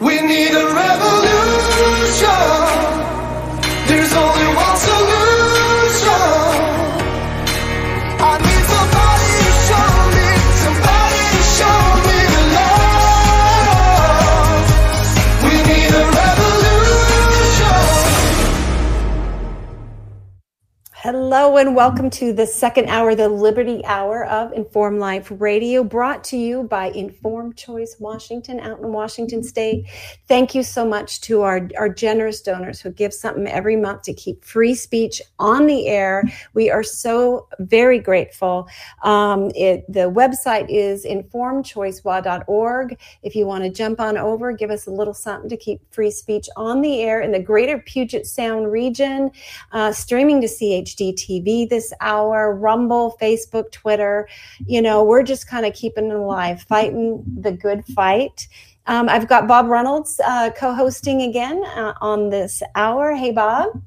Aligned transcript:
We 0.00 0.20
need 0.20 0.50
a 0.52 0.74
revolution. 0.74 1.15
And 21.56 21.74
welcome 21.74 22.10
to 22.10 22.34
the 22.34 22.46
second 22.46 22.90
hour, 22.90 23.14
the 23.14 23.30
Liberty 23.30 23.82
Hour 23.86 24.26
of 24.26 24.52
Inform 24.52 24.98
Life 24.98 25.32
Radio, 25.38 25.82
brought 25.82 26.22
to 26.24 26.36
you 26.36 26.64
by 26.64 26.88
Informed 26.88 27.56
Choice 27.56 27.96
Washington 27.98 28.60
out 28.60 28.78
in 28.80 28.92
Washington 28.92 29.42
State. 29.42 29.86
Thank 30.28 30.54
you 30.54 30.62
so 30.62 30.86
much 30.86 31.22
to 31.22 31.40
our, 31.40 31.66
our 31.78 31.88
generous 31.88 32.42
donors 32.42 32.78
who 32.78 32.90
give 32.90 33.14
something 33.14 33.46
every 33.46 33.74
month 33.74 34.02
to 34.02 34.12
keep 34.12 34.44
free 34.44 34.74
speech 34.74 35.22
on 35.38 35.66
the 35.66 35.88
air. 35.88 36.24
We 36.52 36.70
are 36.70 36.82
so 36.82 37.48
very 37.58 38.00
grateful. 38.00 38.68
Um, 39.02 39.50
it, 39.54 39.90
the 39.90 40.10
website 40.10 40.66
is 40.68 41.06
informedchoicewa.org. 41.06 42.98
If 43.22 43.34
you 43.34 43.46
want 43.46 43.64
to 43.64 43.70
jump 43.70 43.98
on 43.98 44.18
over, 44.18 44.52
give 44.52 44.70
us 44.70 44.86
a 44.86 44.90
little 44.90 45.14
something 45.14 45.48
to 45.48 45.56
keep 45.56 45.80
free 45.90 46.10
speech 46.10 46.50
on 46.54 46.82
the 46.82 47.00
air 47.00 47.22
in 47.22 47.32
the 47.32 47.40
greater 47.40 47.78
Puget 47.78 48.26
Sound 48.26 48.70
region, 48.70 49.30
uh, 49.72 49.90
streaming 49.90 50.42
to 50.42 50.48
CHD 50.48 51.14
TV 51.14 51.45
this 51.64 51.92
hour, 52.00 52.54
Rumble, 52.54 53.16
Facebook, 53.20 53.70
Twitter. 53.70 54.28
You 54.66 54.82
know, 54.82 55.04
we're 55.04 55.22
just 55.22 55.48
kind 55.48 55.64
of 55.64 55.74
keeping 55.74 56.10
it 56.10 56.16
alive, 56.16 56.62
fighting 56.62 57.22
the 57.40 57.52
good 57.52 57.84
fight. 57.86 58.48
Um, 58.86 59.08
I've 59.08 59.28
got 59.28 59.48
Bob 59.48 59.66
Reynolds 59.66 60.20
uh, 60.24 60.50
co 60.50 60.74
hosting 60.74 61.22
again 61.22 61.64
uh, 61.64 61.94
on 62.00 62.28
this 62.28 62.62
hour. 62.74 63.14
Hey, 63.14 63.32
Bob. 63.32 63.80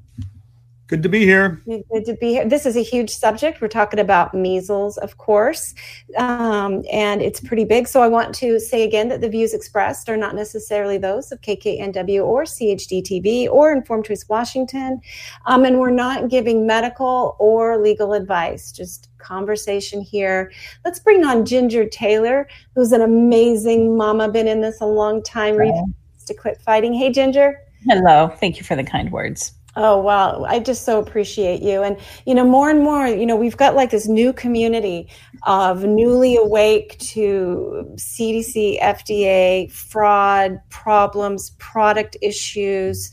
Good 0.90 1.04
to 1.04 1.08
be 1.08 1.20
here. 1.20 1.62
Good 1.66 2.04
to 2.06 2.16
be 2.20 2.30
here. 2.30 2.48
This 2.48 2.66
is 2.66 2.76
a 2.76 2.82
huge 2.82 3.10
subject. 3.10 3.60
We're 3.60 3.68
talking 3.68 4.00
about 4.00 4.34
measles, 4.34 4.98
of 4.98 5.18
course, 5.18 5.72
um, 6.18 6.82
and 6.90 7.22
it's 7.22 7.38
pretty 7.38 7.64
big. 7.64 7.86
So 7.86 8.02
I 8.02 8.08
want 8.08 8.34
to 8.34 8.58
say 8.58 8.82
again 8.82 9.06
that 9.10 9.20
the 9.20 9.28
views 9.28 9.54
expressed 9.54 10.08
are 10.08 10.16
not 10.16 10.34
necessarily 10.34 10.98
those 10.98 11.30
of 11.30 11.40
KKNW 11.42 12.24
or 12.24 12.42
CHD 12.42 13.04
TV 13.04 13.48
or 13.48 13.70
Informed 13.70 14.06
Choice 14.06 14.28
Washington, 14.28 15.00
um, 15.46 15.64
and 15.64 15.78
we're 15.78 15.90
not 15.90 16.28
giving 16.28 16.66
medical 16.66 17.36
or 17.38 17.80
legal 17.80 18.12
advice. 18.12 18.72
Just 18.72 19.10
conversation 19.18 20.00
here. 20.00 20.50
Let's 20.84 20.98
bring 20.98 21.24
on 21.24 21.46
Ginger 21.46 21.88
Taylor, 21.88 22.48
who's 22.74 22.90
an 22.90 23.02
amazing 23.02 23.96
mama. 23.96 24.28
Been 24.28 24.48
in 24.48 24.60
this 24.60 24.80
a 24.80 24.86
long 24.86 25.22
time. 25.22 25.54
Refused 25.54 26.26
to 26.26 26.34
quit 26.34 26.60
fighting. 26.62 26.92
Hey, 26.92 27.12
Ginger. 27.12 27.60
Hello. 27.86 28.28
Thank 28.40 28.58
you 28.58 28.64
for 28.64 28.74
the 28.74 28.82
kind 28.84 29.12
words. 29.12 29.52
Oh 29.76 30.00
wow, 30.00 30.44
I 30.48 30.58
just 30.58 30.84
so 30.84 30.98
appreciate 30.98 31.62
you. 31.62 31.82
And 31.82 31.96
you 32.26 32.34
know, 32.34 32.44
more 32.44 32.70
and 32.70 32.82
more, 32.82 33.06
you 33.06 33.24
know, 33.24 33.36
we've 33.36 33.56
got 33.56 33.76
like 33.76 33.90
this 33.90 34.08
new 34.08 34.32
community 34.32 35.08
of 35.44 35.84
newly 35.84 36.36
awake 36.36 36.98
to 36.98 37.86
CDC, 37.94 38.80
FDA, 38.80 39.70
fraud, 39.70 40.60
problems, 40.70 41.50
product 41.58 42.16
issues, 42.20 43.12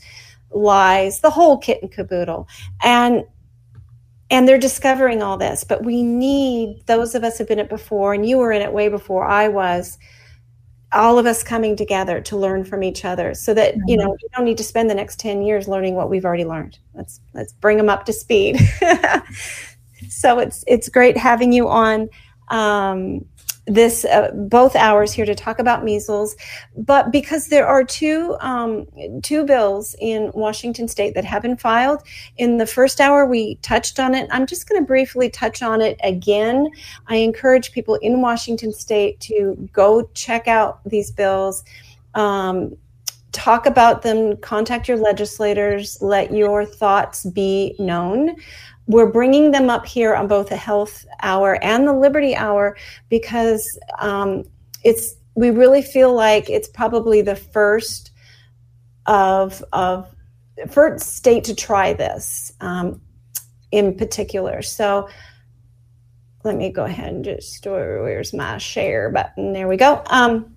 lies, 0.50 1.20
the 1.20 1.30
whole 1.30 1.58
kit 1.58 1.78
and 1.80 1.92
caboodle. 1.92 2.48
And 2.82 3.24
and 4.30 4.46
they're 4.46 4.58
discovering 4.58 5.22
all 5.22 5.38
this, 5.38 5.64
but 5.64 5.84
we 5.84 6.02
need 6.02 6.82
those 6.86 7.14
of 7.14 7.24
us 7.24 7.38
who've 7.38 7.48
been 7.48 7.60
it 7.60 7.70
before, 7.70 8.12
and 8.12 8.28
you 8.28 8.36
were 8.36 8.52
in 8.52 8.62
it 8.62 8.72
way 8.72 8.88
before 8.88 9.24
I 9.24 9.48
was 9.48 9.96
all 10.92 11.18
of 11.18 11.26
us 11.26 11.42
coming 11.42 11.76
together 11.76 12.20
to 12.20 12.36
learn 12.36 12.64
from 12.64 12.82
each 12.82 13.04
other 13.04 13.34
so 13.34 13.52
that 13.54 13.74
you 13.86 13.96
know 13.96 14.10
we 14.10 14.28
don't 14.34 14.44
need 14.44 14.56
to 14.58 14.64
spend 14.64 14.88
the 14.88 14.94
next 14.94 15.20
10 15.20 15.42
years 15.42 15.68
learning 15.68 15.94
what 15.94 16.08
we've 16.08 16.24
already 16.24 16.44
learned. 16.44 16.78
Let's 16.94 17.20
let's 17.34 17.52
bring 17.52 17.76
them 17.76 17.88
up 17.88 18.04
to 18.06 18.12
speed. 18.12 18.58
So 20.08 20.38
it's 20.38 20.64
it's 20.66 20.88
great 20.88 21.16
having 21.16 21.52
you 21.52 21.68
on. 21.68 22.08
Um, 22.48 23.24
this 23.68 24.04
uh, 24.04 24.30
both 24.34 24.74
hours 24.74 25.12
here 25.12 25.26
to 25.26 25.34
talk 25.34 25.58
about 25.58 25.84
measles 25.84 26.36
but 26.76 27.12
because 27.12 27.48
there 27.48 27.66
are 27.66 27.84
two 27.84 28.36
um, 28.40 28.86
two 29.22 29.44
bills 29.44 29.94
in 30.00 30.30
washington 30.34 30.88
state 30.88 31.14
that 31.14 31.24
have 31.24 31.42
been 31.42 31.56
filed. 31.56 32.02
In 32.36 32.56
the 32.56 32.66
first 32.66 33.00
hour 33.00 33.26
we 33.26 33.56
touched 33.56 34.00
on 34.00 34.14
it. 34.14 34.28
I'm 34.32 34.46
just 34.46 34.68
going 34.68 34.80
to 34.80 34.86
briefly 34.86 35.28
touch 35.28 35.62
on 35.62 35.80
it 35.80 35.98
again. 36.02 36.68
I 37.06 37.16
encourage 37.16 37.72
people 37.72 37.96
in 37.96 38.20
washington 38.20 38.72
state 38.72 39.20
to 39.20 39.68
go 39.72 40.08
check 40.14 40.48
out 40.48 40.80
these 40.84 41.10
bills. 41.10 41.64
Um, 42.14 42.76
talk 43.32 43.66
about 43.66 44.02
them 44.02 44.36
contact 44.38 44.88
your 44.88 44.96
legislators 44.96 46.00
let 46.00 46.32
your 46.32 46.64
thoughts 46.64 47.26
be 47.26 47.76
known 47.78 48.34
we're 48.88 49.12
bringing 49.12 49.50
them 49.50 49.68
up 49.68 49.84
here 49.86 50.14
on 50.14 50.26
both 50.26 50.48
the 50.48 50.56
health 50.56 51.06
hour 51.22 51.62
and 51.62 51.86
the 51.86 51.92
liberty 51.92 52.34
hour 52.34 52.76
because 53.10 53.78
um, 53.98 54.44
it's 54.82 55.14
we 55.34 55.50
really 55.50 55.82
feel 55.82 56.12
like 56.12 56.50
it's 56.50 56.68
probably 56.68 57.20
the 57.20 57.36
first 57.36 58.10
of 59.06 59.62
of 59.72 60.12
first 60.70 61.14
state 61.14 61.44
to 61.44 61.54
try 61.54 61.92
this 61.92 62.52
um, 62.60 63.00
in 63.70 63.94
particular. 63.94 64.62
So 64.62 65.08
let 66.42 66.56
me 66.56 66.70
go 66.70 66.84
ahead 66.84 67.12
and 67.12 67.24
just 67.24 67.66
where's 67.66 68.32
my 68.32 68.56
share 68.56 69.10
button? 69.10 69.52
There 69.52 69.68
we 69.68 69.76
go. 69.76 70.02
Um, 70.06 70.56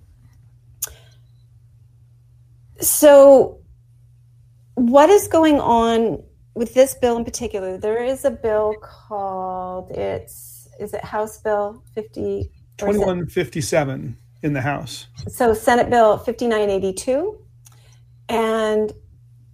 so 2.80 3.60
what 4.74 5.10
is 5.10 5.28
going 5.28 5.60
on 5.60 6.22
with 6.54 6.74
this 6.74 6.94
bill 6.94 7.16
in 7.16 7.24
particular, 7.24 7.78
there 7.78 8.02
is 8.02 8.24
a 8.24 8.30
bill 8.30 8.74
called 8.80 9.90
it's 9.90 10.68
is 10.78 10.94
it 10.94 11.04
House 11.04 11.38
Bill 11.38 11.82
50 11.94 12.50
2157 12.78 14.16
in 14.42 14.52
the 14.52 14.60
House. 14.60 15.06
So 15.28 15.54
Senate 15.54 15.90
Bill 15.90 16.16
5982 16.16 17.38
and 18.28 18.92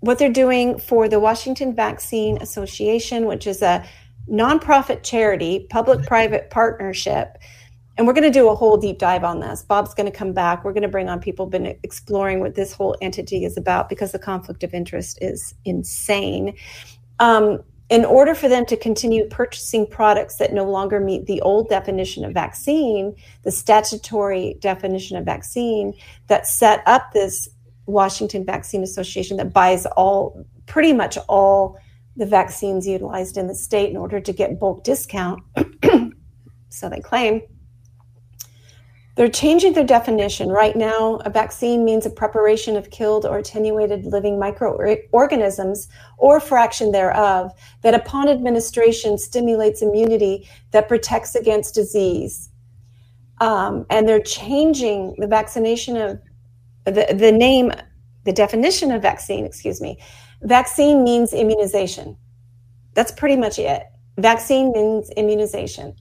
what 0.01 0.19
they're 0.19 0.33
doing 0.33 0.79
for 0.79 1.09
the 1.09 1.19
Washington 1.19 1.75
Vaccine 1.75 2.41
Association, 2.41 3.27
which 3.27 3.47
is 3.47 3.63
a 3.63 3.85
nonprofit 4.31 5.03
charity, 5.03 5.67
public 5.71 6.07
private 6.07 6.51
partnership. 6.51 7.39
And 7.99 8.07
we're 8.07 8.13
going 8.13 8.31
to 8.33 8.39
do 8.39 8.49
a 8.49 8.55
whole 8.55 8.77
deep 8.77 8.99
dive 8.99 9.25
on 9.25 9.41
this. 9.41 9.63
Bob's 9.63 9.93
going 9.93 10.11
to 10.11 10.17
come 10.17 10.33
back. 10.33 10.65
We're 10.65 10.73
going 10.73 10.83
to 10.83 10.89
bring 10.89 11.09
on 11.09 11.19
people 11.19 11.47
who've 11.47 11.51
been 11.51 11.77
exploring 11.83 12.39
what 12.39 12.55
this 12.55 12.73
whole 12.73 12.97
entity 13.03 13.45
is 13.45 13.57
about 13.57 13.89
because 13.89 14.13
the 14.13 14.21
conflict 14.21 14.63
of 14.63 14.73
interest 14.73 15.19
is 15.21 15.53
insane. 15.65 16.57
Um, 17.19 17.59
in 17.91 18.05
order 18.05 18.37
for 18.37 18.49
them 18.49 18.65
to 18.67 18.77
continue 18.77 19.25
purchasing 19.25 19.85
products 19.85 20.37
that 20.37 20.53
no 20.53 20.65
longer 20.65 21.01
meet 21.01 21.27
the 21.27 21.41
old 21.41 21.69
definition 21.69 22.25
of 22.25 22.33
vaccine, 22.33 23.17
the 23.43 23.51
statutory 23.51 24.57
definition 24.61 25.17
of 25.17 25.25
vaccine 25.25 25.93
that 26.29 26.47
set 26.47 26.83
up 26.87 27.13
this 27.13 27.49
Washington 27.87 28.45
Vaccine 28.45 28.85
Association 28.85 29.39
that 29.39 29.53
buys 29.53 29.87
all, 29.87 30.45
pretty 30.67 30.93
much 30.93 31.19
all 31.29 31.79
the 32.15 32.27
vaccines 32.27 32.87
utilized 32.87 33.37
in 33.37 33.49
the 33.49 33.55
state 33.55 33.91
in 33.91 33.97
order 33.97 34.21
to 34.21 34.33
get 34.33 34.61
bulk 34.61 34.85
discount, 34.85 35.43
so 36.69 36.89
they 36.89 37.01
claim. 37.01 37.43
They're 39.19 39.29
changing 39.29 39.73
their 39.73 39.83
definition. 39.83 40.49
Right 40.49 40.77
now, 40.77 41.17
a 41.25 41.31
vaccine 41.31 41.85
means 41.85 42.07
a 42.07 42.11
preparation 42.11 42.77
of 42.77 42.89
killed 42.91 43.27
or 43.27 43.39
attenuated 43.39 44.05
living 44.05 44.39
microorganisms 44.39 45.89
or 46.19 46.39
fraction 46.39 46.93
thereof 46.93 47.51
that 47.83 47.95
upon 47.95 48.29
administration 48.29 49.19
stimulates 49.19 49.83
immunity 49.83 50.49
that 50.71 50.87
protects 50.87 51.35
against 51.35 51.75
disease. 51.75 52.51
Um, 53.41 53.87
and 53.91 54.09
they're 54.09 54.21
changing 54.21 55.17
the 55.19 55.27
vaccination 55.27 55.97
of 55.97 56.21
the, 56.85 57.13
the 57.13 57.33
name, 57.33 57.73
the 58.23 58.33
definition 58.33 58.93
of 58.93 59.03
vaccine, 59.03 59.45
excuse 59.45 59.81
me. 59.81 59.99
Vaccine 60.43 61.03
means 61.03 61.33
immunization. 61.33 62.17
That's 62.95 63.11
pretty 63.11 63.35
much 63.35 63.59
it. 63.59 63.83
Vaccine 64.17 64.71
means 64.71 65.11
immunization 65.17 65.97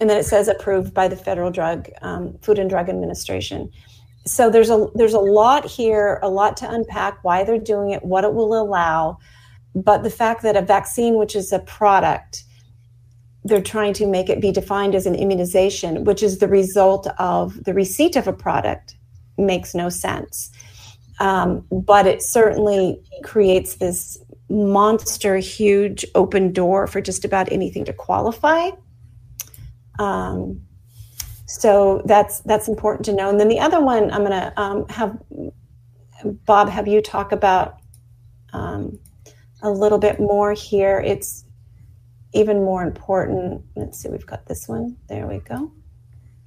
and 0.00 0.10
then 0.10 0.18
it 0.18 0.24
says 0.24 0.48
approved 0.48 0.92
by 0.92 1.08
the 1.08 1.16
Federal 1.16 1.50
Drug 1.50 1.88
um, 2.02 2.36
Food 2.42 2.58
and 2.58 2.68
Drug 2.68 2.88
Administration. 2.88 3.70
So 4.26 4.50
there's 4.50 4.70
a 4.70 4.86
there's 4.94 5.14
a 5.14 5.20
lot 5.20 5.64
here, 5.66 6.18
a 6.22 6.28
lot 6.28 6.56
to 6.58 6.70
unpack. 6.70 7.22
Why 7.22 7.44
they're 7.44 7.58
doing 7.58 7.90
it, 7.90 8.04
what 8.04 8.24
it 8.24 8.34
will 8.34 8.58
allow, 8.60 9.18
but 9.74 10.02
the 10.02 10.10
fact 10.10 10.42
that 10.42 10.56
a 10.56 10.62
vaccine, 10.62 11.16
which 11.16 11.36
is 11.36 11.52
a 11.52 11.58
product, 11.58 12.44
they're 13.44 13.62
trying 13.62 13.92
to 13.94 14.06
make 14.06 14.28
it 14.28 14.40
be 14.40 14.50
defined 14.50 14.94
as 14.94 15.06
an 15.06 15.14
immunization, 15.14 16.04
which 16.04 16.22
is 16.22 16.38
the 16.38 16.48
result 16.48 17.06
of 17.18 17.64
the 17.64 17.74
receipt 17.74 18.16
of 18.16 18.26
a 18.26 18.32
product, 18.32 18.96
makes 19.36 19.74
no 19.74 19.88
sense. 19.88 20.50
Um, 21.20 21.64
but 21.70 22.06
it 22.06 22.22
certainly 22.22 23.00
creates 23.22 23.76
this 23.76 24.18
monster, 24.48 25.36
huge 25.36 26.04
open 26.14 26.52
door 26.52 26.86
for 26.86 27.00
just 27.00 27.24
about 27.24 27.50
anything 27.52 27.84
to 27.84 27.92
qualify. 27.92 28.70
Um, 29.98 30.60
so 31.46 32.02
that's 32.04 32.40
that's 32.40 32.68
important 32.68 33.04
to 33.06 33.12
know. 33.12 33.28
And 33.28 33.38
then 33.38 33.48
the 33.48 33.60
other 33.60 33.80
one 33.80 34.10
I'm 34.10 34.24
going 34.24 34.30
to 34.30 34.60
um, 34.60 34.88
have 34.88 35.18
Bob 36.46 36.68
have 36.68 36.88
you 36.88 37.00
talk 37.02 37.32
about 37.32 37.78
um, 38.52 38.98
a 39.62 39.70
little 39.70 39.98
bit 39.98 40.18
more 40.18 40.52
here. 40.52 41.00
It's 41.00 41.44
even 42.32 42.64
more 42.64 42.82
important. 42.82 43.62
Let's 43.76 43.98
see, 43.98 44.08
we've 44.08 44.26
got 44.26 44.46
this 44.46 44.68
one. 44.68 44.96
There 45.08 45.26
we 45.26 45.38
go. 45.38 45.70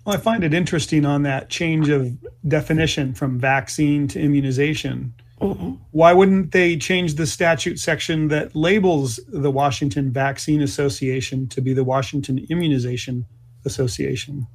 Well, 0.05 0.15
I 0.15 0.19
find 0.19 0.43
it 0.43 0.53
interesting 0.53 1.05
on 1.05 1.23
that 1.23 1.49
change 1.49 1.89
of 1.89 2.09
definition 2.47 3.13
from 3.13 3.39
vaccine 3.39 4.07
to 4.09 4.19
immunization. 4.19 5.13
Mm-hmm. 5.41 5.75
Why 5.91 6.13
wouldn't 6.13 6.51
they 6.51 6.77
change 6.77 7.15
the 7.15 7.27
statute 7.27 7.79
section 7.79 8.29
that 8.29 8.55
labels 8.55 9.19
the 9.27 9.51
Washington 9.51 10.11
Vaccine 10.11 10.61
Association 10.61 11.47
to 11.49 11.61
be 11.61 11.73
the 11.73 11.83
Washington 11.83 12.39
Immunization 12.49 13.25
Association? 13.67 14.47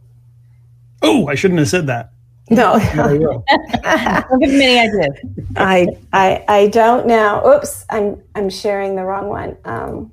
Oh, 1.02 1.28
I 1.28 1.36
shouldn't 1.36 1.58
have 1.60 1.68
said 1.68 1.86
that. 1.86 2.10
No, 2.50 2.72
I. 2.72 3.16
Don't 3.18 3.44
give 4.40 4.50
them 4.50 4.60
any 4.60 4.78
ideas. 4.80 5.16
I, 5.56 5.86
I, 6.12 6.44
I 6.48 6.66
don't 6.68 7.06
now. 7.06 7.46
Oops, 7.46 7.84
I'm, 7.88 8.20
I'm 8.34 8.50
sharing 8.50 8.96
the 8.96 9.04
wrong 9.04 9.28
one. 9.28 9.56
Um, 9.64 10.12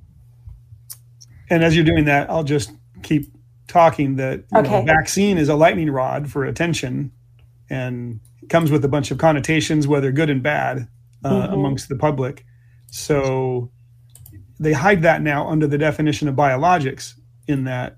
And 1.49 1.63
as 1.63 1.75
you're 1.75 1.85
doing 1.85 2.05
that, 2.05 2.29
I'll 2.29 2.43
just 2.43 2.71
keep 3.01 3.25
talking 3.67 4.15
that 4.17 4.39
you 4.39 4.45
know, 4.51 4.59
Okay. 4.61 4.85
vaccine 4.85 5.37
is 5.37 5.49
a 5.49 5.55
lightning 5.55 5.89
rod 5.89 6.29
for 6.29 6.45
attention 6.45 7.11
and 7.69 8.19
comes 8.49 8.71
with 8.71 8.83
a 8.85 8.87
bunch 8.87 9.11
of 9.11 9.17
connotations, 9.17 9.87
whether 9.87 10.11
good 10.11 10.29
and 10.29 10.41
bad, 10.41 10.87
uh, 11.23 11.47
Mhm. 11.47 11.53
amongst 11.53 11.89
the 11.89 11.95
public. 11.95 12.45
So 12.87 13.69
they 14.59 14.73
hide 14.73 15.01
that 15.03 15.21
now 15.21 15.47
under 15.47 15.67
the 15.67 15.77
definition 15.77 16.27
of 16.27 16.35
biologics 16.35 17.13
in 17.47 17.65
that 17.65 17.97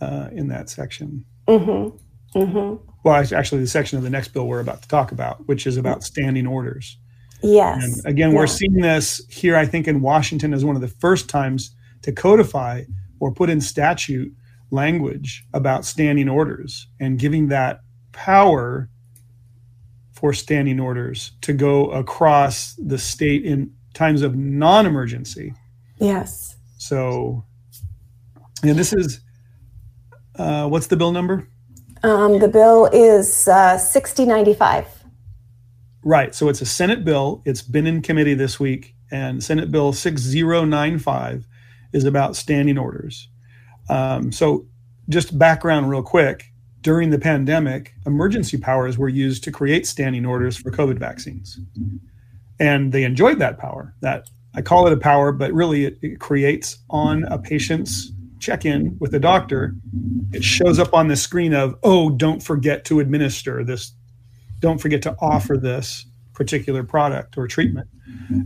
uh, 0.00 0.28
in 0.32 0.48
that 0.48 0.68
section. 0.68 1.24
mm-hmm, 1.48 2.38
mm-hmm. 2.38 2.86
Well, 3.02 3.14
actually, 3.14 3.62
the 3.62 3.66
section 3.66 3.96
of 3.96 4.04
the 4.04 4.10
next 4.10 4.28
bill 4.28 4.46
we're 4.46 4.60
about 4.60 4.82
to 4.82 4.88
talk 4.88 5.10
about, 5.10 5.48
which 5.48 5.66
is 5.66 5.78
about 5.78 6.04
standing 6.04 6.46
orders. 6.46 6.98
Yes. 7.42 7.82
And 7.82 8.06
again, 8.06 8.34
we're 8.34 8.46
seeing 8.46 8.74
this 8.74 9.22
here, 9.30 9.56
I 9.56 9.64
think, 9.64 9.88
in 9.88 10.02
Washington 10.02 10.52
as 10.52 10.64
one 10.64 10.76
of 10.76 10.82
the 10.82 10.88
first 10.88 11.28
times 11.28 11.74
to 12.02 12.12
codify 12.12 12.84
or 13.18 13.32
put 13.32 13.48
in 13.48 13.60
statute 13.60 14.34
language 14.70 15.44
about 15.52 15.84
standing 15.84 16.28
orders 16.28 16.86
and 17.00 17.18
giving 17.18 17.48
that 17.48 17.80
power 18.12 18.88
for 20.12 20.32
standing 20.32 20.78
orders 20.78 21.32
to 21.40 21.52
go 21.52 21.90
across 21.90 22.74
the 22.74 22.98
state 22.98 23.44
in 23.44 23.72
times 23.94 24.22
of 24.22 24.36
non 24.36 24.86
emergency. 24.86 25.54
Yes. 25.98 26.56
So, 26.78 27.44
and 28.62 28.78
this 28.78 28.92
is 28.92 29.20
uh, 30.40 30.68
what's 30.68 30.86
the 30.86 30.96
bill 30.96 31.12
number? 31.12 31.46
Um, 32.02 32.38
the 32.38 32.48
bill 32.48 32.86
is 32.86 33.46
uh, 33.46 33.76
6095. 33.76 34.86
Right. 36.02 36.34
So 36.34 36.48
it's 36.48 36.62
a 36.62 36.66
Senate 36.66 37.04
bill. 37.04 37.42
It's 37.44 37.60
been 37.60 37.86
in 37.86 38.00
committee 38.00 38.34
this 38.34 38.58
week, 38.58 38.94
and 39.10 39.44
Senate 39.44 39.70
Bill 39.70 39.92
6095 39.92 41.46
is 41.92 42.04
about 42.04 42.36
standing 42.36 42.78
orders. 42.78 43.28
Um, 43.90 44.32
so, 44.32 44.66
just 45.08 45.36
background 45.38 45.90
real 45.90 46.02
quick 46.02 46.44
during 46.82 47.10
the 47.10 47.18
pandemic, 47.18 47.92
emergency 48.06 48.56
powers 48.56 48.96
were 48.96 49.08
used 49.08 49.44
to 49.44 49.52
create 49.52 49.86
standing 49.86 50.24
orders 50.24 50.56
for 50.56 50.70
COVID 50.70 50.98
vaccines. 50.98 51.58
And 52.60 52.92
they 52.92 53.04
enjoyed 53.04 53.40
that 53.40 53.58
power. 53.58 53.94
That 54.00 54.28
I 54.54 54.62
call 54.62 54.86
it 54.86 54.92
a 54.92 54.96
power, 54.96 55.32
but 55.32 55.52
really 55.52 55.84
it, 55.84 55.98
it 56.00 56.20
creates 56.20 56.78
on 56.88 57.24
a 57.24 57.38
patient's 57.38 58.12
check 58.40 58.64
in 58.64 58.96
with 58.98 59.12
the 59.12 59.20
doctor. 59.20 59.74
It 60.32 60.42
shows 60.42 60.78
up 60.78 60.94
on 60.94 61.08
the 61.08 61.16
screen 61.16 61.54
of, 61.54 61.76
oh, 61.82 62.10
don't 62.10 62.42
forget 62.42 62.84
to 62.86 63.00
administer 63.00 63.62
this 63.64 63.92
don't 64.60 64.78
forget 64.78 65.02
to 65.02 65.16
offer 65.20 65.56
this 65.56 66.06
particular 66.34 66.84
product 66.84 67.36
or 67.36 67.48
treatment. 67.48 67.88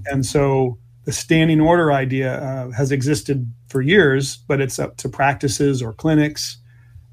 And 0.07 0.25
so 0.25 0.79
the 1.05 1.13
standing 1.13 1.61
order 1.61 1.93
idea 1.93 2.41
uh, 2.41 2.71
has 2.71 2.91
existed 2.93 3.53
for 3.69 3.83
years, 3.83 4.37
but 4.37 4.61
it's 4.61 4.79
up 4.79 4.97
to 4.99 5.09
practices 5.09 5.83
or 5.83 5.93
clinics. 5.93 6.59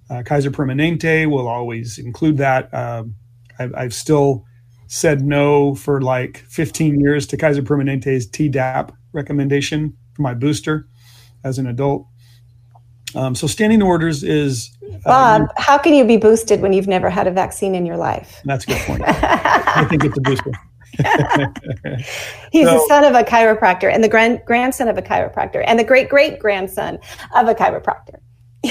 Uh, 0.10 0.24
Kaiser 0.24 0.52
Permanente 0.52 1.30
will 1.30 1.48
always 1.48 1.98
include 1.98 2.38
that. 2.38 2.74
Um, 2.74 3.16
I've, 3.60 3.74
I've 3.76 3.94
still 3.94 4.46
said 4.88 5.22
no 5.22 5.76
for 5.76 6.02
like 6.02 6.38
15 6.50 7.00
years 7.00 7.26
to 7.28 7.38
Kaiser 7.38 7.62
Permanente's 7.62 8.30
TDAP 8.30 8.92
recommendation 9.14 9.96
for 10.14 10.22
my 10.22 10.34
booster 10.34 10.88
as 11.44 11.58
an 11.58 11.68
adult. 11.68 12.06
Um, 13.16 13.36
so 13.36 13.48
standing 13.48 13.82
orders 13.82 14.24
is 14.24 14.72
uh, 15.06 15.40
Bob, 15.40 15.50
how 15.58 15.78
can 15.78 15.94
you 15.94 16.06
be 16.06 16.18
boosted 16.18 16.62
when 16.62 16.74
you've 16.74 16.88
never 16.88 17.10
had 17.10 17.28
a 17.28 17.32
vaccine 17.32 17.76
in 17.76 17.86
your 17.86 17.98
life? 17.98 18.42
that's 18.46 18.64
a 18.66 18.68
good 18.68 18.78
point. 18.82 19.02
I 19.08 19.86
think 19.90 20.04
it's 20.06 20.18
a 20.18 20.22
booster. 20.22 20.52
He's 22.52 22.66
the 22.68 22.86
son 22.88 23.06
of 23.06 23.16
a 23.16 23.24
chiropractor 23.24 23.92
and 23.92 24.04
the 24.04 24.10
grand 24.10 24.42
grandson 24.46 24.88
of 24.88 24.98
a 24.98 25.02
chiropractor 25.02 25.64
and 25.66 25.80
the 25.80 25.84
great 25.84 26.10
great 26.10 26.38
grandson 26.40 27.00
of 27.36 27.48
a 27.48 27.56
chiropractor. 27.56 28.20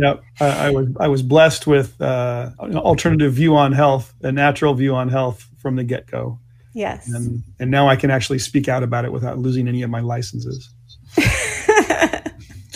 Yeah, 0.00 0.14
I, 0.38 0.68
I 0.68 0.70
was 0.70 0.86
I 1.00 1.08
was 1.08 1.22
blessed 1.22 1.66
with 1.66 2.00
uh, 2.00 2.50
an 2.60 2.76
alternative 2.76 3.32
view 3.32 3.56
on 3.56 3.72
health, 3.72 4.14
a 4.22 4.30
natural 4.30 4.74
view 4.74 4.94
on 4.94 5.08
health 5.08 5.44
from 5.58 5.74
the 5.74 5.82
get 5.82 6.06
go, 6.06 6.38
Yes. 6.74 7.08
and 7.12 7.42
and 7.58 7.70
now 7.70 7.88
I 7.88 7.96
can 7.96 8.10
actually 8.12 8.38
speak 8.38 8.68
out 8.68 8.84
about 8.84 9.04
it 9.04 9.10
without 9.10 9.38
losing 9.38 9.66
any 9.66 9.82
of 9.82 9.90
my 9.90 9.98
licenses. 9.98 10.70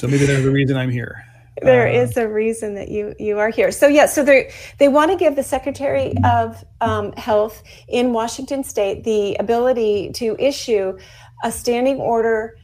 So 0.02 0.08
maybe 0.08 0.26
there's 0.26 0.44
a 0.44 0.50
reason 0.50 0.76
I'm 0.76 0.90
here. 0.90 1.24
There 1.62 1.86
Uh, 1.86 2.02
is 2.02 2.16
a 2.16 2.26
reason 2.26 2.74
that 2.74 2.88
you 2.88 3.14
you 3.20 3.38
are 3.38 3.50
here. 3.50 3.70
So 3.70 3.86
yeah, 3.86 4.06
so 4.06 4.24
they 4.24 4.50
they 4.78 4.88
want 4.88 5.12
to 5.12 5.16
give 5.16 5.36
the 5.36 5.44
Secretary 5.44 6.12
of 6.24 6.64
um, 6.80 7.12
Health 7.12 7.62
in 7.86 8.12
Washington 8.12 8.64
State 8.64 9.04
the 9.04 9.36
ability 9.36 10.10
to 10.14 10.34
issue 10.40 10.98
a 11.44 11.52
standing 11.52 11.98
order, 11.98 12.56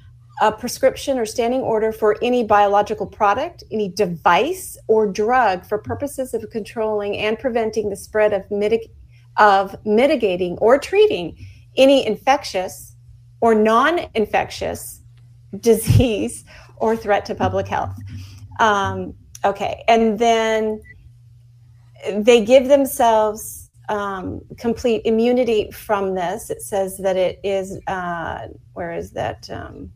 a 0.43 0.50
prescription 0.50 1.17
or 1.17 1.26
standing 1.26 1.61
order 1.61 1.93
for 1.93 2.17
any 2.23 2.43
biological 2.43 3.06
product, 3.06 3.62
any 3.70 3.88
device 3.88 4.76
or 4.88 5.06
drug 5.06 5.64
for 5.64 5.79
purposes 5.79 6.35
of 6.35 6.43
controlling 6.50 7.19
and 7.19 7.38
preventing 7.38 7.88
the 7.88 7.96
spread 7.96 8.32
of 8.32 8.43
mitig- 8.49 8.90
of 9.37 9.76
mitigating 9.87 10.58
or 10.58 10.76
treating 10.76 11.37
any 11.76 12.05
infectious 12.05 12.96
or 13.40 13.55
non-infectious 13.55 15.02
disease 15.61 16.44
or 16.80 16.96
threat 16.96 17.25
to 17.26 17.34
public 17.34 17.69
health. 17.69 17.96
Um, 18.60 19.14
okay, 19.44 19.84
and 19.88 20.19
then 20.19 20.80
they 22.12 22.44
give 22.44 22.69
themselves 22.69 23.70
um, 23.88 24.40
complete 24.58 25.02
immunity 25.04 25.70
from 25.70 26.14
this. 26.14 26.50
It 26.50 26.62
says 26.62 26.99
that 26.99 27.16
it 27.16 27.40
is. 27.42 27.78
Uh, 27.87 28.49
where 28.75 28.92
is 28.92 29.12
that? 29.12 29.49
Um, 29.50 29.92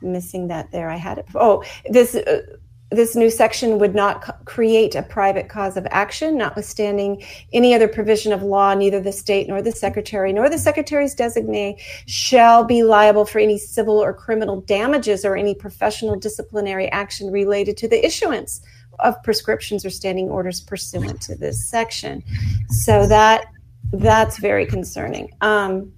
missing 0.00 0.48
that 0.48 0.70
there. 0.70 0.88
I 0.90 0.96
had 0.96 1.18
it. 1.18 1.26
Oh, 1.34 1.64
this. 1.88 2.14
Uh, 2.14 2.42
this 2.90 3.14
new 3.14 3.28
section 3.28 3.78
would 3.78 3.94
not 3.94 4.24
c- 4.24 4.32
create 4.44 4.94
a 4.94 5.02
private 5.02 5.48
cause 5.48 5.76
of 5.76 5.86
action, 5.90 6.38
notwithstanding 6.38 7.22
any 7.52 7.74
other 7.74 7.88
provision 7.88 8.32
of 8.32 8.42
law. 8.42 8.74
Neither 8.74 9.00
the 9.00 9.12
state 9.12 9.46
nor 9.46 9.60
the 9.60 9.72
secretary 9.72 10.32
nor 10.32 10.48
the 10.48 10.58
secretary's 10.58 11.14
designee 11.14 11.78
shall 12.06 12.64
be 12.64 12.82
liable 12.82 13.26
for 13.26 13.40
any 13.40 13.58
civil 13.58 13.98
or 13.98 14.14
criminal 14.14 14.62
damages 14.62 15.24
or 15.24 15.36
any 15.36 15.54
professional 15.54 16.16
disciplinary 16.16 16.90
action 16.90 17.30
related 17.30 17.76
to 17.76 17.88
the 17.88 18.04
issuance 18.04 18.62
of 19.00 19.22
prescriptions 19.22 19.84
or 19.84 19.90
standing 19.90 20.28
orders 20.28 20.60
pursuant 20.60 21.20
to 21.22 21.34
this 21.34 21.68
section. 21.68 22.22
So 22.68 23.06
that 23.06 23.46
that's 23.92 24.38
very 24.38 24.66
concerning. 24.66 25.30
Um, 25.40 25.92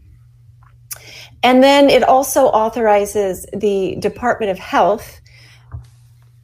and 1.43 1.63
then 1.63 1.89
it 1.89 2.03
also 2.03 2.47
authorizes 2.47 3.47
the 3.55 3.97
Department 3.97 4.51
of 4.51 4.59
Health 4.59 5.20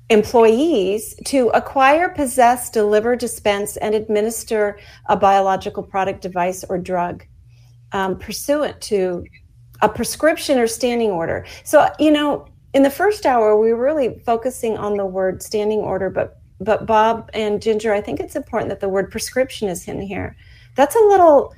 employees 0.08 1.14
to 1.26 1.48
acquire, 1.48 2.08
possess, 2.08 2.70
deliver, 2.70 3.16
dispense, 3.16 3.76
and 3.78 3.94
administer 3.94 4.78
a 5.06 5.16
biological 5.16 5.82
product, 5.82 6.22
device, 6.22 6.64
or 6.68 6.78
drug 6.78 7.24
um, 7.92 8.18
pursuant 8.18 8.80
to 8.82 9.24
a 9.82 9.88
prescription 9.88 10.58
or 10.58 10.66
standing 10.66 11.10
order. 11.10 11.44
So, 11.64 11.88
you 11.98 12.10
know, 12.10 12.48
in 12.72 12.82
the 12.82 12.90
first 12.90 13.26
hour, 13.26 13.58
we 13.58 13.72
were 13.72 13.82
really 13.82 14.20
focusing 14.24 14.76
on 14.76 14.96
the 14.96 15.06
word 15.06 15.42
standing 15.42 15.80
order, 15.80 16.10
but 16.10 16.40
but 16.58 16.86
Bob 16.86 17.28
and 17.34 17.60
Ginger, 17.60 17.92
I 17.92 18.00
think 18.00 18.18
it's 18.18 18.34
important 18.34 18.70
that 18.70 18.80
the 18.80 18.88
word 18.88 19.10
prescription 19.10 19.68
is 19.68 19.86
in 19.88 20.00
here. 20.00 20.36
That's 20.74 20.96
a 20.96 21.00
little 21.00 21.54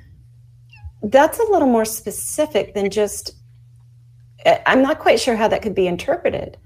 that's 1.03 1.39
a 1.39 1.43
little 1.43 1.67
more 1.67 1.85
specific 1.85 2.73
than 2.73 2.89
just 2.89 3.35
I'm 4.65 4.81
not 4.81 4.99
quite 4.99 5.19
sure 5.19 5.35
how 5.35 5.47
that 5.47 5.61
could 5.61 5.75
be 5.75 5.87
interpreted. 5.87 6.57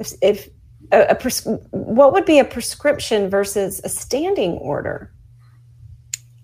If, 0.00 0.12
if 0.22 0.48
a, 0.92 1.06
a 1.10 1.14
pres- 1.14 1.46
what 1.70 2.12
would 2.12 2.24
be 2.24 2.38
a 2.38 2.44
prescription 2.44 3.28
versus 3.28 3.80
a 3.84 3.88
standing 3.88 4.52
order? 4.52 5.12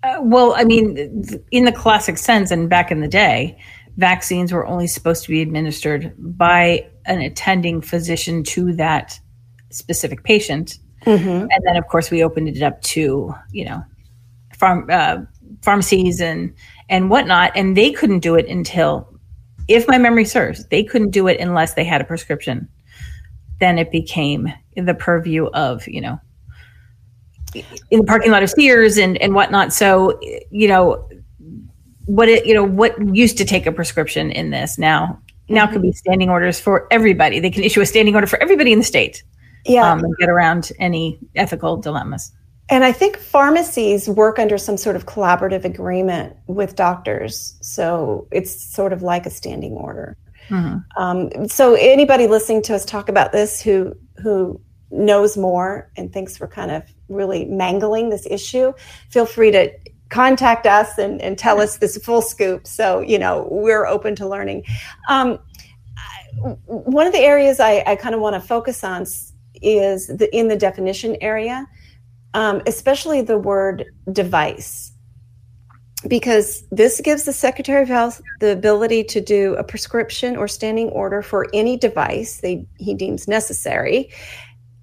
Uh, 0.03 0.17
well, 0.21 0.53
I 0.55 0.63
mean, 0.63 1.23
in 1.51 1.65
the 1.65 1.71
classic 1.71 2.17
sense, 2.17 2.49
and 2.51 2.69
back 2.69 2.91
in 2.91 3.01
the 3.01 3.07
day, 3.07 3.59
vaccines 3.97 4.51
were 4.51 4.65
only 4.65 4.87
supposed 4.87 5.23
to 5.23 5.29
be 5.29 5.41
administered 5.41 6.13
by 6.17 6.87
an 7.05 7.21
attending 7.21 7.81
physician 7.81 8.43
to 8.43 8.73
that 8.73 9.19
specific 9.69 10.23
patient. 10.23 10.79
Mm-hmm. 11.05 11.29
And 11.29 11.63
then, 11.65 11.77
of 11.77 11.87
course, 11.87 12.11
we 12.11 12.23
opened 12.23 12.49
it 12.49 12.61
up 12.61 12.81
to, 12.81 13.33
you 13.51 13.65
know, 13.65 13.83
farm, 14.57 14.87
uh, 14.89 15.17
pharmacies 15.61 16.21
and 16.21 16.53
and 16.89 17.09
whatnot, 17.09 17.51
and 17.55 17.77
they 17.77 17.91
couldn't 17.91 18.19
do 18.19 18.35
it 18.35 18.47
until, 18.47 19.07
if 19.67 19.87
my 19.87 19.97
memory 19.97 20.25
serves, 20.25 20.67
they 20.67 20.83
couldn't 20.83 21.11
do 21.11 21.27
it 21.27 21.39
unless 21.39 21.73
they 21.75 21.83
had 21.83 22.01
a 22.01 22.05
prescription. 22.05 22.67
Then 23.61 23.79
it 23.79 23.91
became 23.91 24.51
the 24.75 24.93
purview 24.93 25.45
of 25.53 25.87
you 25.87 26.01
know 26.01 26.19
in 27.89 27.99
the 27.99 28.05
parking 28.05 28.31
lot 28.31 28.43
of 28.43 28.49
Sears 28.49 28.97
and 28.97 29.17
and 29.21 29.33
whatnot. 29.33 29.71
So 29.71 30.19
you 30.49 30.67
know 30.67 31.07
what 32.05 32.27
it 32.27 32.45
you 32.45 32.53
know 32.53 32.63
what 32.63 32.93
used 33.15 33.37
to 33.37 33.45
take 33.45 33.65
a 33.65 33.71
prescription 33.71 34.31
in 34.31 34.49
this 34.49 34.77
now 34.77 35.21
now 35.47 35.67
could 35.67 35.81
be 35.81 35.91
standing 35.91 36.29
orders 36.29 36.59
for 36.59 36.87
everybody. 36.91 37.39
They 37.39 37.51
can 37.51 37.63
issue 37.63 37.81
a 37.81 37.85
standing 37.85 38.15
order 38.15 38.27
for 38.27 38.41
everybody 38.41 38.71
in 38.71 38.79
the 38.79 38.85
state. 38.85 39.23
Yeah. 39.65 39.91
Um, 39.91 40.03
and 40.03 40.17
get 40.17 40.29
around 40.29 40.71
any 40.79 41.19
ethical 41.35 41.77
dilemmas. 41.77 42.31
And 42.69 42.83
I 42.83 42.91
think 42.91 43.17
pharmacies 43.17 44.07
work 44.07 44.39
under 44.39 44.57
some 44.57 44.77
sort 44.77 44.95
of 44.95 45.05
collaborative 45.05 45.65
agreement 45.65 46.35
with 46.47 46.75
doctors. 46.75 47.57
So 47.61 48.27
it's 48.31 48.73
sort 48.73 48.93
of 48.93 49.03
like 49.03 49.25
a 49.25 49.29
standing 49.29 49.73
order. 49.73 50.17
Mm-hmm. 50.51 51.01
Um, 51.01 51.47
so 51.47 51.75
anybody 51.75 52.27
listening 52.27 52.61
to 52.63 52.75
us 52.75 52.85
talk 52.85 53.09
about 53.09 53.31
this 53.31 53.61
who 53.61 53.93
who 54.21 54.59
knows 54.91 55.37
more 55.37 55.89
and 55.95 56.11
thinks 56.11 56.39
we're 56.39 56.47
kind 56.47 56.69
of 56.69 56.83
really 57.07 57.45
mangling 57.45 58.09
this 58.09 58.27
issue, 58.29 58.73
feel 59.09 59.25
free 59.25 59.51
to 59.51 59.71
contact 60.09 60.67
us 60.67 60.97
and, 60.97 61.21
and 61.21 61.37
tell 61.37 61.61
us 61.61 61.77
this 61.77 61.97
full 61.97 62.21
scoop. 62.21 62.67
So, 62.67 62.99
you 62.99 63.17
know, 63.17 63.47
we're 63.49 63.85
open 63.85 64.15
to 64.17 64.27
learning. 64.27 64.65
Um, 65.09 65.39
one 66.65 67.07
of 67.07 67.13
the 67.13 67.19
areas 67.19 67.59
I, 67.59 67.83
I 67.87 67.95
kind 67.95 68.13
of 68.13 68.21
want 68.21 68.35
to 68.35 68.41
focus 68.41 68.83
on 68.83 69.05
is 69.61 70.07
the, 70.07 70.29
in 70.35 70.47
the 70.47 70.55
definition 70.55 71.15
area, 71.21 71.67
um, 72.33 72.61
especially 72.65 73.21
the 73.21 73.37
word 73.37 73.85
device, 74.11 74.90
because 76.07 76.63
this 76.71 76.99
gives 77.01 77.23
the 77.23 77.33
Secretary 77.33 77.81
of 77.81 77.87
Health 77.87 78.21
the 78.39 78.51
ability 78.51 79.03
to 79.05 79.21
do 79.21 79.55
a 79.55 79.63
prescription 79.63 80.35
or 80.35 80.47
standing 80.47 80.89
order 80.89 81.21
for 81.21 81.47
any 81.53 81.77
device 81.77 82.41
they, 82.41 82.65
he 82.77 82.93
deems 82.93 83.27
necessary, 83.27 84.09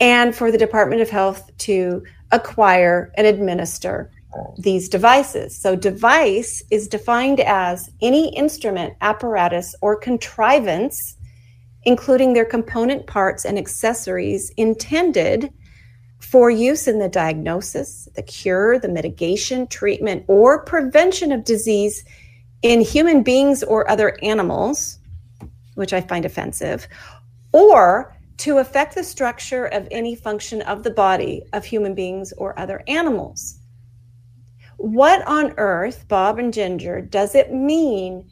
and 0.01 0.35
for 0.35 0.53
the 0.53 0.59
Department 0.59 1.03
of 1.03 1.11
Health 1.11 1.51
to 1.59 2.05
acquire 2.31 3.13
and 3.17 3.27
administer 3.27 4.11
these 4.59 4.89
devices. 4.89 5.57
So, 5.57 5.75
device 5.75 6.63
is 6.71 6.87
defined 6.87 7.41
as 7.41 7.91
any 8.01 8.35
instrument, 8.37 8.95
apparatus, 9.01 9.75
or 9.81 9.97
contrivance, 9.97 11.17
including 11.85 12.33
their 12.33 12.45
component 12.45 13.07
parts 13.07 13.45
and 13.45 13.59
accessories, 13.59 14.51
intended 14.57 15.53
for 16.19 16.51
use 16.51 16.89
in 16.89 16.99
the 16.99 17.09
diagnosis, 17.09 18.09
the 18.15 18.23
cure, 18.23 18.79
the 18.79 18.89
mitigation, 18.89 19.67
treatment, 19.67 20.25
or 20.29 20.65
prevention 20.65 21.33
of 21.33 21.45
disease 21.45 22.05
in 22.63 22.81
human 22.81 23.23
beings 23.23 23.63
or 23.63 23.89
other 23.91 24.17
animals, 24.23 24.99
which 25.75 25.93
I 25.93 26.01
find 26.01 26.25
offensive, 26.25 26.89
or 27.53 28.17
to 28.39 28.59
affect 28.59 28.95
the 28.95 29.05
structure 29.05 29.67
of 29.67 29.89
any 29.91 30.15
function 30.15 30.63
of 30.63 30.83
the 30.83 30.91
body 30.91 31.43
of 31.53 31.65
human 31.65 31.95
beings 31.95 32.33
or 32.37 32.59
other 32.59 32.83
animals. 32.89 33.59
What 34.77 35.27
on 35.27 35.55
earth, 35.57 36.07
Bob 36.09 36.39
and 36.39 36.53
Ginger, 36.53 37.01
does 37.01 37.35
it 37.35 37.53
mean 37.53 38.31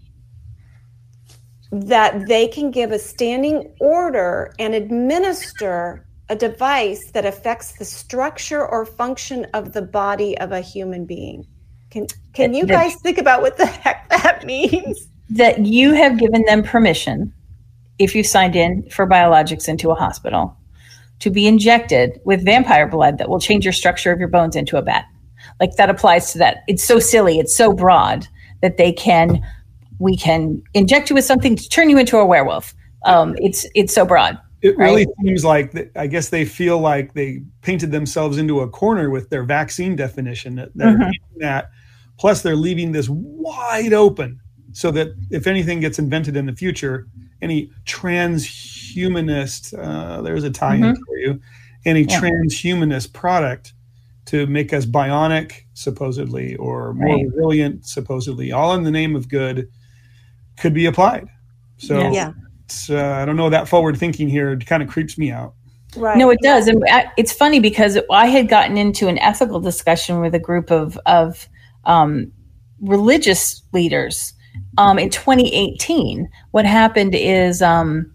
that 1.72 2.26
they 2.26 2.46
can 2.46 2.70
give 2.70 2.92
a 2.92 2.98
standing 2.98 3.74
order 3.80 4.54
and 4.58 4.74
administer 4.74 6.06
a 6.28 6.36
device 6.36 7.10
that 7.12 7.24
affects 7.24 7.72
the 7.72 7.84
structure 7.84 8.66
or 8.66 8.84
function 8.84 9.46
of 9.54 9.72
the 9.72 9.82
body 9.82 10.36
of 10.38 10.52
a 10.52 10.60
human 10.60 11.04
being? 11.04 11.46
Can 11.90 12.06
can 12.32 12.52
you 12.52 12.66
guys 12.66 12.96
think 12.96 13.18
about 13.18 13.42
what 13.42 13.56
the 13.56 13.66
heck 13.66 14.08
that 14.10 14.44
means? 14.44 15.08
That 15.30 15.64
you 15.64 15.92
have 15.92 16.18
given 16.18 16.44
them 16.44 16.62
permission, 16.62 17.32
if 17.98 18.14
you 18.14 18.22
signed 18.22 18.56
in 18.56 18.88
for 18.90 19.06
biologics 19.06 19.68
into 19.68 19.90
a 19.90 19.94
hospital, 19.94 20.56
to 21.20 21.30
be 21.30 21.46
injected 21.46 22.20
with 22.24 22.44
vampire 22.44 22.86
blood 22.86 23.18
that 23.18 23.28
will 23.28 23.40
change 23.40 23.64
your 23.64 23.72
structure 23.72 24.12
of 24.12 24.18
your 24.18 24.28
bones 24.28 24.56
into 24.56 24.76
a 24.76 24.82
bat 24.82 25.06
like 25.60 25.76
that 25.76 25.90
applies 25.90 26.32
to 26.32 26.38
that. 26.38 26.58
It's 26.68 26.84
so 26.84 26.98
silly. 26.98 27.38
It's 27.38 27.56
so 27.56 27.72
broad 27.72 28.26
that 28.62 28.76
they 28.76 28.92
can, 28.92 29.42
we 29.98 30.16
can 30.16 30.62
inject 30.74 31.10
you 31.10 31.14
with 31.14 31.24
something 31.24 31.56
to 31.56 31.68
turn 31.68 31.90
you 31.90 31.98
into 31.98 32.18
a 32.18 32.26
werewolf. 32.26 32.74
Um, 33.04 33.36
it's 33.38 33.66
it's 33.74 33.94
so 33.94 34.04
broad. 34.04 34.38
It 34.62 34.76
really 34.78 35.06
right? 35.06 35.14
seems 35.22 35.44
like 35.44 35.92
I 35.96 36.06
guess 36.06 36.30
they 36.30 36.44
feel 36.44 36.78
like 36.78 37.14
they 37.14 37.42
painted 37.62 37.92
themselves 37.92 38.38
into 38.38 38.60
a 38.60 38.68
corner 38.68 39.10
with 39.10 39.28
their 39.28 39.44
vaccine 39.44 39.96
definition 39.96 40.56
that 40.56 40.70
they're 40.74 40.96
mm-hmm. 40.96 41.10
that. 41.40 41.70
Plus, 42.18 42.40
they're 42.42 42.56
leaving 42.56 42.92
this 42.92 43.08
wide 43.10 43.92
open 43.92 44.40
so 44.72 44.90
that 44.90 45.08
if 45.30 45.46
anything 45.46 45.80
gets 45.80 45.98
invented 45.98 46.36
in 46.36 46.46
the 46.46 46.54
future, 46.54 47.06
any 47.42 47.70
transhumanist, 47.84 49.78
uh, 49.78 50.22
there's 50.22 50.44
a 50.44 50.50
tie-in 50.50 50.82
mm-hmm. 50.82 51.02
for 51.06 51.16
you, 51.18 51.40
any 51.84 52.02
yeah. 52.02 52.20
transhumanist 52.20 53.12
product 53.12 53.74
to 54.26 54.46
make 54.46 54.72
us 54.72 54.86
bionic, 54.86 55.62
supposedly, 55.74 56.56
or 56.56 56.94
more 56.94 57.14
right. 57.16 57.26
resilient, 57.26 57.86
supposedly, 57.86 58.52
all 58.52 58.74
in 58.74 58.82
the 58.82 58.90
name 58.90 59.14
of 59.14 59.28
good, 59.28 59.70
could 60.58 60.74
be 60.74 60.86
applied. 60.86 61.28
So 61.76 62.10
yeah. 62.10 62.32
Uh, 62.90 62.98
I 62.98 63.24
don't 63.24 63.36
know 63.36 63.50
that 63.50 63.68
forward 63.68 63.96
thinking 63.96 64.28
here 64.28 64.52
it 64.52 64.66
kind 64.66 64.82
of 64.82 64.88
creeps 64.88 65.16
me 65.16 65.30
out. 65.30 65.54
Right. 65.96 66.18
No, 66.18 66.30
it 66.30 66.40
does, 66.42 66.68
and 66.68 66.82
it's 67.16 67.32
funny 67.32 67.58
because 67.58 67.98
I 68.10 68.26
had 68.26 68.48
gotten 68.48 68.76
into 68.76 69.08
an 69.08 69.18
ethical 69.18 69.60
discussion 69.60 70.20
with 70.20 70.34
a 70.34 70.38
group 70.38 70.70
of 70.70 70.98
of 71.06 71.48
um, 71.84 72.32
religious 72.80 73.62
leaders 73.72 74.34
um, 74.78 74.98
in 74.98 75.10
2018. 75.10 76.28
What 76.50 76.66
happened 76.66 77.14
is 77.14 77.62
um, 77.62 78.12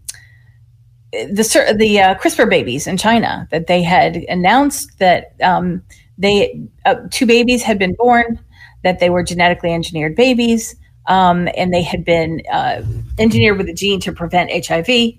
the 1.12 1.76
the 1.78 2.00
uh, 2.00 2.16
CRISPR 2.16 2.50
babies 2.50 2.88
in 2.88 2.98
China 2.98 3.48
that 3.52 3.68
they 3.68 3.82
had 3.82 4.18
announced 4.30 5.00
that 5.00 5.34
um, 5.42 5.84
they 6.18 6.62
uh, 6.86 6.96
two 7.10 7.26
babies 7.26 7.64
had 7.64 7.80
been 7.80 7.96
born, 7.96 8.40
that 8.84 9.00
they 9.00 9.10
were 9.10 9.24
genetically 9.24 9.74
engineered 9.74 10.16
babies, 10.16 10.76
um, 11.08 11.50
and 11.56 11.74
they 11.74 11.82
had 11.82 12.06
been 12.06 12.42
uh, 12.52 12.82
engineered 13.18 13.58
with 13.58 13.70
a 13.70 13.74
gene 13.74 14.00
to 14.02 14.12
prevent 14.12 14.66
HIV. 14.66 15.14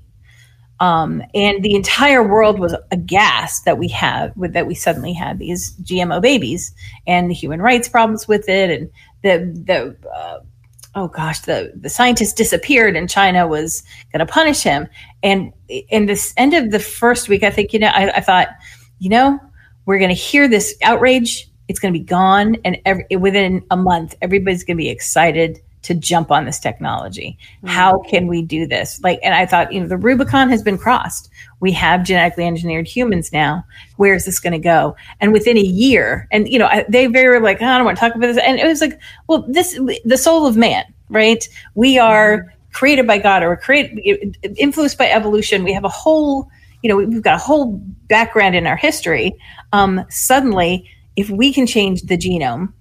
Um, 0.81 1.23
and 1.35 1.63
the 1.63 1.75
entire 1.75 2.27
world 2.27 2.59
was 2.59 2.75
aghast 2.91 3.65
that 3.67 3.79
we 3.79 3.89
have 3.89 4.37
with 4.37 4.53
that 4.55 4.67
we 4.67 4.75
suddenly 4.75 5.13
had 5.13 5.39
these 5.39 5.77
GMO 5.83 6.21
babies 6.21 6.73
and 7.07 7.31
the 7.31 7.35
human 7.35 7.63
rights 7.63 7.89
problems 7.89 8.27
with 8.27 8.49
it, 8.49 8.71
and 8.71 8.91
the 9.23 9.63
the 9.65 10.11
uh, 10.11 10.41
oh 10.97 11.07
gosh, 11.07 11.41
the 11.41 11.73
the 11.77 11.89
scientist 11.89 12.37
disappeared, 12.37 12.97
and 12.97 13.09
China 13.09 13.47
was 13.47 13.85
going 14.13 14.27
to 14.27 14.33
punish 14.33 14.63
him. 14.63 14.89
And 15.23 15.53
in 15.69 16.07
this 16.07 16.35
end 16.37 16.53
of 16.55 16.73
the 16.73 16.81
first 16.81 17.29
week, 17.29 17.45
I 17.45 17.51
think 17.51 17.73
you 17.73 17.79
know, 17.79 17.89
I, 17.89 18.17
I 18.17 18.21
thought, 18.21 18.49
you 18.99 19.09
know, 19.09 19.39
we're 19.87 19.99
going 19.99 20.09
to 20.09 20.15
hear 20.15 20.49
this 20.49 20.75
outrage. 20.83 21.49
It's 21.69 21.79
going 21.79 21.95
to 21.95 22.01
be 22.01 22.05
gone, 22.05 22.57
and 22.65 22.81
every, 22.85 23.07
within 23.17 23.65
a 23.71 23.77
month, 23.77 24.17
everybody's 24.21 24.65
going 24.65 24.77
to 24.77 24.83
be 24.83 24.91
excited 24.91 25.61
to 25.83 25.95
jump 25.95 26.31
on 26.31 26.45
this 26.45 26.59
technology. 26.59 27.37
Mm-hmm. 27.59 27.67
How 27.69 27.99
can 28.03 28.27
we 28.27 28.43
do 28.43 28.67
this? 28.67 29.01
Like, 29.03 29.19
and 29.23 29.35
I 29.35 29.47
thought, 29.47 29.73
you 29.73 29.81
know, 29.81 29.89
the 29.89 29.97
Rubicon 29.97 30.49
has 30.49 30.63
been 30.63 30.79
crossed. 30.79 31.29
We 31.61 31.73
have 31.73 32.05
genetically 32.05 32.47
engineered 32.47 32.87
humans 32.87 33.33
now. 33.33 33.65
Where 33.97 34.15
is 34.15 34.25
this 34.25 34.41
going 34.41 34.53
to 34.53 34.59
go? 34.59 34.97
And 35.21 35.33
within 35.33 35.57
a 35.57 35.63
year, 35.63 36.29
and 36.31 36.49
you 36.49 36.59
know, 36.59 36.67
I, 36.67 36.85
they 36.89 37.07
very 37.07 37.41
like, 37.41 37.61
oh, 37.61 37.67
I 37.67 37.77
don't 37.77 37.85
want 37.85 37.99
to 37.99 38.01
talk 38.01 38.15
about 38.15 38.29
this. 38.29 38.39
And 38.39 38.59
it 38.59 38.67
was 38.67 38.81
like, 38.81 38.99
well, 39.29 39.45
this, 39.49 39.79
the 40.05 40.19
soul 40.19 40.47
of 40.47 40.57
man, 40.57 40.85
right? 41.09 41.47
We 41.75 41.99
are 41.99 42.39
mm-hmm. 42.39 42.73
created 42.73 43.07
by 43.07 43.19
God 43.19 43.43
or 43.43 43.57
created, 43.57 44.39
influenced 44.57 44.99
by 44.99 45.11
evolution. 45.11 45.65
We 45.65 45.73
have 45.73 45.85
a 45.85 45.89
whole, 45.89 46.49
you 46.83 46.89
know, 46.89 46.97
we've 46.97 47.23
got 47.23 47.35
a 47.35 47.39
whole 47.39 47.81
background 48.09 48.55
in 48.55 48.67
our 48.67 48.77
history. 48.77 49.33
Um, 49.73 50.05
suddenly, 50.11 50.89
if 51.17 51.29
we 51.31 51.53
can 51.53 51.67
change 51.67 52.03
the 52.03 52.17
genome, 52.17 52.73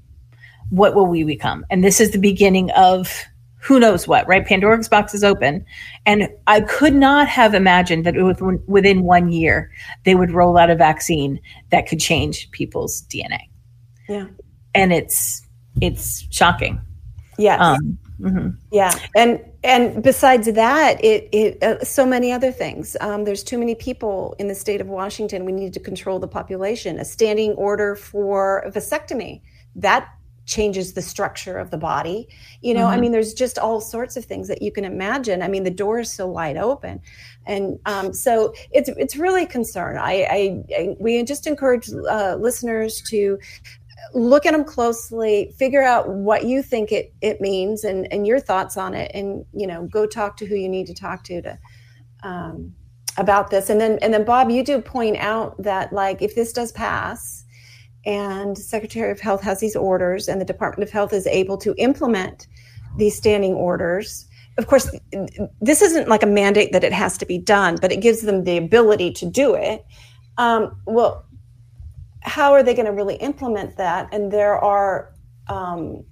what 0.71 0.95
will 0.95 1.05
we 1.05 1.23
become? 1.23 1.65
And 1.69 1.83
this 1.83 1.99
is 1.99 2.11
the 2.11 2.17
beginning 2.17 2.71
of 2.71 3.25
who 3.61 3.79
knows 3.79 4.07
what, 4.07 4.27
right? 4.27 4.45
Pandora's 4.45 4.89
box 4.89 5.13
is 5.13 5.23
open. 5.23 5.63
And 6.05 6.29
I 6.47 6.61
could 6.61 6.95
not 6.95 7.27
have 7.27 7.53
imagined 7.53 8.05
that 8.05 8.15
within 8.67 9.03
one 9.03 9.29
year 9.29 9.71
they 10.03 10.15
would 10.15 10.31
roll 10.31 10.57
out 10.57 10.71
a 10.71 10.75
vaccine 10.75 11.39
that 11.69 11.87
could 11.87 11.99
change 11.99 12.49
people's 12.51 13.03
DNA. 13.03 13.41
Yeah. 14.09 14.27
And 14.73 14.91
it's 14.91 15.45
it's 15.79 16.25
shocking. 16.31 16.81
Yes. 17.37 17.59
Um, 17.61 17.99
mm-hmm. 18.19 18.49
Yeah. 18.71 18.97
And 19.15 19.39
and 19.63 20.01
besides 20.01 20.51
that, 20.51 21.03
it 21.03 21.29
it 21.31 21.61
uh, 21.61 21.83
so 21.83 22.05
many 22.05 22.31
other 22.31 22.51
things. 22.51 22.97
Um, 22.99 23.25
there's 23.25 23.43
too 23.43 23.59
many 23.59 23.75
people 23.75 24.35
in 24.39 24.47
the 24.47 24.55
state 24.55 24.81
of 24.81 24.87
Washington. 24.87 25.45
We 25.45 25.51
need 25.51 25.73
to 25.73 25.79
control 25.79 26.17
the 26.17 26.27
population. 26.27 26.97
A 26.97 27.05
standing 27.05 27.51
order 27.51 27.95
for 27.95 28.63
vasectomy 28.73 29.41
that 29.75 30.09
changes 30.51 30.93
the 30.93 31.01
structure 31.01 31.57
of 31.57 31.71
the 31.71 31.77
body. 31.77 32.27
You 32.61 32.73
know, 32.73 32.81
mm-hmm. 32.81 32.93
I 32.93 32.99
mean, 32.99 33.11
there's 33.11 33.33
just 33.33 33.57
all 33.57 33.79
sorts 33.79 34.17
of 34.17 34.25
things 34.25 34.47
that 34.49 34.61
you 34.61 34.71
can 34.71 34.83
imagine. 34.85 35.41
I 35.41 35.47
mean, 35.47 35.63
the 35.63 35.71
door 35.71 35.99
is 35.99 36.11
so 36.11 36.27
wide 36.27 36.57
open, 36.57 37.01
and 37.47 37.79
um, 37.85 38.13
so 38.13 38.53
it's 38.71 38.89
it's 38.89 39.15
really 39.15 39.43
a 39.43 39.47
concern. 39.47 39.97
I, 39.97 40.13
I, 40.29 40.63
I 40.77 40.95
we 40.99 41.23
just 41.23 41.47
encourage 41.47 41.89
uh, 41.89 42.35
listeners 42.35 43.01
to 43.07 43.39
look 44.13 44.45
at 44.45 44.51
them 44.51 44.65
closely, 44.65 45.53
figure 45.57 45.83
out 45.83 46.09
what 46.09 46.43
you 46.43 46.61
think 46.61 46.91
it, 46.91 47.13
it 47.21 47.39
means 47.39 47.83
and, 47.83 48.11
and 48.11 48.25
your 48.27 48.39
thoughts 48.39 48.75
on 48.75 48.93
it, 48.93 49.11
and 49.13 49.45
you 49.53 49.65
know, 49.65 49.87
go 49.87 50.05
talk 50.05 50.37
to 50.37 50.45
who 50.45 50.55
you 50.55 50.69
need 50.69 50.87
to 50.87 50.93
talk 50.93 51.23
to 51.23 51.41
to 51.41 51.57
um, 52.23 52.75
about 53.17 53.49
this. 53.49 53.69
And 53.69 53.79
then 53.79 53.97
and 54.01 54.13
then 54.13 54.25
Bob, 54.25 54.49
you 54.49 54.63
do 54.63 54.81
point 54.81 55.17
out 55.17 55.61
that 55.63 55.93
like 55.93 56.21
if 56.21 56.35
this 56.35 56.51
does 56.51 56.71
pass 56.73 57.40
and 58.05 58.57
Secretary 58.57 59.11
of 59.11 59.19
Health 59.19 59.41
has 59.41 59.59
these 59.59 59.75
orders 59.75 60.27
and 60.27 60.41
the 60.41 60.45
Department 60.45 60.87
of 60.87 60.91
Health 60.91 61.13
is 61.13 61.27
able 61.27 61.57
to 61.57 61.75
implement 61.77 62.47
these 62.97 63.15
standing 63.15 63.53
orders. 63.53 64.27
Of 64.57 64.67
course, 64.67 64.93
this 65.61 65.81
isn't 65.81 66.09
like 66.09 66.23
a 66.23 66.27
mandate 66.27 66.71
that 66.73 66.83
it 66.83 66.93
has 66.93 67.17
to 67.19 67.25
be 67.25 67.37
done, 67.37 67.77
but 67.79 67.91
it 67.91 68.01
gives 68.01 68.21
them 68.21 68.43
the 68.43 68.57
ability 68.57 69.11
to 69.13 69.25
do 69.25 69.53
it. 69.53 69.85
Um, 70.37 70.75
well, 70.85 71.25
how 72.21 72.53
are 72.53 72.63
they 72.63 72.73
going 72.73 72.85
to 72.85 72.91
really 72.91 73.15
implement 73.15 73.77
that? 73.77 74.09
And 74.11 74.31
there 74.31 74.57
are 74.57 75.13
um, 75.47 76.03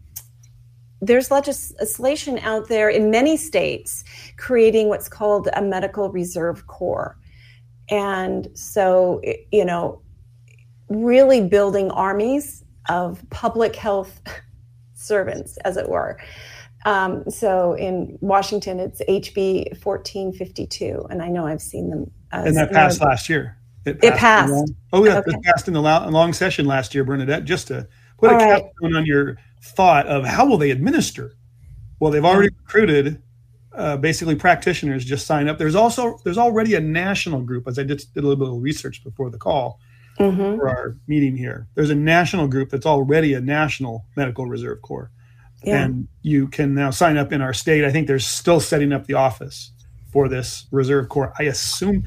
there's 1.02 1.32
legislation 1.32 2.40
out 2.40 2.68
there 2.68 2.90
in 2.90 3.10
many 3.10 3.38
states 3.38 4.04
creating 4.38 4.90
what's 4.90 5.08
called 5.08 5.48
a 5.54 5.62
medical 5.62 6.12
reserve 6.12 6.68
corps, 6.68 7.18
and 7.90 8.50
so 8.54 9.22
you 9.52 9.64
know, 9.64 10.02
really 10.90 11.42
building 11.42 11.92
armies 11.92 12.64
of 12.90 13.24
public 13.30 13.76
health 13.76 14.22
servants, 14.94 15.58
as 15.66 15.78
it 15.78 15.88
were. 15.88 16.20
Um, 16.86 17.30
so 17.30 17.74
in 17.74 18.18
Washington, 18.22 18.80
it's 18.80 19.02
HB 19.02 19.84
1452, 19.84 21.08
and 21.10 21.22
I 21.22 21.28
know 21.30 21.46
I've 21.46 21.62
seen 21.62 21.90
them. 21.90 22.12
Uh, 22.32 22.44
and 22.46 22.56
that 22.58 22.72
passed 22.72 23.02
last 23.02 23.30
year. 23.30 23.58
It 23.86 24.02
passed. 24.02 24.14
It 24.14 24.18
passed. 24.18 24.52
Long, 24.52 24.76
oh, 24.94 25.06
yeah, 25.06 25.18
okay. 25.18 25.32
it 25.32 25.44
passed 25.44 25.68
in 25.68 25.74
the 25.74 25.82
long 25.82 26.34
session 26.34 26.66
last 26.66 26.94
year, 26.94 27.04
Bernadette. 27.04 27.46
Just 27.46 27.68
to 27.68 27.88
put 28.18 28.32
All 28.32 28.36
a 28.36 28.44
right. 28.44 28.64
capstone 28.64 28.96
on 28.96 29.06
your 29.06 29.38
thought 29.62 30.08
of 30.08 30.26
how 30.26 30.46
will 30.46 30.58
they 30.58 30.72
administer? 30.72 31.34
Well, 32.00 32.12
they've 32.12 32.24
already 32.24 32.50
recruited 32.64 33.22
uh, 33.74 33.98
basically 33.98 34.36
practitioners. 34.36 35.04
Just 35.04 35.26
sign 35.28 35.50
up. 35.50 35.58
There's 35.58 35.76
also 35.76 36.18
there's 36.24 36.38
already 36.38 36.76
a 36.76 36.80
national 36.80 37.42
group. 37.42 37.68
As 37.68 37.78
I 37.78 37.84
did 37.84 38.02
a 38.16 38.22
little 38.22 38.36
bit 38.38 38.48
of 38.48 38.62
research 38.62 39.04
before 39.04 39.30
the 39.30 39.38
call 39.38 39.80
mm-hmm. 40.20 40.58
for 40.58 40.70
our 40.70 40.98
meeting 41.08 41.36
here. 41.36 41.68
There's 41.76 41.90
a 41.90 41.96
national 41.96 42.48
group 42.48 42.70
that's 42.70 42.86
already 42.86 43.34
a 43.34 43.42
national 43.42 44.06
medical 44.16 44.46
reserve 44.46 44.82
corps. 44.82 45.12
Yeah. 45.64 45.84
And 45.84 46.08
you 46.22 46.48
can 46.48 46.74
now 46.74 46.92
sign 46.92 47.18
up 47.18 47.34
in 47.34 47.42
our 47.42 47.54
state. 47.54 47.84
I 47.84 47.92
think 47.92 48.08
they're 48.08 48.20
still 48.20 48.60
setting 48.60 48.94
up 48.94 49.08
the 49.08 49.16
office 49.16 49.72
for 50.12 50.30
this 50.30 50.66
reserve 50.72 51.10
corps. 51.10 51.34
I 51.38 51.44
assume 51.44 52.06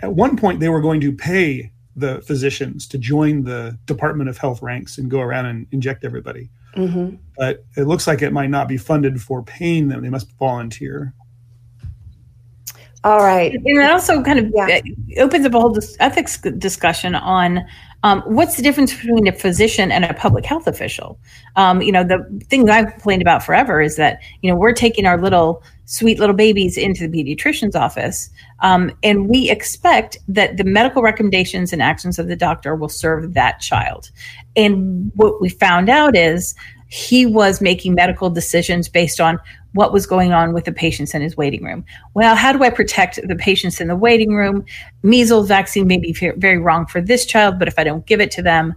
at 0.00 0.14
one 0.14 0.36
point 0.36 0.60
they 0.60 0.68
were 0.68 0.80
going 0.80 1.00
to 1.02 1.12
pay 1.12 1.72
the 1.96 2.22
physicians 2.22 2.86
to 2.88 2.98
join 2.98 3.44
the 3.44 3.78
Department 3.86 4.30
of 4.30 4.38
Health 4.38 4.62
ranks 4.62 4.96
and 4.96 5.10
go 5.10 5.20
around 5.20 5.46
and 5.46 5.66
inject 5.72 6.04
everybody. 6.04 6.50
Mm-hmm. 6.76 7.16
But 7.36 7.64
it 7.76 7.82
looks 7.82 8.06
like 8.06 8.22
it 8.22 8.32
might 8.32 8.50
not 8.50 8.68
be 8.68 8.76
funded 8.76 9.20
for 9.20 9.42
paying 9.42 9.88
them. 9.88 10.02
They 10.02 10.08
must 10.08 10.30
volunteer. 10.38 11.14
All 13.02 13.20
right. 13.20 13.54
And 13.54 13.66
it 13.66 13.90
also 13.90 14.22
kind 14.22 14.38
of 14.38 14.52
yeah. 14.54 14.80
opens 15.18 15.46
up 15.46 15.54
a 15.54 15.60
whole 15.60 15.78
ethics 16.00 16.38
discussion 16.38 17.14
on 17.14 17.64
um, 18.02 18.22
what's 18.22 18.56
the 18.56 18.62
difference 18.62 18.94
between 18.94 19.26
a 19.28 19.32
physician 19.32 19.92
and 19.92 20.04
a 20.04 20.14
public 20.14 20.44
health 20.44 20.66
official? 20.66 21.18
Um, 21.56 21.82
you 21.82 21.92
know, 21.92 22.04
the 22.04 22.24
thing 22.48 22.64
that 22.64 22.76
I've 22.76 22.92
complained 22.92 23.22
about 23.22 23.42
forever 23.42 23.80
is 23.80 23.96
that, 23.96 24.20
you 24.42 24.50
know, 24.50 24.56
we're 24.56 24.72
taking 24.72 25.06
our 25.06 25.20
little 25.20 25.62
sweet 25.84 26.18
little 26.18 26.34
babies 26.34 26.78
into 26.78 27.08
the 27.08 27.24
pediatrician's 27.24 27.74
office, 27.74 28.30
um, 28.60 28.92
and 29.02 29.28
we 29.28 29.50
expect 29.50 30.18
that 30.28 30.56
the 30.56 30.64
medical 30.64 31.02
recommendations 31.02 31.72
and 31.72 31.82
actions 31.82 32.18
of 32.18 32.28
the 32.28 32.36
doctor 32.36 32.74
will 32.76 32.88
serve 32.88 33.34
that 33.34 33.60
child. 33.60 34.10
And 34.56 35.10
what 35.14 35.40
we 35.40 35.48
found 35.48 35.88
out 35.88 36.16
is 36.16 36.54
he 36.86 37.26
was 37.26 37.60
making 37.60 37.94
medical 37.94 38.30
decisions 38.30 38.88
based 38.88 39.20
on 39.20 39.38
what 39.72 39.92
was 39.92 40.06
going 40.06 40.32
on 40.32 40.52
with 40.52 40.64
the 40.64 40.72
patients 40.72 41.14
in 41.14 41.22
his 41.22 41.36
waiting 41.36 41.62
room. 41.62 41.84
Well, 42.14 42.34
how 42.34 42.52
do 42.52 42.62
I 42.64 42.70
protect 42.70 43.20
the 43.26 43.36
patients 43.36 43.80
in 43.80 43.88
the 43.88 43.96
waiting 43.96 44.34
room? 44.34 44.64
Measles 45.02 45.48
vaccine 45.48 45.86
may 45.86 45.98
be 45.98 46.12
very 46.12 46.58
wrong 46.58 46.86
for 46.86 47.00
this 47.00 47.24
child, 47.24 47.58
but 47.58 47.68
if 47.68 47.78
I 47.78 47.84
don't 47.84 48.06
give 48.06 48.20
it 48.20 48.30
to 48.32 48.42
them, 48.42 48.74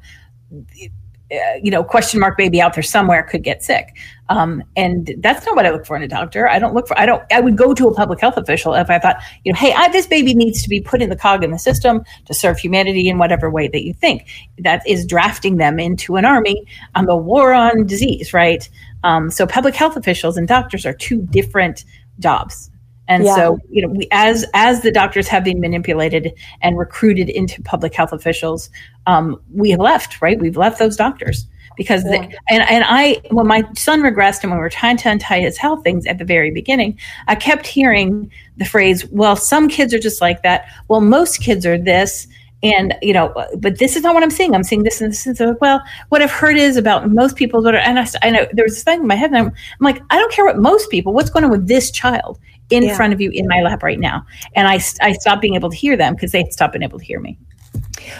uh, 1.33 1.55
you 1.63 1.71
know, 1.71 1.83
question 1.83 2.19
mark 2.19 2.37
baby 2.37 2.61
out 2.61 2.73
there 2.75 2.83
somewhere 2.83 3.23
could 3.23 3.43
get 3.43 3.63
sick. 3.63 3.97
Um, 4.29 4.61
and 4.75 5.15
that's 5.17 5.45
not 5.45 5.55
what 5.55 5.65
I 5.65 5.71
look 5.71 5.85
for 5.85 5.95
in 5.95 6.03
a 6.03 6.07
doctor. 6.07 6.47
I 6.47 6.59
don't 6.59 6.75
look 6.75 6.87
for, 6.87 6.99
I 6.99 7.05
don't, 7.05 7.23
I 7.31 7.39
would 7.39 7.57
go 7.57 7.73
to 7.73 7.87
a 7.87 7.93
public 7.93 8.19
health 8.19 8.37
official 8.37 8.75
if 8.75 8.89
I 8.89 8.99
thought, 8.99 9.17
you 9.43 9.51
know, 9.51 9.57
hey, 9.57 9.73
I, 9.73 9.87
this 9.89 10.05
baby 10.05 10.35
needs 10.35 10.61
to 10.61 10.69
be 10.69 10.79
put 10.79 11.01
in 11.01 11.09
the 11.09 11.15
cog 11.15 11.43
in 11.43 11.51
the 11.51 11.57
system 11.57 12.03
to 12.25 12.33
serve 12.33 12.59
humanity 12.59 13.09
in 13.09 13.17
whatever 13.17 13.49
way 13.49 13.67
that 13.67 13.83
you 13.83 13.93
think. 13.93 14.27
That 14.59 14.85
is 14.87 15.05
drafting 15.05 15.57
them 15.57 15.79
into 15.79 16.17
an 16.17 16.25
army 16.25 16.67
on 16.93 17.05
the 17.05 17.17
war 17.17 17.53
on 17.53 17.87
disease, 17.87 18.33
right? 18.33 18.69
Um, 19.03 19.29
so 19.29 19.45
public 19.45 19.75
health 19.75 19.97
officials 19.97 20.37
and 20.37 20.47
doctors 20.47 20.85
are 20.85 20.93
two 20.93 21.21
different 21.23 21.83
jobs. 22.19 22.69
And 23.07 23.25
yeah. 23.25 23.35
so, 23.35 23.59
you 23.69 23.81
know, 23.81 23.93
we, 23.93 24.07
as 24.11 24.45
as 24.53 24.81
the 24.81 24.91
doctors 24.91 25.27
have 25.27 25.43
been 25.43 25.59
manipulated 25.59 26.31
and 26.61 26.77
recruited 26.77 27.29
into 27.29 27.61
public 27.61 27.93
health 27.93 28.13
officials, 28.13 28.69
um, 29.07 29.41
we 29.53 29.71
have 29.71 29.79
left. 29.79 30.21
Right, 30.21 30.39
we've 30.39 30.55
left 30.55 30.79
those 30.79 30.95
doctors 30.95 31.45
because 31.75 32.03
yeah. 32.05 32.11
the, 32.11 32.37
and 32.49 32.63
and 32.63 32.85
I 32.87 33.21
when 33.29 33.45
my 33.45 33.63
son 33.75 34.01
regressed 34.01 34.43
and 34.43 34.51
when 34.51 34.59
we 34.59 34.63
were 34.63 34.69
trying 34.69 34.97
to 34.97 35.09
untie 35.09 35.41
his 35.41 35.57
health 35.57 35.83
things 35.83 36.05
at 36.05 36.17
the 36.17 36.25
very 36.25 36.51
beginning, 36.51 36.97
I 37.27 37.35
kept 37.35 37.67
hearing 37.67 38.31
the 38.55 38.65
phrase, 38.65 39.05
"Well, 39.07 39.35
some 39.35 39.67
kids 39.67 39.93
are 39.93 39.99
just 39.99 40.21
like 40.21 40.41
that. 40.43 40.65
Well, 40.87 41.01
most 41.01 41.41
kids 41.41 41.65
are 41.65 41.77
this." 41.77 42.27
And 42.63 42.95
you 43.01 43.13
know 43.13 43.33
but 43.57 43.77
this 43.77 43.97
is 43.97 44.03
not 44.03 44.13
what 44.13 44.23
i'm 44.23 44.29
seeing 44.29 44.55
i'm 44.55 44.63
seeing 44.63 44.83
this 44.83 45.01
and 45.01 45.11
this 45.11 45.25
and 45.25 45.35
so 45.35 45.57
well 45.59 45.83
what 46.09 46.21
i've 46.21 46.31
heard 46.31 46.55
is 46.55 46.77
about 46.77 47.11
most 47.11 47.35
people 47.35 47.61
that 47.61 47.75
are 47.75 47.79
and 47.79 47.99
i, 47.99 48.07
I 48.21 48.29
know 48.29 48.47
there 48.53 48.63
was 48.63 48.75
this 48.75 48.83
thing 48.85 49.01
in 49.01 49.07
my 49.07 49.15
head 49.15 49.31
and 49.31 49.37
I'm, 49.37 49.47
I'm, 49.47 49.53
like 49.81 50.01
i 50.09 50.17
don't 50.17 50.31
care 50.31 50.45
what 50.45 50.57
most 50.57 50.89
people 50.89 51.13
what's 51.13 51.29
going 51.29 51.43
on 51.43 51.51
with 51.51 51.67
this 51.67 51.91
child 51.91 52.39
in 52.69 52.83
yeah. 52.83 52.95
front 52.95 53.11
of 53.11 53.19
you 53.19 53.31
in 53.31 53.49
my 53.49 53.61
lap 53.61 53.83
right 53.83 53.99
now 53.99 54.25
and 54.55 54.65
i 54.65 54.75
i 55.01 55.11
stopped 55.11 55.41
being 55.41 55.55
able 55.55 55.69
to 55.69 55.75
hear 55.75 55.97
them 55.97 56.13
because 56.13 56.31
they 56.31 56.45
stopped 56.51 56.71
being 56.71 56.83
able 56.83 56.99
to 56.99 57.05
hear 57.05 57.19
me 57.19 57.37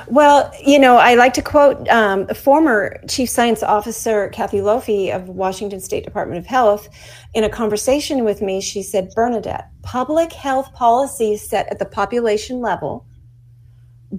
well, 0.08 0.51
you 0.65 0.79
know, 0.79 0.97
I 0.97 1.15
like 1.15 1.34
to 1.34 1.41
quote 1.41 1.88
um, 1.89 2.27
former 2.27 2.99
Chief 3.08 3.29
Science 3.29 3.63
Officer 3.63 4.29
Kathy 4.29 4.62
Lofy 4.62 5.12
of 5.12 5.29
Washington 5.29 5.79
State 5.79 6.03
Department 6.03 6.39
of 6.39 6.45
Health. 6.45 6.89
In 7.34 7.43
a 7.43 7.49
conversation 7.49 8.23
with 8.23 8.41
me, 8.41 8.62
she 8.62 8.82
said, 8.82 9.12
Bernadette, 9.13 9.69
public 9.82 10.32
health 10.32 10.73
policy 10.73 11.38
set 11.38 11.67
at 11.69 11.79
the 11.79 11.86
population 11.86 12.62
level 12.62 13.06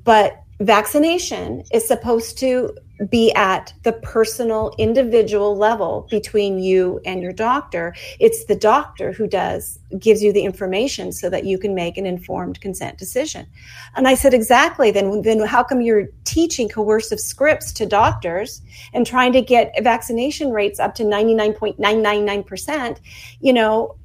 but 0.03 0.41
vaccination 0.61 1.63
is 1.73 1.87
supposed 1.87 2.39
to 2.39 2.75
be 3.11 3.33
at 3.35 3.75
the 3.83 3.93
personal 3.93 4.73
individual 4.79 5.57
level 5.57 6.07
between 6.11 6.61
you 6.61 7.01
and 7.05 7.21
your 7.21 7.33
doctor. 7.33 7.93
It's 8.21 8.45
the 8.45 8.55
doctor 8.55 9.13
who 9.13 9.27
does 9.27 9.81
gives 9.99 10.23
you 10.23 10.33
the 10.33 10.45
information 10.45 11.11
so 11.11 11.29
that 11.31 11.45
you 11.45 11.59
can 11.59 11.75
make 11.75 11.97
an 11.99 12.07
informed 12.07 12.61
consent 12.61 12.97
decision. 12.97 13.47
And 13.97 14.07
i 14.07 14.15
said 14.15 14.33
exactly. 14.33 14.93
Then 14.93 15.23
then 15.23 15.41
how 15.41 15.65
come 15.65 15.81
you're 15.81 16.07
teaching 16.25 16.69
coercive 16.69 17.21
scripts 17.21 17.73
to 17.73 17.87
doctors 17.87 18.63
and 18.93 19.05
trying 19.05 19.33
to 19.33 19.43
get 19.43 19.73
vaccination 19.83 20.51
rates 20.51 20.79
up 20.79 20.95
to 20.95 21.03
99.999% 21.03 22.99
you 23.41 23.53
know 23.53 23.97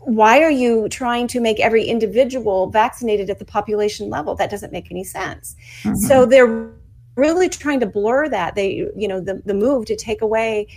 why 0.00 0.42
are 0.42 0.50
you 0.50 0.88
trying 0.88 1.26
to 1.28 1.40
make 1.40 1.60
every 1.60 1.84
individual 1.84 2.68
vaccinated 2.70 3.28
at 3.28 3.38
the 3.38 3.44
population 3.44 4.08
level? 4.08 4.34
That 4.34 4.50
doesn't 4.50 4.72
make 4.72 4.90
any 4.90 5.04
sense. 5.04 5.56
Mm-hmm. 5.82 5.96
so 5.96 6.26
they're 6.26 6.70
really 7.16 7.48
trying 7.48 7.80
to 7.80 7.86
blur 7.86 8.28
that. 8.28 8.54
They 8.54 8.88
you 8.96 9.08
know 9.08 9.20
the, 9.20 9.42
the 9.44 9.54
move 9.54 9.86
to 9.86 9.96
take 9.96 10.22
away 10.22 10.68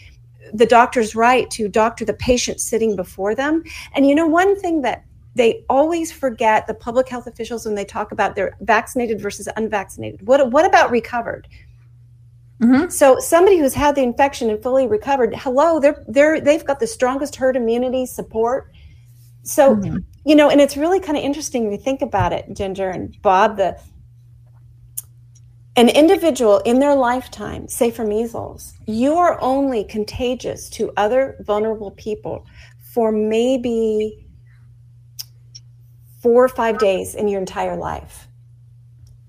the 0.54 0.66
doctor's 0.66 1.16
right 1.16 1.50
to 1.52 1.68
doctor 1.70 2.04
the 2.04 2.14
patient 2.14 2.60
sitting 2.60 2.96
before 2.96 3.34
them. 3.34 3.64
And 3.96 4.06
you 4.06 4.14
know 4.14 4.28
one 4.28 4.60
thing 4.60 4.82
that 4.82 5.06
they 5.36 5.64
always 5.70 6.12
forget 6.12 6.68
the 6.68 6.74
public 6.74 7.10
health 7.10 7.26
officials 7.26 7.66
when 7.66 7.76
they 7.76 7.86
talk 7.86 8.12
about 8.12 8.36
their 8.36 8.56
vaccinated 8.62 9.20
versus 9.20 9.48
unvaccinated 9.56 10.28
what 10.28 10.52
what 10.52 10.66
about 10.66 10.92
recovered? 10.92 11.48
Mm-hmm. 12.62 12.90
So 12.90 13.20
somebody 13.20 13.58
who's 13.58 13.74
had 13.74 13.96
the 13.96 14.04
infection 14.04 14.50
and 14.50 14.62
fully 14.62 14.88
recovered, 14.88 15.34
hello, 15.36 15.80
they're 15.80 16.04
they're 16.08 16.42
they've 16.42 16.66
got 16.66 16.80
the 16.80 16.88
strongest 16.88 17.36
herd 17.36 17.56
immunity 17.56 18.06
support 18.06 18.72
so, 19.44 19.76
mm-hmm. 19.76 19.98
you 20.26 20.36
know, 20.36 20.50
and 20.50 20.62
it's 20.62 20.78
really 20.78 21.00
kind 21.00 21.18
of 21.18 21.24
interesting 21.24 21.72
you 21.72 21.78
think 21.78 22.02
about 22.02 22.34
it, 22.34 22.46
Ginger 22.54 22.90
and 22.90 23.22
Bob, 23.22 23.58
the 23.58 23.80
an 25.76 25.90
individual 25.90 26.60
in 26.60 26.80
their 26.80 26.94
lifetime, 26.94 27.68
say 27.68 27.90
for 27.90 28.06
measles, 28.06 28.74
you 28.86 29.16
are 29.16 29.42
only 29.42 29.84
contagious 29.84 30.70
to 30.70 30.92
other 30.98 31.36
vulnerable 31.42 31.92
people 31.92 32.46
for 32.94 33.12
maybe 33.12 34.28
four 36.22 36.44
or 36.44 36.50
five 36.50 36.78
days 36.78 37.16
in 37.16 37.28
your 37.28 37.40
entire 37.40 37.76
life. 37.76 38.28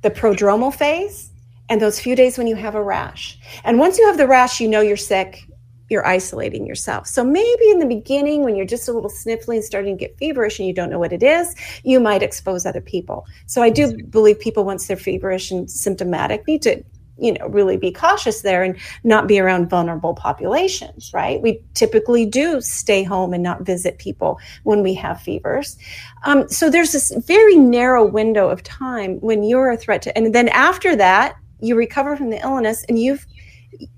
The 0.02 0.10
prodromal 0.10 0.74
phase 0.74 1.30
and 1.70 1.80
those 1.80 1.98
few 1.98 2.14
days 2.14 2.36
when 2.36 2.46
you 2.46 2.56
have 2.56 2.74
a 2.74 2.82
rash. 2.82 3.38
And 3.64 3.78
once 3.78 3.98
you 3.98 4.06
have 4.06 4.18
the 4.18 4.28
rash, 4.28 4.60
you 4.60 4.68
know 4.68 4.82
you're 4.82 4.98
sick, 4.98 5.48
you're 5.90 6.06
isolating 6.06 6.66
yourself. 6.66 7.06
So 7.06 7.24
maybe 7.24 7.70
in 7.70 7.78
the 7.78 7.86
beginning, 7.86 8.42
when 8.42 8.56
you're 8.56 8.66
just 8.66 8.88
a 8.88 8.92
little 8.92 9.10
sniffling, 9.10 9.62
starting 9.62 9.96
to 9.96 10.00
get 10.00 10.16
feverish 10.18 10.58
and 10.58 10.66
you 10.66 10.74
don't 10.74 10.90
know 10.90 10.98
what 10.98 11.12
it 11.12 11.22
is, 11.22 11.54
you 11.84 12.00
might 12.00 12.22
expose 12.22 12.64
other 12.64 12.80
people. 12.80 13.26
So 13.46 13.62
I 13.62 13.70
do 13.70 14.02
believe 14.04 14.40
people, 14.40 14.64
once 14.64 14.86
they're 14.86 14.96
feverish 14.96 15.50
and 15.50 15.70
symptomatic, 15.70 16.46
need 16.46 16.62
to 16.62 16.82
you 17.16 17.32
know 17.32 17.46
really 17.46 17.76
be 17.76 17.92
cautious 17.92 18.42
there 18.42 18.64
and 18.64 18.76
not 19.04 19.28
be 19.28 19.38
around 19.38 19.70
vulnerable 19.70 20.14
populations 20.14 21.12
right 21.14 21.40
we 21.40 21.60
typically 21.74 22.26
do 22.26 22.60
stay 22.60 23.04
home 23.04 23.32
and 23.32 23.40
not 23.40 23.62
visit 23.62 23.98
people 23.98 24.38
when 24.64 24.82
we 24.82 24.94
have 24.94 25.20
fevers 25.20 25.76
um, 26.24 26.48
so 26.48 26.68
there's 26.68 26.90
this 26.90 27.14
very 27.24 27.56
narrow 27.56 28.04
window 28.04 28.48
of 28.48 28.64
time 28.64 29.20
when 29.20 29.44
you're 29.44 29.70
a 29.70 29.76
threat 29.76 30.02
to 30.02 30.18
and 30.18 30.34
then 30.34 30.48
after 30.48 30.96
that 30.96 31.36
you 31.60 31.76
recover 31.76 32.16
from 32.16 32.30
the 32.30 32.40
illness 32.42 32.84
and 32.88 32.98
you've 32.98 33.26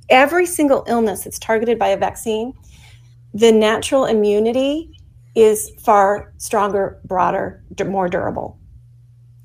every 0.09 0.47
single 0.47 0.85
illness 0.87 1.25
that's 1.25 1.39
targeted 1.39 1.79
by 1.79 1.89
a 1.89 1.97
vaccine 1.97 2.53
the 3.35 3.53
natural 3.53 4.07
immunity 4.07 4.91
is 5.35 5.71
far 5.81 6.33
stronger 6.39 7.01
broader 7.05 7.63
more 7.87 8.09
durable 8.09 8.59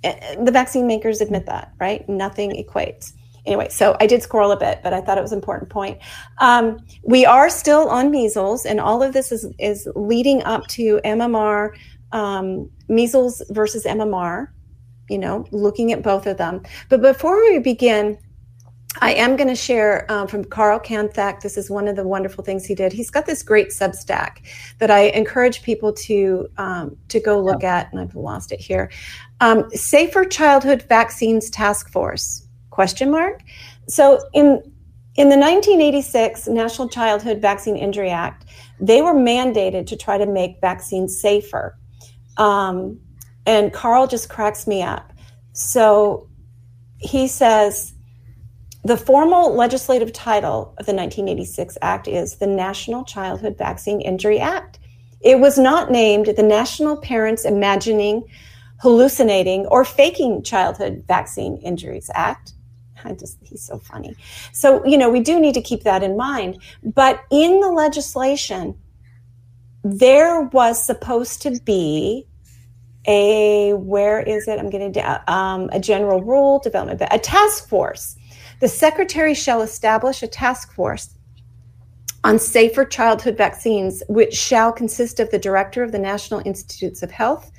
the 0.03 0.51
vaccine 0.51 0.87
makers 0.87 1.21
admit 1.21 1.45
that 1.45 1.73
right 1.79 2.07
nothing 2.09 2.51
equates 2.51 3.13
anyway, 3.45 3.69
so 3.69 3.95
I 3.99 4.07
did 4.07 4.21
scroll 4.21 4.51
a 4.51 4.57
bit, 4.57 4.81
but 4.83 4.93
I 4.93 5.01
thought 5.01 5.17
it 5.17 5.21
was 5.21 5.31
an 5.31 5.39
important 5.39 5.69
point. 5.69 5.99
Um, 6.39 6.77
we 7.03 7.25
are 7.25 7.49
still 7.49 7.89
on 7.89 8.11
measles, 8.11 8.65
and 8.65 8.79
all 8.79 9.01
of 9.03 9.13
this 9.13 9.31
is 9.31 9.47
is 9.59 9.87
leading 9.95 10.43
up 10.43 10.67
to 10.67 10.99
MMR, 11.03 11.71
um, 12.11 12.69
measles 12.87 13.41
versus 13.49 13.85
MMR. 13.85 14.47
You 15.09 15.17
know, 15.17 15.45
looking 15.51 15.91
at 15.91 16.03
both 16.03 16.25
of 16.25 16.37
them. 16.37 16.61
But 16.89 17.01
before 17.01 17.37
we 17.41 17.59
begin. 17.59 18.17
I 18.99 19.13
am 19.13 19.37
going 19.37 19.47
to 19.47 19.55
share 19.55 20.11
um, 20.11 20.27
from 20.27 20.43
Carl 20.43 20.79
Kanthak. 20.79 21.41
This 21.41 21.57
is 21.57 21.69
one 21.69 21.87
of 21.87 21.95
the 21.95 22.05
wonderful 22.05 22.43
things 22.43 22.65
he 22.65 22.75
did. 22.75 22.91
He's 22.91 23.09
got 23.09 23.25
this 23.25 23.41
great 23.41 23.69
Substack 23.69 24.45
that 24.79 24.91
I 24.91 25.03
encourage 25.09 25.63
people 25.63 25.93
to 25.93 26.49
um, 26.57 26.97
to 27.07 27.19
go 27.19 27.41
look 27.41 27.63
at, 27.63 27.91
and 27.91 28.01
I've 28.01 28.15
lost 28.15 28.51
it 28.51 28.59
here. 28.59 28.91
Um, 29.39 29.69
Safer 29.71 30.25
Childhood 30.25 30.83
Vaccines 30.89 31.49
Task 31.49 31.89
Force 31.89 32.47
question 32.69 33.09
mark. 33.11 33.41
So 33.87 34.19
in 34.33 34.61
in 35.15 35.29
the 35.29 35.37
1986 35.37 36.47
National 36.47 36.89
Childhood 36.89 37.41
Vaccine 37.41 37.77
Injury 37.77 38.09
Act, 38.09 38.45
they 38.79 39.01
were 39.01 39.13
mandated 39.13 39.87
to 39.87 39.95
try 39.95 40.17
to 40.17 40.25
make 40.25 40.59
vaccines 40.59 41.19
safer. 41.19 41.77
Um, 42.37 42.99
and 43.45 43.73
Carl 43.73 44.07
just 44.07 44.29
cracks 44.29 44.67
me 44.67 44.81
up. 44.81 45.11
So 45.53 46.29
he 46.97 47.27
says 47.27 47.93
the 48.83 48.97
formal 48.97 49.53
legislative 49.53 50.11
title 50.11 50.73
of 50.77 50.85
the 50.85 50.93
1986 50.93 51.77
Act 51.81 52.07
is 52.07 52.37
the 52.37 52.47
National 52.47 53.03
Childhood 53.03 53.57
Vaccine 53.57 54.01
Injury 54.01 54.39
Act. 54.39 54.79
It 55.21 55.39
was 55.39 55.59
not 55.59 55.91
named 55.91 56.25
the 56.25 56.43
National 56.43 56.97
Parents 56.97 57.45
Imagining, 57.45 58.23
Hallucinating, 58.79 59.67
or 59.67 59.85
Faking 59.85 60.41
Childhood 60.41 61.03
Vaccine 61.07 61.57
Injuries 61.57 62.09
Act. 62.15 62.53
I 63.03 63.13
just, 63.13 63.37
he's 63.41 63.61
so 63.61 63.77
funny. 63.77 64.15
So, 64.51 64.83
you 64.85 64.97
know, 64.97 65.09
we 65.09 65.19
do 65.19 65.39
need 65.39 65.53
to 65.53 65.61
keep 65.61 65.83
that 65.83 66.01
in 66.01 66.17
mind. 66.17 66.61
But 66.83 67.23
in 67.29 67.59
the 67.59 67.69
legislation, 67.69 68.75
there 69.83 70.41
was 70.41 70.83
supposed 70.83 71.41
to 71.43 71.59
be 71.63 72.27
a, 73.07 73.73
where 73.73 74.19
is 74.19 74.47
it? 74.47 74.59
I'm 74.59 74.69
getting 74.69 74.95
um, 75.27 75.69
a 75.71 75.79
general 75.79 76.21
rule 76.23 76.59
development, 76.59 77.01
a 77.11 77.19
task 77.19 77.67
force. 77.67 78.15
The 78.61 78.67
secretary 78.67 79.33
shall 79.33 79.63
establish 79.63 80.21
a 80.21 80.27
task 80.27 80.71
force 80.71 81.15
on 82.23 82.37
safer 82.37 82.85
childhood 82.85 83.35
vaccines, 83.35 84.03
which 84.07 84.35
shall 84.35 84.71
consist 84.71 85.19
of 85.19 85.31
the 85.31 85.39
director 85.39 85.81
of 85.81 85.91
the 85.91 85.97
National 85.97 86.39
Institutes 86.45 87.01
of 87.01 87.09
Health, 87.09 87.51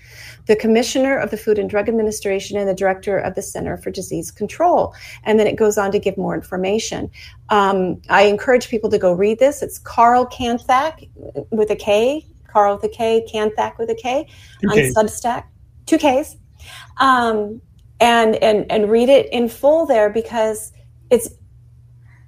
the 0.46 0.54
commissioner 0.54 1.18
of 1.18 1.32
the 1.32 1.36
Food 1.36 1.58
and 1.58 1.68
Drug 1.68 1.88
Administration 1.88 2.56
and 2.56 2.68
the 2.68 2.74
director 2.74 3.18
of 3.18 3.34
the 3.34 3.42
Center 3.42 3.76
for 3.76 3.90
Disease 3.90 4.30
Control. 4.30 4.94
And 5.24 5.40
then 5.40 5.48
it 5.48 5.56
goes 5.56 5.76
on 5.76 5.90
to 5.90 5.98
give 5.98 6.16
more 6.16 6.36
information. 6.36 7.10
Um, 7.48 8.00
I 8.08 8.22
encourage 8.22 8.68
people 8.68 8.88
to 8.90 8.98
go 8.98 9.12
read 9.12 9.40
this. 9.40 9.60
It's 9.60 9.80
Carl 9.80 10.26
Kanthak 10.26 11.08
with 11.50 11.70
a 11.70 11.76
K, 11.76 12.24
Carl 12.46 12.76
with 12.76 12.84
a 12.84 12.88
K, 12.88 13.26
Kanthak 13.28 13.76
with 13.76 13.90
a 13.90 13.96
K 13.96 14.28
on 14.70 14.76
Substack, 14.76 15.46
two 15.86 15.98
Ks. 15.98 16.36
Um, 16.98 17.60
and, 17.98 18.36
and, 18.36 18.70
and 18.70 18.88
read 18.88 19.08
it 19.08 19.32
in 19.32 19.48
full 19.48 19.86
there 19.86 20.08
because 20.08 20.72
it's, 21.12 21.28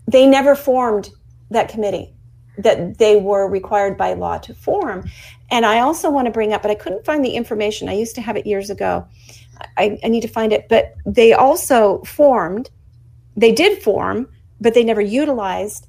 they 0.06 0.26
never 0.26 0.54
formed 0.54 1.10
that 1.50 1.68
committee 1.68 2.14
that 2.58 2.98
they 2.98 3.16
were 3.16 3.48
required 3.48 3.96
by 3.96 4.12
law 4.12 4.38
to 4.38 4.54
form. 4.54 5.10
And 5.50 5.66
I 5.66 5.80
also 5.80 6.10
want 6.10 6.26
to 6.26 6.30
bring 6.30 6.52
up, 6.52 6.62
but 6.62 6.70
I 6.70 6.76
couldn't 6.76 7.04
find 7.04 7.24
the 7.24 7.30
information. 7.30 7.88
I 7.88 7.94
used 7.94 8.14
to 8.14 8.20
have 8.20 8.36
it 8.36 8.46
years 8.46 8.70
ago. 8.70 9.06
I, 9.76 9.98
I 10.04 10.08
need 10.08 10.20
to 10.20 10.28
find 10.28 10.52
it. 10.52 10.68
But 10.68 10.94
they 11.04 11.32
also 11.32 12.02
formed, 12.02 12.70
they 13.36 13.50
did 13.50 13.82
form, 13.82 14.28
but 14.60 14.74
they 14.74 14.84
never 14.84 15.00
utilized 15.00 15.88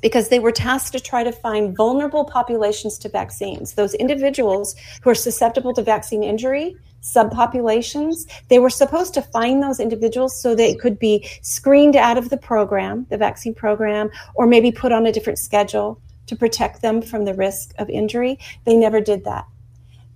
because 0.00 0.28
they 0.28 0.38
were 0.38 0.52
tasked 0.52 0.92
to 0.92 1.00
try 1.00 1.22
to 1.22 1.32
find 1.32 1.76
vulnerable 1.76 2.24
populations 2.24 2.98
to 2.98 3.08
vaccines, 3.08 3.74
those 3.74 3.94
individuals 3.94 4.74
who 5.02 5.10
are 5.10 5.14
susceptible 5.14 5.74
to 5.74 5.82
vaccine 5.82 6.22
injury 6.22 6.76
subpopulations. 7.02 8.26
They 8.48 8.58
were 8.58 8.70
supposed 8.70 9.14
to 9.14 9.22
find 9.22 9.62
those 9.62 9.80
individuals 9.80 10.40
so 10.40 10.54
they 10.54 10.74
could 10.74 10.98
be 10.98 11.28
screened 11.42 11.96
out 11.96 12.18
of 12.18 12.28
the 12.28 12.36
program, 12.36 13.06
the 13.10 13.16
vaccine 13.16 13.54
program, 13.54 14.10
or 14.34 14.46
maybe 14.46 14.72
put 14.72 14.92
on 14.92 15.06
a 15.06 15.12
different 15.12 15.38
schedule 15.38 16.00
to 16.26 16.36
protect 16.36 16.82
them 16.82 17.00
from 17.00 17.24
the 17.24 17.34
risk 17.34 17.72
of 17.78 17.88
injury. 17.88 18.38
They 18.64 18.76
never 18.76 19.00
did 19.00 19.24
that. 19.24 19.46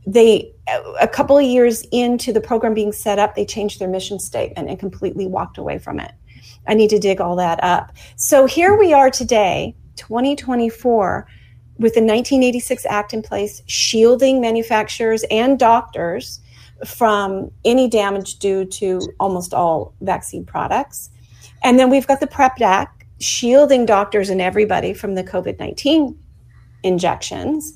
They, 0.06 0.52
a 1.00 1.08
couple 1.08 1.38
of 1.38 1.44
years 1.44 1.86
into 1.92 2.32
the 2.32 2.40
program 2.40 2.74
being 2.74 2.92
set 2.92 3.18
up, 3.18 3.34
they 3.34 3.46
changed 3.46 3.78
their 3.80 3.88
mission 3.88 4.18
statement 4.18 4.68
and 4.68 4.78
completely 4.78 5.26
walked 5.26 5.58
away 5.58 5.78
from 5.78 6.00
it. 6.00 6.12
I 6.66 6.74
need 6.74 6.90
to 6.90 6.98
dig 6.98 7.20
all 7.20 7.36
that 7.36 7.62
up. 7.62 7.92
So 8.16 8.46
here 8.46 8.76
we 8.76 8.92
are 8.92 9.10
today, 9.10 9.74
2024, 9.96 11.26
with 11.78 11.94
the 11.94 12.00
1986 12.00 12.86
Act 12.86 13.14
in 13.14 13.22
place, 13.22 13.62
shielding 13.66 14.40
manufacturers 14.40 15.24
and 15.30 15.58
doctors 15.58 16.40
from 16.86 17.50
any 17.64 17.88
damage 17.88 18.38
due 18.38 18.64
to 18.64 19.00
almost 19.20 19.54
all 19.54 19.94
vaccine 20.00 20.44
products. 20.44 21.10
And 21.62 21.78
then 21.78 21.90
we've 21.90 22.06
got 22.06 22.20
the 22.20 22.26
PrEP 22.26 22.60
Act 22.60 23.04
shielding 23.20 23.86
doctors 23.86 24.30
and 24.30 24.40
everybody 24.40 24.92
from 24.92 25.14
the 25.14 25.22
COVID 25.22 25.58
19 25.58 26.18
injections. 26.82 27.74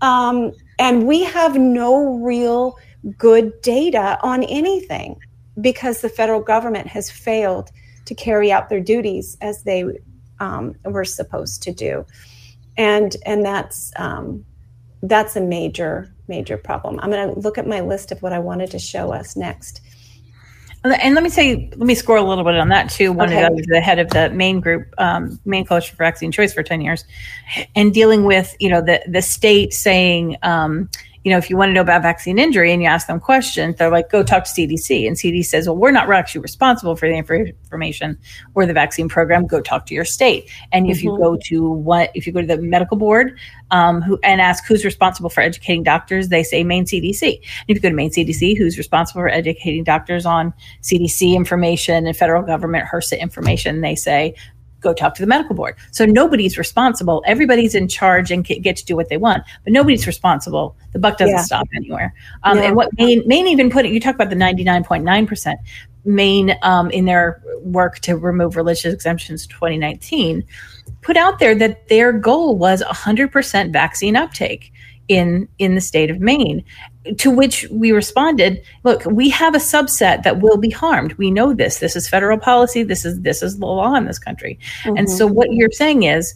Um, 0.00 0.52
and 0.78 1.06
we 1.06 1.24
have 1.24 1.56
no 1.56 2.18
real 2.18 2.78
good 3.16 3.60
data 3.62 4.18
on 4.22 4.42
anything 4.44 5.16
because 5.60 6.00
the 6.00 6.08
federal 6.08 6.40
government 6.40 6.86
has 6.86 7.10
failed 7.10 7.70
to 8.06 8.14
carry 8.14 8.50
out 8.50 8.68
their 8.68 8.80
duties 8.80 9.36
as 9.40 9.64
they 9.64 9.84
um, 10.40 10.74
were 10.84 11.04
supposed 11.04 11.62
to 11.64 11.72
do. 11.72 12.06
And, 12.76 13.16
and 13.26 13.44
that's, 13.44 13.92
um, 13.96 14.44
that's 15.02 15.36
a 15.36 15.40
major 15.40 16.14
major 16.28 16.56
problem. 16.56 16.98
I'm 17.00 17.10
going 17.10 17.34
to 17.34 17.40
look 17.40 17.58
at 17.58 17.66
my 17.66 17.80
list 17.80 18.12
of 18.12 18.22
what 18.22 18.32
I 18.32 18.38
wanted 18.38 18.70
to 18.72 18.78
show 18.78 19.12
us 19.12 19.36
next. 19.36 19.80
And 20.84 21.14
let 21.14 21.24
me 21.24 21.30
say, 21.30 21.70
let 21.76 21.86
me 21.86 21.94
score 21.94 22.16
a 22.16 22.22
little 22.22 22.44
bit 22.44 22.56
on 22.56 22.68
that 22.68 22.88
too. 22.88 23.12
One 23.12 23.28
okay. 23.28 23.44
of 23.44 23.56
the, 23.56 23.66
the 23.68 23.80
head 23.80 23.98
of 23.98 24.10
the 24.10 24.30
main 24.30 24.60
group, 24.60 24.94
um, 24.98 25.40
Maine 25.44 25.66
Coalition 25.66 25.96
for 25.96 26.04
Vaccine 26.04 26.30
Choice 26.30 26.54
for 26.54 26.62
10 26.62 26.80
years, 26.80 27.04
and 27.74 27.92
dealing 27.92 28.24
with, 28.24 28.54
you 28.60 28.68
know, 28.68 28.80
the, 28.80 29.02
the 29.08 29.20
state 29.20 29.72
saying, 29.72 30.36
um, 30.42 30.88
you 31.24 31.32
know, 31.32 31.38
if 31.38 31.50
you 31.50 31.56
want 31.56 31.70
to 31.70 31.72
know 31.72 31.80
about 31.80 32.02
vaccine 32.02 32.38
injury 32.38 32.72
and 32.72 32.82
you 32.82 32.88
ask 32.88 33.06
them 33.06 33.20
questions, 33.20 33.76
they're 33.76 33.90
like, 33.90 34.10
go 34.10 34.22
talk 34.22 34.44
to 34.44 34.50
CDC. 34.50 35.06
And 35.06 35.16
CDC 35.16 35.46
says, 35.46 35.66
well, 35.66 35.76
we're 35.76 35.90
not 35.90 36.10
actually 36.10 36.40
responsible 36.40 36.96
for 36.96 37.08
the 37.08 37.14
information 37.14 38.18
or 38.54 38.66
the 38.66 38.72
vaccine 38.72 39.08
program. 39.08 39.46
Go 39.46 39.60
talk 39.60 39.86
to 39.86 39.94
your 39.94 40.04
state. 40.04 40.50
And 40.72 40.84
mm-hmm. 40.84 40.92
if 40.92 41.02
you 41.02 41.10
mm-hmm. 41.10 41.22
go 41.22 41.36
to 41.44 41.70
what, 41.70 42.10
if 42.14 42.26
you 42.26 42.32
go 42.32 42.40
to 42.40 42.46
the 42.46 42.58
medical 42.58 42.96
board 42.96 43.38
um, 43.70 44.00
who 44.00 44.18
and 44.22 44.40
ask 44.40 44.64
who's 44.64 44.84
responsible 44.84 45.28
for 45.28 45.40
educating 45.40 45.82
doctors, 45.82 46.28
they 46.28 46.42
say 46.42 46.62
Maine 46.64 46.84
CDC. 46.84 47.22
And 47.22 47.68
if 47.68 47.76
you 47.76 47.80
go 47.80 47.88
to 47.88 47.94
Maine 47.94 48.10
CDC, 48.10 48.56
who's 48.56 48.78
responsible 48.78 49.20
for 49.22 49.28
educating 49.28 49.84
doctors 49.84 50.24
on 50.24 50.54
CDC 50.82 51.34
information 51.34 52.06
and 52.06 52.16
federal 52.16 52.42
government 52.42 52.86
HRSA 52.92 53.18
information, 53.18 53.80
they 53.80 53.94
say 53.94 54.34
go 54.80 54.92
talk 54.92 55.14
to 55.14 55.22
the 55.22 55.26
medical 55.26 55.54
board. 55.54 55.76
So 55.90 56.04
nobody's 56.04 56.58
responsible. 56.58 57.22
Everybody's 57.26 57.74
in 57.74 57.88
charge 57.88 58.30
and 58.30 58.44
get 58.44 58.76
to 58.76 58.84
do 58.84 58.96
what 58.96 59.08
they 59.08 59.16
want, 59.16 59.42
but 59.64 59.72
nobody's 59.72 60.06
responsible. 60.06 60.76
The 60.92 60.98
buck 60.98 61.18
doesn't 61.18 61.34
yeah. 61.34 61.42
stop 61.42 61.66
anywhere. 61.74 62.14
Um, 62.44 62.58
And 62.58 62.76
what 62.76 62.90
Maine, 62.98 63.22
Maine 63.26 63.46
even 63.48 63.70
put 63.70 63.84
it, 63.84 63.92
you 63.92 64.00
talk 64.00 64.14
about 64.14 64.30
the 64.30 64.36
99.9%. 64.36 65.54
Maine, 66.04 66.56
um, 66.62 66.90
in 66.90 67.04
their 67.04 67.42
work 67.62 67.98
to 68.00 68.16
remove 68.16 68.56
religious 68.56 68.94
exemptions 68.94 69.46
2019, 69.46 70.44
put 71.02 71.16
out 71.16 71.38
there 71.38 71.54
that 71.54 71.88
their 71.88 72.12
goal 72.12 72.56
was 72.56 72.82
100% 72.82 73.72
vaccine 73.72 74.16
uptake 74.16 74.72
in 75.08 75.48
in 75.58 75.74
the 75.74 75.80
state 75.80 76.10
of 76.10 76.20
Maine 76.20 76.64
to 77.16 77.30
which 77.30 77.66
we 77.70 77.92
responded 77.92 78.62
look 78.84 79.04
we 79.06 79.28
have 79.30 79.54
a 79.54 79.58
subset 79.58 80.22
that 80.24 80.40
will 80.40 80.56
be 80.58 80.70
harmed. 80.70 81.12
We 81.14 81.30
know 81.30 81.54
this. 81.54 81.78
This 81.78 81.96
is 81.96 82.08
federal 82.08 82.38
policy. 82.38 82.82
This 82.82 83.04
is 83.04 83.20
this 83.22 83.42
is 83.42 83.58
the 83.58 83.66
law 83.66 83.94
in 83.94 84.04
this 84.04 84.18
country. 84.18 84.58
Mm-hmm. 84.82 84.96
and 84.98 85.10
so 85.10 85.26
what 85.26 85.52
you're 85.52 85.70
saying 85.70 86.02
is 86.04 86.34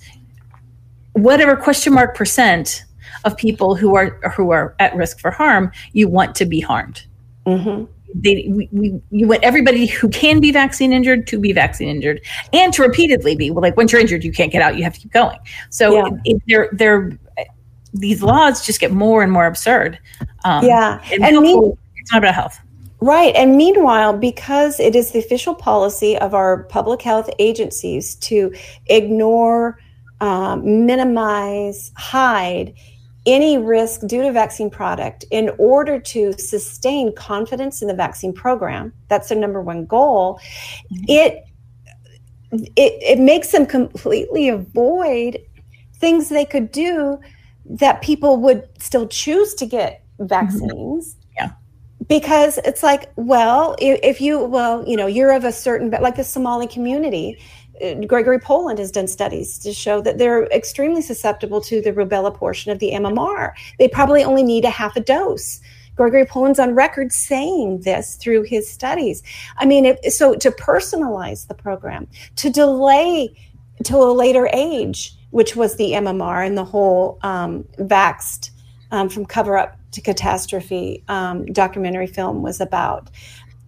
whatever 1.13 1.57
question 1.57 1.93
mark 1.93 2.17
percent 2.17 2.85
of 3.25 3.37
people 3.37 3.75
who 3.75 3.95
are 3.97 4.19
who 4.37 4.51
are 4.51 4.75
at 4.79 4.95
risk 4.97 5.21
for 5.21 5.31
harm 5.31 5.71
you 5.93 6.09
want 6.09 6.35
to 6.37 6.45
be 6.47 6.61
harmed. 6.61 7.05
Mm-hmm. 7.47 7.85
they 8.15 8.47
we, 8.49 8.69
we 8.73 9.01
you 9.11 9.27
want 9.29 9.43
everybody 9.43 9.87
who 9.87 10.09
can 10.09 10.41
be 10.41 10.51
vaccine 10.53 10.93
injured 10.93 11.27
to 11.27 11.39
be 11.39 11.53
vaccine 11.53 11.89
injured 11.89 12.21
and 12.53 12.73
to 12.75 12.83
repeatedly 12.83 13.35
be. 13.37 13.51
Well 13.51 13.63
like 13.63 13.77
once 13.77 13.93
you're 13.93 14.01
injured 14.01 14.25
you 14.25 14.33
can't 14.33 14.51
get 14.53 14.63
out. 14.63 14.77
You 14.77 14.85
have 14.85 14.95
to 14.95 15.01
keep 15.01 15.13
going. 15.13 15.39
So 15.71 15.93
Yeah. 15.93 16.07
it, 16.25 16.37
it- 16.37 16.43
they're 16.47 16.69
they're 16.73 17.19
these 17.93 18.23
laws 18.23 18.65
just 18.65 18.81
get 18.81 18.93
more 18.93 19.23
and 19.23 19.33
more 19.33 19.47
absurd 19.47 19.99
um, 20.45 20.65
Yeah. 20.65 21.01
and, 21.13 21.25
And 21.25 21.41
me- 21.41 21.53
hopefully 21.53 21.79
it's 21.97 22.13
not 22.13 22.19
about 22.19 22.35
health 22.35 22.59
Right. 23.03 23.35
And 23.35 23.57
meanwhile, 23.57 24.17
because 24.17 24.79
it 24.79 24.95
is 24.95 25.11
the 25.11 25.19
official 25.19 25.57
policy 25.57 26.17
of 26.19 26.35
our 26.35 26.63
public 26.65 27.03
health 27.03 27.29
agencies 27.41 28.15
to 28.17 28.55
ignore, 28.87 29.81
um, 30.21 30.87
minimize, 30.87 31.91
hide 31.97 32.75
any 33.27 33.59
risk 33.59 34.07
due 34.07 34.23
to 34.23 34.31
vaccine 34.31 34.71
product 34.71 35.25
in 35.33 35.51
order 35.59 35.99
to 35.99 36.33
sustain 36.35 37.13
confidence 37.17 37.83
in 37.83 37.89
the 37.89 37.95
vaccine 37.95 38.33
program, 38.33 38.93
that's 39.09 39.29
their 39.31 39.39
number 39.39 39.61
one 39.61 39.85
goal. 39.85 40.39
It, 41.09 41.45
it, 42.53 42.73
it 43.03 43.19
makes 43.19 43.51
them 43.51 43.67
completely 43.67 44.49
avoid 44.49 45.41
things 45.97 46.29
they 46.29 46.45
could 46.45 46.71
do 46.71 47.19
that 47.65 48.03
people 48.03 48.37
would 48.39 48.69
still 48.81 49.07
choose 49.07 49.55
to 49.55 49.67
get 49.67 50.05
vaccines 50.19 51.17
Yeah. 51.37 51.51
because 52.07 52.59
it's 52.59 52.83
like 52.83 53.11
well 53.17 53.75
if, 53.81 53.99
if 54.03 54.21
you 54.21 54.45
well 54.45 54.87
you 54.87 54.97
know 54.97 55.07
you're 55.07 55.33
of 55.33 55.45
a 55.45 55.53
certain 55.53 55.91
but 55.91 56.03
like 56.03 56.17
the 56.17 56.25
somali 56.25 56.67
community 56.67 57.39
uh, 57.83 57.95
gregory 58.07 58.39
poland 58.39 58.79
has 58.79 58.91
done 58.93 59.09
studies 59.09 59.59
to 59.59 59.73
show 59.73 60.01
that 60.03 60.19
they're 60.19 60.45
extremely 60.47 61.03
susceptible 61.03 61.61
to 61.61 61.81
the 61.81 61.93
rubella 61.93 62.33
portion 62.35 62.71
of 62.71 62.79
the 62.79 62.93
mmr 62.93 63.53
they 63.79 63.89
probably 63.89 64.23
only 64.23 64.43
need 64.43 64.65
a 64.65 64.71
half 64.71 64.95
a 64.97 65.01
dose. 65.01 65.61
Gregory 65.95 66.25
poland's 66.25 66.59
on 66.59 66.75
record 66.75 67.13
saying 67.13 67.81
this 67.81 68.17
through 68.17 68.43
his 68.45 68.67
studies. 68.71 69.23
I 69.59 69.67
mean 69.67 69.85
if, 69.85 70.13
so 70.13 70.35
to 70.37 70.51
personalize 70.51 71.49
the 71.49 71.55
program 71.55 72.09
to 72.37 72.49
delay 72.49 73.37
to 73.85 73.97
a 73.97 74.13
later 74.13 74.49
age 74.53 75.17
which 75.31 75.57
was 75.57 75.77
the 75.77 75.93
mmr 75.93 76.47
and 76.47 76.57
the 76.57 76.65
whole 76.65 77.19
um, 77.23 77.65
vaxxed 77.79 78.51
um, 78.93 79.09
from 79.09 79.27
cover 79.27 79.57
up 79.57 79.77
to 79.93 80.01
catastrophe 80.01 81.03
um, 81.09 81.45
documentary 81.47 82.07
film 82.07 82.43
was 82.43 82.61
about. 82.61 83.11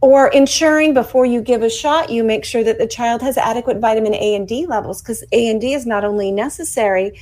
Or 0.01 0.29
ensuring 0.29 0.93
before 0.93 1.25
you 1.25 1.40
give 1.40 1.62
a 1.62 1.71
shot 1.71 2.11
you 2.11 2.23
make 2.23 2.45
sure 2.45 2.62
that 2.62 2.79
the 2.79 2.87
child 2.87 3.23
has 3.23 3.38
adequate 3.38 3.79
vitamin 3.79 4.14
a 4.14 4.35
and 4.35 4.47
d 4.47 4.67
levels 4.67 5.03
because 5.03 5.25
a 5.33 5.49
and 5.49 5.61
d 5.61 5.73
is 5.73 5.87
not 5.87 6.05
only 6.05 6.31
necessary 6.31 7.19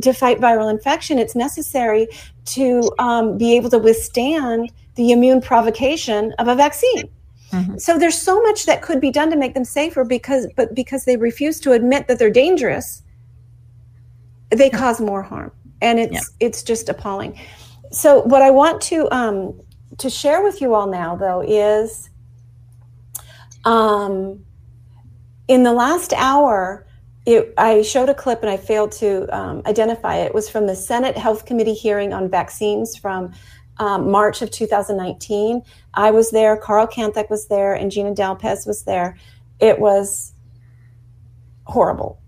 to 0.00 0.14
fight 0.14 0.38
viral 0.38 0.70
infection 0.70 1.18
it's 1.18 1.36
necessary 1.36 2.08
to 2.46 2.90
um, 2.98 3.36
be 3.36 3.54
able 3.54 3.68
to 3.68 3.78
withstand 3.78 4.72
the 4.94 5.12
immune 5.12 5.42
provocation 5.42 6.32
of 6.38 6.48
a 6.48 6.54
vaccine 6.54 7.10
Mhm. 7.52 7.80
so 7.80 7.98
there's 7.98 8.18
so 8.18 8.40
much 8.42 8.64
that 8.66 8.80
could 8.82 9.00
be 9.00 9.10
done 9.10 9.30
to 9.30 9.36
make 9.36 9.54
them 9.54 9.64
safer 9.64 10.04
because 10.04 10.46
but 10.56 10.74
because 10.74 11.04
they 11.04 11.16
refuse 11.16 11.60
to 11.60 11.72
admit 11.72 12.08
that 12.08 12.18
they're 12.18 12.30
dangerous 12.30 13.02
they 14.50 14.70
cause 14.70 15.00
more 15.00 15.22
harm 15.22 15.52
and 15.80 15.98
it's 15.98 16.12
Yeah. 16.14 16.46
it's 16.46 16.62
just 16.62 16.88
appalling 16.88 17.38
so 17.90 18.22
what 18.22 18.42
i 18.42 18.50
want 18.50 18.80
to 18.82 19.10
um 19.14 19.60
to 19.98 20.08
share 20.08 20.42
with 20.42 20.60
you 20.62 20.74
all 20.74 20.86
now 20.86 21.14
though 21.14 21.42
is 21.42 22.08
um 23.64 24.40
in 25.48 25.62
the 25.62 25.72
last 25.72 26.12
hour 26.16 26.86
it, 27.26 27.52
i 27.58 27.82
showed 27.82 28.08
a 28.08 28.14
clip 28.14 28.40
and 28.42 28.50
i 28.50 28.56
failed 28.56 28.90
to 28.92 29.26
um, 29.36 29.62
identify 29.66 30.16
it. 30.16 30.26
it 30.26 30.34
was 30.34 30.48
from 30.48 30.66
the 30.66 30.74
senate 30.74 31.16
health 31.16 31.44
committee 31.44 31.74
hearing 31.74 32.12
on 32.12 32.28
vaccines 32.28 32.96
from 32.96 33.32
um, 33.78 34.10
march 34.10 34.42
of 34.42 34.50
2019 34.50 35.62
i 35.94 36.10
was 36.10 36.30
there 36.30 36.56
carl 36.56 36.86
kanthak 36.86 37.30
was 37.30 37.48
there 37.48 37.74
and 37.74 37.90
gina 37.90 38.14
dalpez 38.14 38.66
was 38.66 38.84
there 38.84 39.16
it 39.60 39.78
was 39.78 40.32
horrible 41.64 42.22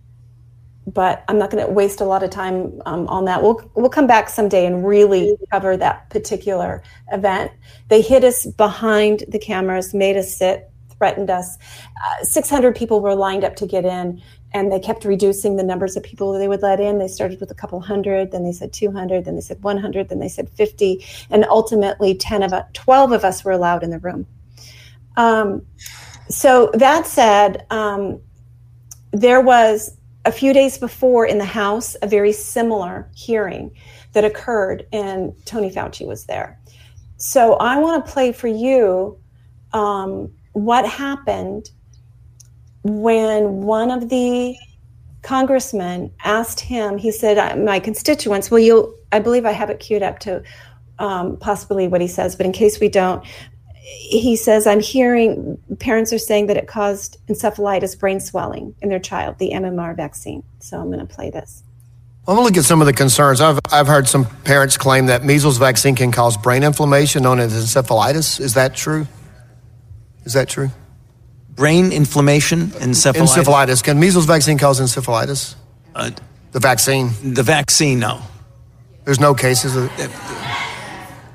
but 0.87 1.25
I'm 1.29 1.39
not 1.39 1.51
going 1.51 1.65
to 1.65 1.73
waste 1.73 2.01
a 2.01 2.05
lot 2.05 2.23
of 2.23 2.31
time 2.31 2.81
um, 2.85 3.09
on 3.09 3.25
that. 3.25 3.43
We'll 3.43 3.61
we'll 3.75 3.89
come 3.89 4.07
back 4.07 4.29
someday 4.29 4.67
and 4.67 4.87
really 4.87 5.37
cover 5.51 5.77
that 5.77 6.11
particular 6.11 6.83
event. 7.11 7.53
They 7.89 8.03
hit 8.03 8.25
us 8.25 8.47
behind 8.47 9.25
the 9.29 9.39
cameras, 9.39 9.95
made 9.95 10.17
us 10.17 10.37
sit, 10.37 10.71
threatened 10.91 11.31
us. 11.31 11.57
Uh, 12.05 12.25
600 12.25 12.77
people 12.77 13.01
were 13.01 13.15
lined 13.15 13.45
up 13.45 13.57
to 13.57 13.67
get 13.67 13.85
in, 13.85 14.23
and 14.55 14.71
they 14.71 14.79
kept 14.79 15.05
reducing 15.05 15.57
the 15.57 15.65
numbers 15.65 15.97
of 15.97 16.05
people 16.05 16.33
they 16.33 16.47
would 16.47 16.63
let 16.63 16.79
in. 16.79 16.99
They 16.99 17.09
started 17.09 17.41
with 17.41 17.51
a 17.51 17.55
couple 17.55 17.81
hundred, 17.81 18.31
then 18.31 18.45
they 18.45 18.53
said 18.53 18.73
200, 18.73 19.25
then 19.25 19.35
they 19.35 19.41
said 19.41 19.61
100, 19.63 20.09
then 20.09 20.21
they 20.21 20.29
said 20.29 20.49
50, 20.49 21.05
and 21.29 21.45
ultimately 21.47 22.15
10 22.15 22.45
of 22.45 22.53
us, 22.53 22.65
12 22.73 23.13
of 23.13 23.25
us 23.25 23.45
were 23.45 23.51
allowed 23.51 23.83
in 23.83 23.91
the 23.91 23.99
room. 23.99 24.27
Um, 25.17 25.67
so 26.29 26.71
that 26.75 27.07
said, 27.07 27.67
um, 27.71 28.21
there 29.11 29.41
was 29.41 29.97
a 30.25 30.33
few 30.33 30.53
days 30.53 30.79
before 30.79 31.27
in 31.27 31.39
the 31.39 31.45
House 31.45 31.97
a 32.01 32.07
very 32.07 32.33
similar 32.33 33.11
hearing 33.15 33.73
that 34.13 34.25
occurred, 34.25 34.87
and 34.93 35.35
Tony 35.45 35.71
Fauci 35.71 36.07
was 36.07 36.27
there. 36.27 36.61
So 37.17 37.55
I 37.55 37.79
want 37.79 38.07
to 38.07 38.13
play 38.13 38.33
for 38.33 38.49
you 38.49 39.19
um, 39.73 40.33
what 40.53 40.89
happened 40.89 41.71
when 42.85 43.63
one 43.63 43.91
of 43.91 44.09
the 44.09 44.57
congressmen 45.23 46.13
asked 46.23 46.61
him. 46.61 46.99
He 46.99 47.11
said, 47.11 47.39
"Uh, 47.39 47.57
"My 47.57 47.81
constituents." 47.81 48.51
Well, 48.51 48.61
you, 48.61 48.95
I 49.11 49.19
believe 49.19 49.45
I 49.45 49.53
have 49.53 49.71
it 49.71 49.81
queued 49.81 50.03
up 50.03 50.19
to 50.21 50.43
um, 50.99 51.37
possibly 51.39 51.89
what 51.89 52.01
he 52.01 52.07
says, 52.07 52.37
but 52.37 52.47
in 52.47 52.53
case 52.53 52.79
we 52.79 52.89
don't, 52.89 53.25
he 53.85 54.35
says, 54.35 54.67
I'm 54.67 54.81
hearing 54.81 55.59
parents 55.79 56.13
are 56.13 56.19
saying 56.19 56.47
that 56.47 56.57
it 56.57 56.67
caused 56.67 57.19
encephalitis, 57.27 57.99
brain 57.99 58.19
swelling 58.19 58.75
in 58.81 58.89
their 58.89 58.99
child, 58.99 59.39
the 59.39 59.51
MMR 59.51 59.95
vaccine. 59.95 60.43
So 60.61 60.81
I'm 60.81 60.87
going 60.91 61.07
to 61.07 61.15
play 61.15 61.31
this. 61.31 61.63
Well, 62.27 62.43
look 62.43 62.57
at 62.57 62.65
some 62.65 62.81
of 62.81 62.87
the 62.87 62.95
concerns. 62.95 63.43
I've, 63.43 63.61
I've 63.71 63.87
heard 63.87 64.09
some 64.09 64.25
parents 64.25 64.79
claim 64.79 65.07
that 65.07 65.25
measles 65.25 65.59
vaccine 65.59 65.95
can 65.95 66.11
cause 66.11 66.39
brain 66.39 66.63
inflammation 66.63 67.23
known 67.25 67.39
as 67.39 67.53
encephalitis. 67.53 68.41
Is 68.41 68.55
that 68.55 68.75
true? 68.75 69.07
Is 70.25 70.33
that 70.33 70.49
true? 70.49 70.71
Brain 71.57 71.93
inflammation, 71.93 72.69
encephalitis. 72.69 73.37
Encephalitis. 73.45 73.83
Can 73.83 74.01
measles 74.01 74.25
vaccine 74.27 74.59
cause 74.59 74.81
encephalitis? 74.81 75.55
Uh, 75.95 76.11
The 76.53 76.61
vaccine. 76.61 77.11
the 77.35 77.43
vaccine, 77.43 77.99
no. 78.01 78.21
There's 79.05 79.21
no 79.21 79.35
cases 79.35 79.77
of 79.77 79.91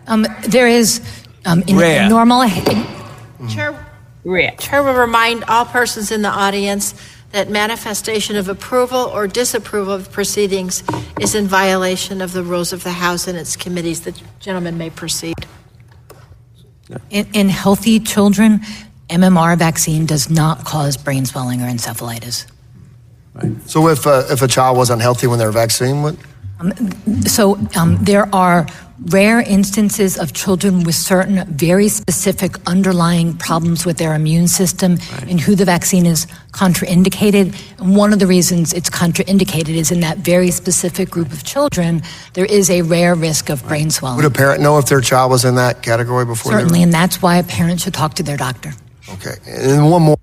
Um, 0.07 0.25
there 0.47 0.67
is 0.67 1.01
um, 1.45 1.61
in 1.67 1.77
Rare. 1.77 2.09
normal. 2.09 2.43
Chair, 3.49 3.73
Rare. 4.25 4.51
Chair 4.59 4.83
will 4.83 4.93
remind 4.99 5.43
all 5.45 5.65
persons 5.65 6.11
in 6.11 6.21
the 6.21 6.29
audience 6.29 6.93
that 7.31 7.49
manifestation 7.49 8.35
of 8.35 8.49
approval 8.49 8.97
or 9.13 9.27
disapproval 9.27 9.93
of 9.93 10.11
proceedings 10.11 10.83
is 11.21 11.35
in 11.35 11.47
violation 11.47 12.21
of 12.21 12.33
the 12.33 12.41
rules 12.43 12.73
of 12.73 12.83
the 12.83 12.91
House 12.91 13.27
and 13.27 13.37
its 13.37 13.55
committees. 13.55 14.01
The 14.01 14.19
gentleman 14.39 14.77
may 14.77 14.89
proceed. 14.89 15.35
In, 17.11 17.27
in 17.33 17.49
healthy 17.49 17.99
children, 17.99 18.61
MMR 19.09 19.57
vaccine 19.57 20.05
does 20.05 20.29
not 20.29 20.63
cause 20.65 20.97
brain 20.97 21.25
swelling 21.25 21.61
or 21.61 21.65
encephalitis. 21.65 22.45
Right. 23.33 23.51
So 23.69 23.87
if 23.87 24.05
uh, 24.05 24.23
if 24.29 24.41
a 24.41 24.47
child 24.47 24.77
was 24.77 24.89
unhealthy 24.89 25.27
when 25.27 25.39
they 25.39 25.45
were 25.45 25.51
vaccinated, 25.51 26.01
what? 26.01 26.15
So 27.27 27.57
um, 27.75 27.97
there 28.01 28.33
are 28.35 28.67
rare 29.05 29.39
instances 29.39 30.17
of 30.17 30.33
children 30.33 30.83
with 30.83 30.95
certain 30.95 31.45
very 31.47 31.87
specific 31.87 32.57
underlying 32.67 33.37
problems 33.37 33.85
with 33.85 33.97
their 33.97 34.13
immune 34.13 34.47
system 34.47 34.97
and 35.21 35.39
who 35.39 35.55
the 35.55 35.63
vaccine 35.63 36.05
is 36.05 36.25
contraindicated. 36.51 37.55
And 37.79 37.95
one 37.95 38.11
of 38.11 38.19
the 38.19 38.27
reasons 38.27 38.73
it's 38.73 38.89
contraindicated 38.89 39.69
is 39.69 39.91
in 39.91 40.01
that 40.01 40.17
very 40.17 40.51
specific 40.51 41.09
group 41.09 41.31
of 41.31 41.43
children, 41.43 42.01
there 42.33 42.45
is 42.45 42.69
a 42.69 42.81
rare 42.81 43.15
risk 43.15 43.49
of 43.49 43.65
brain 43.67 43.89
swelling. 43.89 44.17
Would 44.17 44.25
a 44.25 44.31
parent 44.31 44.61
know 44.61 44.77
if 44.77 44.87
their 44.87 45.01
child 45.01 45.31
was 45.31 45.45
in 45.45 45.55
that 45.55 45.81
category 45.81 46.25
before? 46.25 46.51
Certainly, 46.51 46.79
They 46.79 46.83
and 46.83 46.93
that's 46.93 47.21
why 47.21 47.37
a 47.37 47.43
parent 47.43 47.79
should 47.79 47.93
talk 47.93 48.15
to 48.15 48.23
their 48.23 48.37
doctor. 48.37 48.73
Were, 49.09 49.15
okay. 49.15 49.35
And 49.47 49.91
one 49.91 50.01
more. 50.03 50.17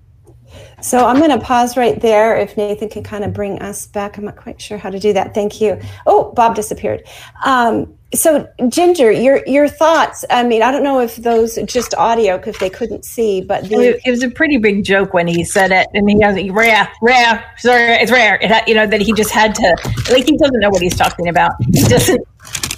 So 0.79 1.05
I'm 1.05 1.17
going 1.17 1.31
to 1.31 1.39
pause 1.39 1.75
right 1.75 1.99
there. 1.99 2.37
If 2.37 2.55
Nathan 2.55 2.87
can 2.87 3.03
kind 3.03 3.23
of 3.23 3.33
bring 3.33 3.59
us 3.59 3.87
back, 3.87 4.17
I'm 4.17 4.25
not 4.25 4.35
quite 4.35 4.61
sure 4.61 4.77
how 4.77 4.91
to 4.91 4.99
do 4.99 5.11
that. 5.13 5.33
Thank 5.33 5.59
you. 5.59 5.79
Oh, 6.05 6.31
Bob 6.33 6.55
disappeared. 6.55 7.03
Um, 7.43 7.97
so 8.13 8.47
Ginger, 8.69 9.11
your 9.11 9.43
your 9.47 9.67
thoughts. 9.67 10.23
I 10.29 10.43
mean, 10.43 10.61
I 10.61 10.71
don't 10.71 10.83
know 10.83 11.01
if 11.01 11.17
those 11.17 11.57
just 11.65 11.93
audio 11.95 12.37
because 12.37 12.57
they 12.59 12.69
couldn't 12.69 13.03
see, 13.03 13.41
but 13.41 13.65
It 13.65 13.69
the 13.69 13.75
was, 13.75 13.87
it 14.05 14.11
was 14.11 14.23
a 14.23 14.29
pretty 14.29 14.57
big 14.57 14.85
joke 14.85 15.13
when 15.13 15.27
he 15.27 15.43
said 15.43 15.71
it, 15.71 15.87
and 15.93 16.09
he 16.09 16.21
has 16.21 16.37
rare, 16.51 16.89
rare, 17.01 17.53
sorry, 17.57 17.95
it's 17.95 18.11
rare. 18.11 18.39
It, 18.41 18.67
you 18.67 18.75
know 18.75 18.87
that 18.87 19.01
he 19.01 19.11
just 19.13 19.31
had 19.31 19.53
to, 19.55 19.75
like 20.09 20.25
he 20.25 20.37
doesn't 20.37 20.59
know 20.59 20.69
what 20.69 20.81
he's 20.81 20.95
talking 20.95 21.27
about. 21.27 21.51
He 21.73 21.83
doesn't, 21.83 22.25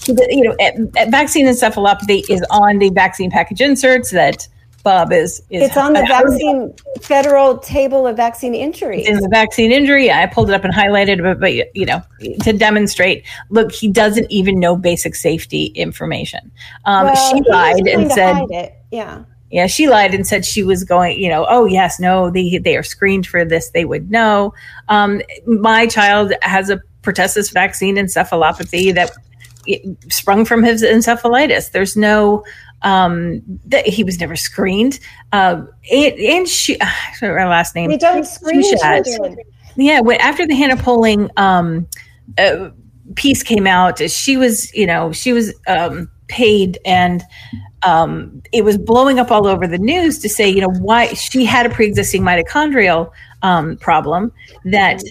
you 0.07 0.45
know, 0.45 0.55
uh, 0.59 0.71
uh, 0.99 1.09
vaccine 1.09 1.45
encephalopathy 1.45 2.27
is 2.27 2.43
on 2.49 2.79
the 2.79 2.89
vaccine 2.89 3.29
package 3.29 3.61
inserts 3.61 4.09
that 4.11 4.47
Bob 4.83 5.11
is. 5.11 5.41
is 5.49 5.63
it's 5.63 5.77
on 5.77 5.93
the 5.93 6.01
vaccine 6.01 6.73
federal 7.01 7.57
table 7.57 8.07
of 8.07 8.17
vaccine 8.17 8.55
injuries. 8.55 9.07
in 9.07 9.17
the 9.17 9.29
vaccine 9.29 9.71
injury. 9.71 10.11
I 10.11 10.25
pulled 10.25 10.49
it 10.49 10.53
up 10.53 10.63
and 10.63 10.73
highlighted, 10.73 11.21
but, 11.21 11.39
but 11.39 11.53
you 11.75 11.85
know, 11.85 12.01
to 12.43 12.53
demonstrate, 12.53 13.25
look, 13.49 13.71
he 13.71 13.87
doesn't 13.87 14.31
even 14.31 14.59
know 14.59 14.75
basic 14.75 15.15
safety 15.15 15.65
information. 15.67 16.51
Um, 16.85 17.05
Well, 17.05 17.15
she 17.15 17.41
lied 17.49 17.87
and 17.87 18.11
said, 18.11 18.45
it. 18.49 18.73
Yeah. 18.91 19.23
Yeah, 19.51 19.65
she 19.65 19.89
lied 19.89 20.13
and 20.13 20.27
said 20.27 20.45
she 20.45 20.63
was 20.63 20.83
going, 20.83 21.19
you 21.19 21.29
know, 21.29 21.45
oh, 21.49 21.65
yes, 21.65 21.99
no, 21.99 22.29
they, 22.29 22.59
they 22.59 22.77
are 22.77 22.83
screened 22.83 23.25
for 23.25 23.43
this. 23.43 23.71
They 23.71 23.83
would 23.83 24.11
know. 24.11 24.53
Um, 24.89 25.21
my 25.47 25.87
child 25.87 26.33
has 26.43 26.69
a 26.69 26.81
pertussis 27.01 27.51
vaccine 27.51 27.95
encephalopathy 27.95 28.93
that 28.93 29.11
sprung 30.09 30.45
from 30.45 30.63
his 30.63 30.83
encephalitis. 30.83 31.71
There's 31.71 31.97
no, 31.97 32.43
um, 32.81 33.41
that 33.65 33.87
he 33.87 34.03
was 34.03 34.19
never 34.19 34.35
screened. 34.35 34.99
Uh, 35.31 35.63
and, 35.91 36.13
and 36.19 36.47
she, 36.47 36.77
her 37.19 37.47
last 37.47 37.75
name. 37.75 37.89
We 37.89 37.97
don't 37.97 38.25
screen 38.25 38.61
Schuchat. 38.61 39.05
children. 39.05 39.37
Yeah, 39.75 40.01
when, 40.01 40.19
after 40.19 40.45
the 40.45 40.55
Hannah 40.55 40.77
Poling 40.77 41.29
um, 41.37 41.87
uh, 42.37 42.69
piece 43.15 43.43
came 43.43 43.67
out, 43.67 43.99
she 44.09 44.35
was, 44.35 44.73
you 44.73 44.85
know, 44.85 45.11
she 45.11 45.31
was 45.31 45.53
um, 45.67 46.09
paid 46.27 46.79
and 46.85 47.23
um, 47.83 48.41
it 48.51 48.63
was 48.63 48.77
blowing 48.77 49.19
up 49.19 49.31
all 49.31 49.47
over 49.47 49.67
the 49.67 49.77
news 49.77 50.19
to 50.19 50.29
say, 50.29 50.49
you 50.49 50.61
know, 50.61 50.69
why 50.69 51.07
she 51.13 51.45
had 51.45 51.65
a 51.65 51.69
pre-existing 51.69 52.21
mitochondrial 52.21 53.11
um, 53.41 53.77
problem 53.77 54.31
that 54.65 55.01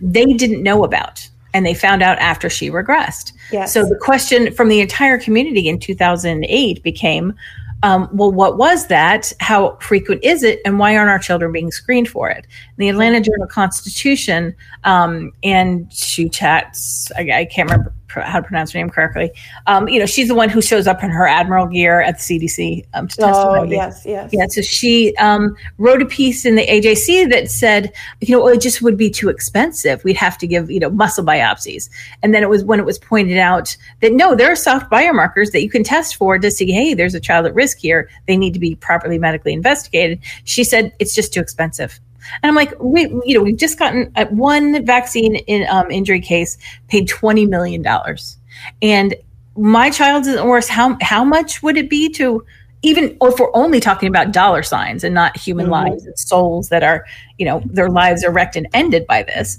they 0.00 0.24
didn't 0.24 0.62
know 0.62 0.84
about, 0.84 1.28
and 1.52 1.64
they 1.64 1.74
found 1.74 2.02
out 2.02 2.18
after 2.18 2.48
she 2.48 2.70
regressed. 2.70 3.32
Yes. 3.52 3.72
So 3.72 3.84
the 3.84 3.96
question 3.96 4.52
from 4.52 4.68
the 4.68 4.80
entire 4.80 5.18
community 5.18 5.68
in 5.68 5.78
2008 5.78 6.82
became, 6.82 7.34
um, 7.82 8.08
well, 8.12 8.32
what 8.32 8.56
was 8.56 8.86
that? 8.86 9.32
How 9.40 9.76
frequent 9.76 10.24
is 10.24 10.42
it? 10.42 10.60
And 10.64 10.78
why 10.78 10.96
aren't 10.96 11.10
our 11.10 11.18
children 11.18 11.52
being 11.52 11.70
screened 11.70 12.08
for 12.08 12.30
it? 12.30 12.46
The 12.78 12.88
Atlanta 12.88 13.20
Journal 13.20 13.46
Constitution 13.46 14.56
um, 14.84 15.32
and 15.42 15.86
Schuchat, 15.90 17.12
I, 17.16 17.40
I 17.40 17.44
can't 17.44 17.70
remember 17.70 17.92
how 18.22 18.40
to 18.40 18.46
pronounce 18.46 18.72
her 18.72 18.78
name 18.78 18.90
correctly. 18.90 19.30
Um, 19.66 19.88
you 19.88 19.98
know, 19.98 20.06
she's 20.06 20.28
the 20.28 20.34
one 20.34 20.48
who 20.48 20.60
shows 20.62 20.86
up 20.86 21.02
in 21.02 21.10
her 21.10 21.26
admiral 21.26 21.66
gear 21.66 22.00
at 22.00 22.18
the 22.18 22.38
CDC 22.40 22.84
um, 22.94 23.08
to 23.08 23.22
Oh, 23.24 23.26
testify. 23.26 23.64
yes, 23.70 24.02
yes. 24.04 24.30
Yeah, 24.32 24.46
so 24.48 24.62
she 24.62 25.14
um, 25.16 25.56
wrote 25.78 26.02
a 26.02 26.06
piece 26.06 26.44
in 26.44 26.56
the 26.56 26.66
AJC 26.66 27.30
that 27.30 27.50
said, 27.50 27.92
you 28.20 28.36
know, 28.36 28.46
it 28.48 28.60
just 28.60 28.82
would 28.82 28.96
be 28.96 29.10
too 29.10 29.28
expensive. 29.28 30.02
We'd 30.04 30.16
have 30.16 30.38
to 30.38 30.46
give, 30.46 30.70
you 30.70 30.80
know, 30.80 30.90
muscle 30.90 31.24
biopsies. 31.24 31.88
And 32.22 32.34
then 32.34 32.42
it 32.42 32.48
was 32.48 32.64
when 32.64 32.78
it 32.80 32.86
was 32.86 32.98
pointed 32.98 33.38
out 33.38 33.76
that 34.00 34.12
no, 34.12 34.34
there 34.34 34.50
are 34.50 34.56
soft 34.56 34.90
biomarkers 34.90 35.52
that 35.52 35.62
you 35.62 35.70
can 35.70 35.84
test 35.84 36.16
for 36.16 36.38
to 36.38 36.50
see, 36.50 36.70
hey, 36.72 36.94
there's 36.94 37.14
a 37.14 37.20
child 37.20 37.46
at 37.46 37.54
risk 37.54 37.78
here. 37.78 38.08
They 38.26 38.36
need 38.36 38.52
to 38.54 38.60
be 38.60 38.74
properly 38.76 39.18
medically 39.18 39.52
investigated. 39.52 40.20
She 40.44 40.64
said 40.64 40.92
it's 40.98 41.14
just 41.14 41.32
too 41.32 41.40
expensive. 41.40 42.00
And 42.42 42.48
I'm 42.50 42.54
like, 42.54 42.72
we, 42.80 43.02
you 43.24 43.34
know, 43.34 43.42
we've 43.42 43.56
just 43.56 43.78
gotten 43.78 44.12
uh, 44.16 44.26
one 44.26 44.84
vaccine 44.84 45.36
in 45.36 45.66
um, 45.68 45.90
injury 45.90 46.20
case 46.20 46.58
paid 46.88 47.08
twenty 47.08 47.46
million 47.46 47.82
dollars, 47.82 48.38
and 48.82 49.14
my 49.56 49.90
child 49.90 50.26
isn't 50.26 50.46
worse. 50.46 50.68
How 50.68 50.96
how 51.00 51.24
much 51.24 51.62
would 51.62 51.76
it 51.76 51.88
be 51.88 52.08
to 52.14 52.44
even 52.82 53.16
if 53.22 53.38
we're 53.38 53.54
only 53.54 53.80
talking 53.80 54.08
about 54.08 54.30
dollar 54.30 54.62
signs 54.62 55.04
and 55.04 55.14
not 55.14 55.36
human 55.38 55.70
lives 55.70 56.04
and 56.04 56.18
souls 56.18 56.68
that 56.68 56.82
are, 56.82 57.06
you 57.38 57.46
know, 57.46 57.62
their 57.64 57.88
lives 57.88 58.22
are 58.22 58.30
wrecked 58.30 58.56
and 58.56 58.68
ended 58.74 59.06
by 59.06 59.22
this? 59.22 59.58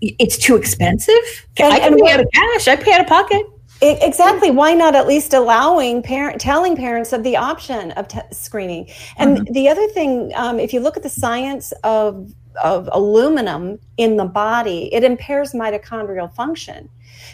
It's 0.00 0.38
too 0.38 0.56
expensive. 0.56 1.46
And- 1.58 1.72
I 1.72 1.78
can 1.80 1.94
pay 1.96 2.00
what- 2.00 2.12
out 2.14 2.20
of 2.20 2.26
cash. 2.32 2.68
I 2.68 2.76
pay 2.76 2.92
out 2.92 3.02
of 3.02 3.06
pocket. 3.06 3.42
E- 3.80 3.98
Exactly. 4.00 4.50
Why 4.50 4.74
not 4.74 4.94
at 4.94 5.06
least 5.06 5.34
allowing 5.34 6.02
parent, 6.02 6.40
telling 6.40 6.76
parents 6.76 7.12
of 7.12 7.22
the 7.22 7.36
option 7.36 7.92
of 7.92 8.08
t- 8.08 8.20
screening? 8.32 8.88
And 9.16 9.46
the 9.52 9.68
other 9.68 9.86
thing, 9.88 10.32
um, 10.34 10.58
if 10.58 10.72
you 10.72 10.80
look 10.80 10.96
at 10.96 11.02
the 11.02 11.08
science 11.08 11.72
of 11.84 12.32
of 12.62 12.88
aluminum 12.92 13.78
in 13.98 14.16
the 14.16 14.24
body, 14.24 14.92
it 14.92 15.04
impairs 15.04 15.52
mitochondrial 15.52 16.32
function. 16.34 16.88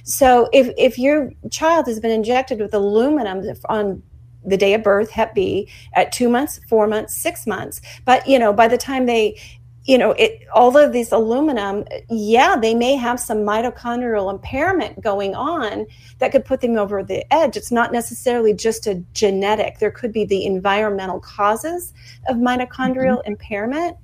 So 0.05 0.49
if 0.53 0.73
if 0.77 0.99
your 0.99 1.31
child 1.51 1.87
has 1.87 1.99
been 1.99 2.11
injected 2.11 2.61
with 2.61 2.75
aluminum 2.75 3.43
on 3.69 4.03
the 4.45 4.59
day 4.59 4.75
of 4.75 4.83
birth, 4.83 5.11
Hep 5.11 5.35
B, 5.35 5.69
at 5.95 6.13
two 6.13 6.29
months, 6.29 6.61
four 6.69 6.87
months, 6.87 7.17
six 7.17 7.47
months, 7.47 7.81
but 8.05 8.27
you 8.29 8.39
know 8.39 8.53
by 8.53 8.69
the 8.69 8.77
time 8.77 9.07
they 9.07 9.41
you 9.85 9.99
know 9.99 10.13
it 10.13 10.41
all 10.55 10.77
of 10.77 10.93
these 10.93 11.13
aluminum 11.13 11.85
yeah 12.09 12.57
they 12.57 12.75
may 12.75 12.97
have 12.97 13.21
some 13.21 13.39
mitochondrial 13.39 14.33
impairment 14.33 15.01
going 15.03 15.35
on 15.35 15.87
that 16.19 16.33
could 16.33 16.45
put 16.45 16.61
them 16.61 16.77
over 16.77 17.03
the 17.03 17.25
edge. 17.33 17.57
It's 17.57 17.73
not 17.73 17.93
necessarily 17.93 18.55
just 18.55 18.87
a 18.87 18.97
genetic. 19.13 19.79
There 19.79 19.91
could 19.91 20.13
be 20.13 20.25
the 20.25 20.47
environmental 20.47 21.21
causes 21.21 21.93
of 22.29 22.37
mitochondrial 22.37 23.23
impairment. 23.27 23.97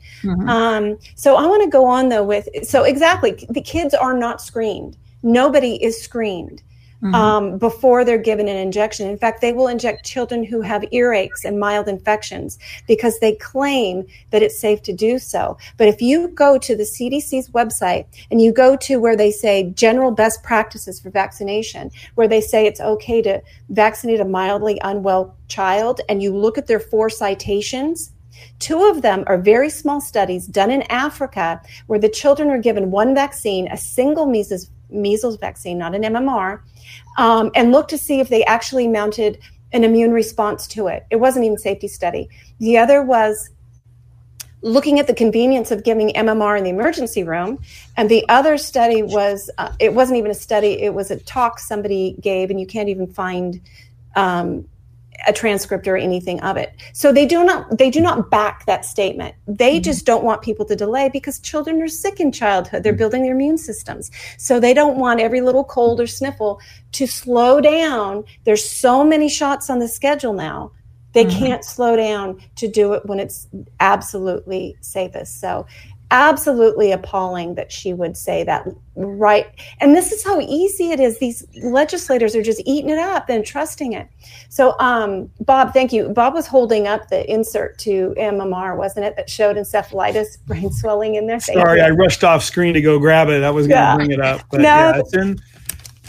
Um, 0.49 0.99
so 1.15 1.37
i 1.37 1.47
want 1.47 1.63
to 1.63 1.71
go 1.71 1.85
on 1.87 2.09
though 2.09 2.25
with 2.25 2.49
so 2.63 2.85
exactly 2.85 3.47
the 3.49 3.61
kids 3.61 3.95
are 3.95 4.15
not 4.15 4.41
screened. 4.41 4.97
Nobody 5.23 5.83
is 5.83 6.01
screened 6.01 6.63
um, 7.03 7.59
before 7.59 8.05
they're 8.05 8.19
given 8.19 8.49
an 8.49 8.57
injection. 8.57 9.09
In 9.09 9.19
fact, 9.19 9.41
they 9.41 9.53
will 9.53 9.69
inject 9.69 10.05
children 10.05 10.45
who 10.45 10.61
have 10.61 10.83
earaches 10.93 11.45
and 11.45 11.59
mild 11.59 11.89
infections 11.89 12.59
because 12.87 13.19
they 13.19 13.35
claim 13.37 14.07
that 14.31 14.43
it's 14.43 14.59
safe 14.59 14.83
to 14.83 14.93
do 14.93 15.19
so. 15.19 15.57
But 15.77 15.89
if 15.89 16.03
you 16.03 16.29
go 16.29 16.59
to 16.59 16.77
the 16.77 16.85
CDC's 16.85 17.51
website 17.51 18.07
and 18.31 18.41
you 18.41 18.53
go 18.53 18.77
to 18.77 18.99
where 18.99 19.17
they 19.17 19.31
say 19.31 19.71
general 19.71 20.11
best 20.11 20.43
practices 20.43 21.01
for 21.01 21.11
vaccination, 21.11 21.91
where 22.15 22.29
they 22.29 22.41
say 22.41 22.67
it's 22.67 22.81
okay 22.81 23.23
to 23.23 23.43
vaccinate 23.71 24.21
a 24.21 24.25
mildly 24.25 24.79
unwell 24.83 25.35
child, 25.49 26.01
and 26.09 26.23
you 26.23 26.37
look 26.37 26.59
at 26.59 26.67
their 26.67 26.81
four 26.81 27.09
citations, 27.11 28.13
Two 28.59 28.85
of 28.85 29.03
them 29.03 29.25
are 29.27 29.37
very 29.37 29.69
small 29.69 30.01
studies 30.01 30.47
done 30.47 30.71
in 30.71 30.83
Africa 30.83 31.61
where 31.89 31.99
the 31.99 32.09
children 32.09 32.49
were 32.49 32.59
given 32.59 32.91
one 32.91 33.15
vaccine, 33.15 33.69
a 33.69 33.77
single 33.77 34.25
measles, 34.25 34.71
measles 34.93 35.37
vaccine, 35.37 35.79
not 35.79 35.95
an 35.95 36.03
MMR, 36.03 36.61
um, 37.19 37.51
and 37.55 37.73
looked 37.73 37.91
to 37.91 37.99
see 37.99 38.21
if 38.21 38.29
they 38.29 38.45
actually 38.45 38.89
mounted 38.89 39.39
an 39.73 39.85
immune 39.85 40.13
response 40.13 40.67
to 40.69 40.89
it. 40.89 41.07
It 41.11 41.17
wasn't 41.17 41.45
even 41.45 41.59
safety 41.59 41.89
study. 41.89 42.29
The 42.59 42.79
other 42.79 43.03
was 43.03 43.51
looking 44.63 44.99
at 44.99 45.07
the 45.07 45.15
convenience 45.15 45.71
of 45.71 45.85
giving 45.85 46.11
MMR 46.11 46.59
in 46.59 46.65
the 46.65 46.71
emergency 46.71 47.25
room. 47.25 47.59
And 47.97 48.11
the 48.11 48.25
other 48.29 48.59
study 48.59 49.03
was, 49.03 49.51
uh, 49.59 49.73
it 49.79 49.95
wasn't 49.95 50.19
even 50.19 50.31
a 50.31 50.35
study, 50.35 50.83
it 50.83 50.93
was 50.93 51.11
a 51.11 51.17
talk 51.17 51.59
somebody 51.59 52.17
gave, 52.21 52.51
and 52.51 52.61
you 52.61 52.67
can't 52.67 52.89
even 52.89 53.07
find 53.07 53.61
um, 54.17 54.69
a 55.27 55.33
transcript 55.33 55.87
or 55.87 55.97
anything 55.97 56.41
of 56.41 56.57
it. 56.57 56.75
So 56.93 57.13
they 57.13 57.27
do 57.27 57.45
not 57.45 57.79
they 57.79 57.91
do 57.91 58.01
not 58.01 58.31
back 58.31 58.67
that 58.67 58.85
statement. 58.85 59.35
They 59.47 59.75
mm-hmm. 59.75 59.83
just 59.83 60.07
don't 60.07 60.25
want 60.25 60.43
people 60.43 60.65
to 60.67 60.77
delay 60.77 61.09
because 61.09 61.39
children 61.41 61.81
are 61.83 61.89
sick 61.89 62.21
in 62.21 62.33
childhood. 62.33 62.83
They're 62.83 62.93
mm-hmm. 62.93 62.99
building 62.99 63.23
their 63.23 63.35
immune 63.35 63.59
systems. 63.59 64.11
So 64.39 64.61
they 64.61 64.75
don't 64.75 64.99
want 64.99 65.21
every 65.21 65.41
little 65.41 65.65
cold 65.65 66.01
or 66.01 66.07
sniffle 66.07 66.61
to 66.93 67.07
slow 67.07 67.61
down. 67.61 68.25
There's 68.45 68.69
so 68.69 69.05
many 69.05 69.29
shots 69.29 69.71
on 69.71 69.79
the 69.79 69.89
schedule 69.89 70.33
now. 70.33 70.73
They 71.13 71.25
mm-hmm. 71.25 71.39
can't 71.39 71.65
slow 71.65 71.97
down 71.97 72.41
to 72.57 72.69
do 72.69 72.93
it 72.93 73.05
when 73.07 73.19
it's 73.19 73.49
absolutely 73.81 74.77
safest. 74.81 75.41
So 75.41 75.67
absolutely 76.11 76.93
appalling 76.93 77.55
that 77.55 77.71
she 77.71 77.93
would 77.93 78.17
say 78.17 78.43
that 78.45 78.67
right 78.97 79.47
and 79.81 79.95
this 79.95 80.11
is 80.13 80.25
how 80.25 80.41
easy 80.41 80.91
it 80.91 80.99
is 81.01 81.19
these 81.19 81.47
legislators 81.63 82.35
are 82.35 82.43
just 82.43 82.61
eating 82.67 82.91
it 82.91 82.99
up 82.99 83.29
and 83.29 83.45
trusting 83.47 83.93
it 83.93 84.09
so 84.49 84.77
um, 84.81 85.31
bob 85.41 85.73
thank 85.73 85.93
you 85.93 86.09
bob 86.09 86.35
was 86.35 86.47
holding 86.47 86.87
up 86.89 87.09
the 87.09 87.31
insert 87.33 87.79
to 87.79 88.15
mmr 88.19 88.77
wasn't 88.77 89.05
it 89.05 89.15
that 89.17 89.31
showed 89.31 89.57
encephalitis 89.57 90.37
brain 90.47 90.71
swelling 90.73 91.15
in 91.15 91.27
there 91.27 91.39
Sorry, 91.41 91.79
you. 91.79 91.85
I 91.85 91.91
rushed 91.91 92.25
off 92.25 92.43
screen 92.43 92.75
to 92.75 92.81
go 92.81 92.99
grab 92.99 93.29
it. 93.29 93.43
I 93.43 93.51
was 93.51 93.67
going 93.67 93.79
to 93.79 93.83
Yeah. 93.83 93.97
bring 93.97 94.11
it 94.11 94.21
up, 94.21 94.43
but 94.51 94.61
No. 94.61 94.65
yeah, 94.67 94.99
it's 94.99 95.15
in. 95.17 95.39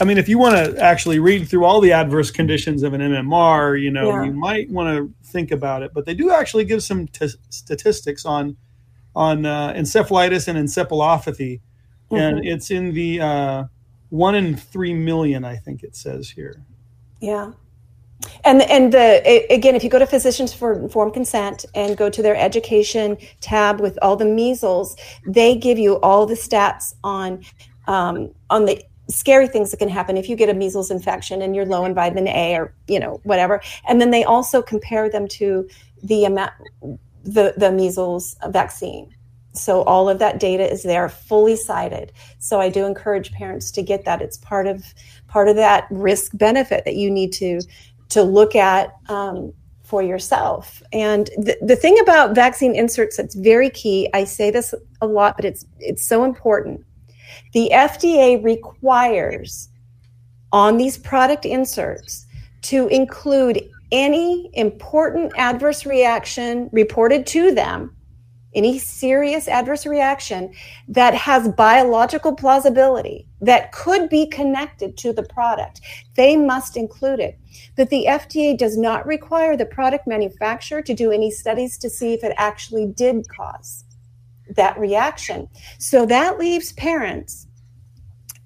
I 0.00 0.04
mean, 0.04 0.18
if 0.18 0.28
you 0.28 0.38
want 0.38 0.56
to 0.56 0.82
actually 0.82 1.18
read 1.20 1.48
through 1.48 1.64
all 1.64 1.80
the 1.80 1.92
adverse 1.92 2.30
conditions 2.30 2.82
of 2.82 2.92
an 2.92 3.00
MMR, 3.00 3.80
you 3.80 3.90
know, 3.90 4.08
Yeah. 4.08 4.24
you 4.24 4.32
might 4.32 4.68
want 4.70 4.88
to 4.96 5.28
think 5.30 5.50
about 5.52 5.82
it. 5.82 5.92
But 5.94 6.06
they 6.06 6.14
do 6.14 6.30
actually 6.30 6.64
give 6.64 6.82
some 6.82 7.06
t- 7.08 7.28
statistics 7.50 8.24
on 8.24 8.56
on 9.14 9.46
uh, 9.46 9.72
encephalitis 9.74 10.48
and 10.48 10.58
encephalopathy, 10.58 11.60
and 12.10 12.38
Mm-hmm. 12.38 12.46
it's 12.46 12.70
in 12.70 12.92
the 12.92 13.20
uh, 13.20 13.64
one 14.10 14.34
in 14.34 14.56
three 14.56 14.94
million, 14.94 15.44
I 15.44 15.56
think 15.56 15.82
it 15.82 15.96
says 15.96 16.28
here. 16.28 16.62
Yeah. 17.20 17.52
And 18.44 18.62
and 18.62 18.92
the 18.92 19.46
again, 19.50 19.74
if 19.74 19.82
you 19.82 19.90
go 19.90 19.98
to 19.98 20.06
Physicians 20.06 20.52
for 20.52 20.74
Informed 20.74 21.14
Consent 21.14 21.64
and 21.74 21.96
go 21.96 22.08
to 22.10 22.22
their 22.22 22.36
education 22.36 23.16
tab 23.40 23.80
with 23.80 23.98
all 24.02 24.16
the 24.16 24.24
measles, 24.24 24.96
they 25.26 25.56
give 25.56 25.78
you 25.78 25.94
all 26.00 26.26
the 26.26 26.34
stats 26.34 26.94
on 27.02 27.42
um, 27.86 28.32
on 28.50 28.66
the 28.66 28.82
scary 29.08 29.48
things 29.48 29.70
that 29.70 29.78
can 29.78 29.88
happen 29.88 30.16
if 30.16 30.28
you 30.28 30.36
get 30.36 30.48
a 30.48 30.54
measles 30.54 30.90
infection 30.90 31.42
and 31.42 31.56
you're 31.56 31.66
low 31.66 31.84
in 31.84 31.94
vitamin 31.94 32.28
A 32.28 32.54
or 32.56 32.74
you 32.86 33.00
know 33.00 33.20
whatever. 33.24 33.60
And 33.88 34.00
then 34.00 34.10
they 34.10 34.24
also 34.24 34.62
compare 34.62 35.10
them 35.10 35.26
to 35.28 35.68
the 36.02 36.24
amount 36.24 36.52
the 37.24 37.54
the 37.56 37.70
measles 37.70 38.36
vaccine. 38.48 39.14
So 39.54 39.82
all 39.82 40.08
of 40.08 40.18
that 40.18 40.40
data 40.40 40.70
is 40.70 40.82
there, 40.82 41.08
fully 41.08 41.56
cited. 41.56 42.12
So 42.38 42.60
I 42.60 42.70
do 42.70 42.86
encourage 42.86 43.32
parents 43.32 43.70
to 43.72 43.82
get 43.82 44.04
that. 44.06 44.22
It's 44.22 44.38
part 44.38 44.66
of 44.66 44.84
part 45.28 45.48
of 45.48 45.56
that 45.56 45.86
risk 45.90 46.36
benefit 46.36 46.84
that 46.84 46.96
you 46.96 47.10
need 47.10 47.32
to 47.34 47.60
to 48.10 48.22
look 48.22 48.54
at 48.54 48.94
um, 49.08 49.52
for 49.82 50.02
yourself. 50.02 50.82
And 50.92 51.26
the, 51.36 51.56
the 51.60 51.76
thing 51.76 51.98
about 52.00 52.34
vaccine 52.34 52.74
inserts 52.74 53.16
that's 53.16 53.34
very 53.34 53.68
key. 53.68 54.08
I 54.14 54.24
say 54.24 54.50
this 54.50 54.74
a 55.00 55.06
lot, 55.06 55.36
but 55.36 55.44
it's 55.44 55.66
it's 55.80 56.04
so 56.04 56.24
important. 56.24 56.84
The 57.52 57.70
FDA 57.74 58.42
requires 58.42 59.68
on 60.52 60.76
these 60.76 60.96
product 60.98 61.44
inserts 61.44 62.26
to 62.62 62.88
include 62.88 63.68
any 63.92 64.50
important 64.54 65.32
adverse 65.36 65.86
reaction 65.86 66.70
reported 66.72 67.26
to 67.26 67.54
them, 67.54 67.94
any 68.54 68.78
serious 68.78 69.48
adverse 69.48 69.86
reaction 69.86 70.52
that 70.88 71.14
has 71.14 71.48
biological 71.50 72.34
plausibility 72.34 73.26
that 73.40 73.72
could 73.72 74.08
be 74.08 74.26
connected 74.26 74.96
to 74.96 75.12
the 75.12 75.22
product, 75.22 75.80
they 76.16 76.36
must 76.36 76.76
include 76.76 77.20
it. 77.20 77.38
But 77.76 77.90
the 77.90 78.06
FDA 78.08 78.56
does 78.56 78.76
not 78.76 79.06
require 79.06 79.56
the 79.56 79.66
product 79.66 80.06
manufacturer 80.06 80.82
to 80.82 80.94
do 80.94 81.12
any 81.12 81.30
studies 81.30 81.78
to 81.78 81.88
see 81.88 82.12
if 82.12 82.24
it 82.24 82.34
actually 82.36 82.86
did 82.86 83.28
cause 83.28 83.84
that 84.56 84.78
reaction. 84.78 85.48
So 85.78 86.04
that 86.06 86.38
leaves 86.38 86.72
parents 86.72 87.46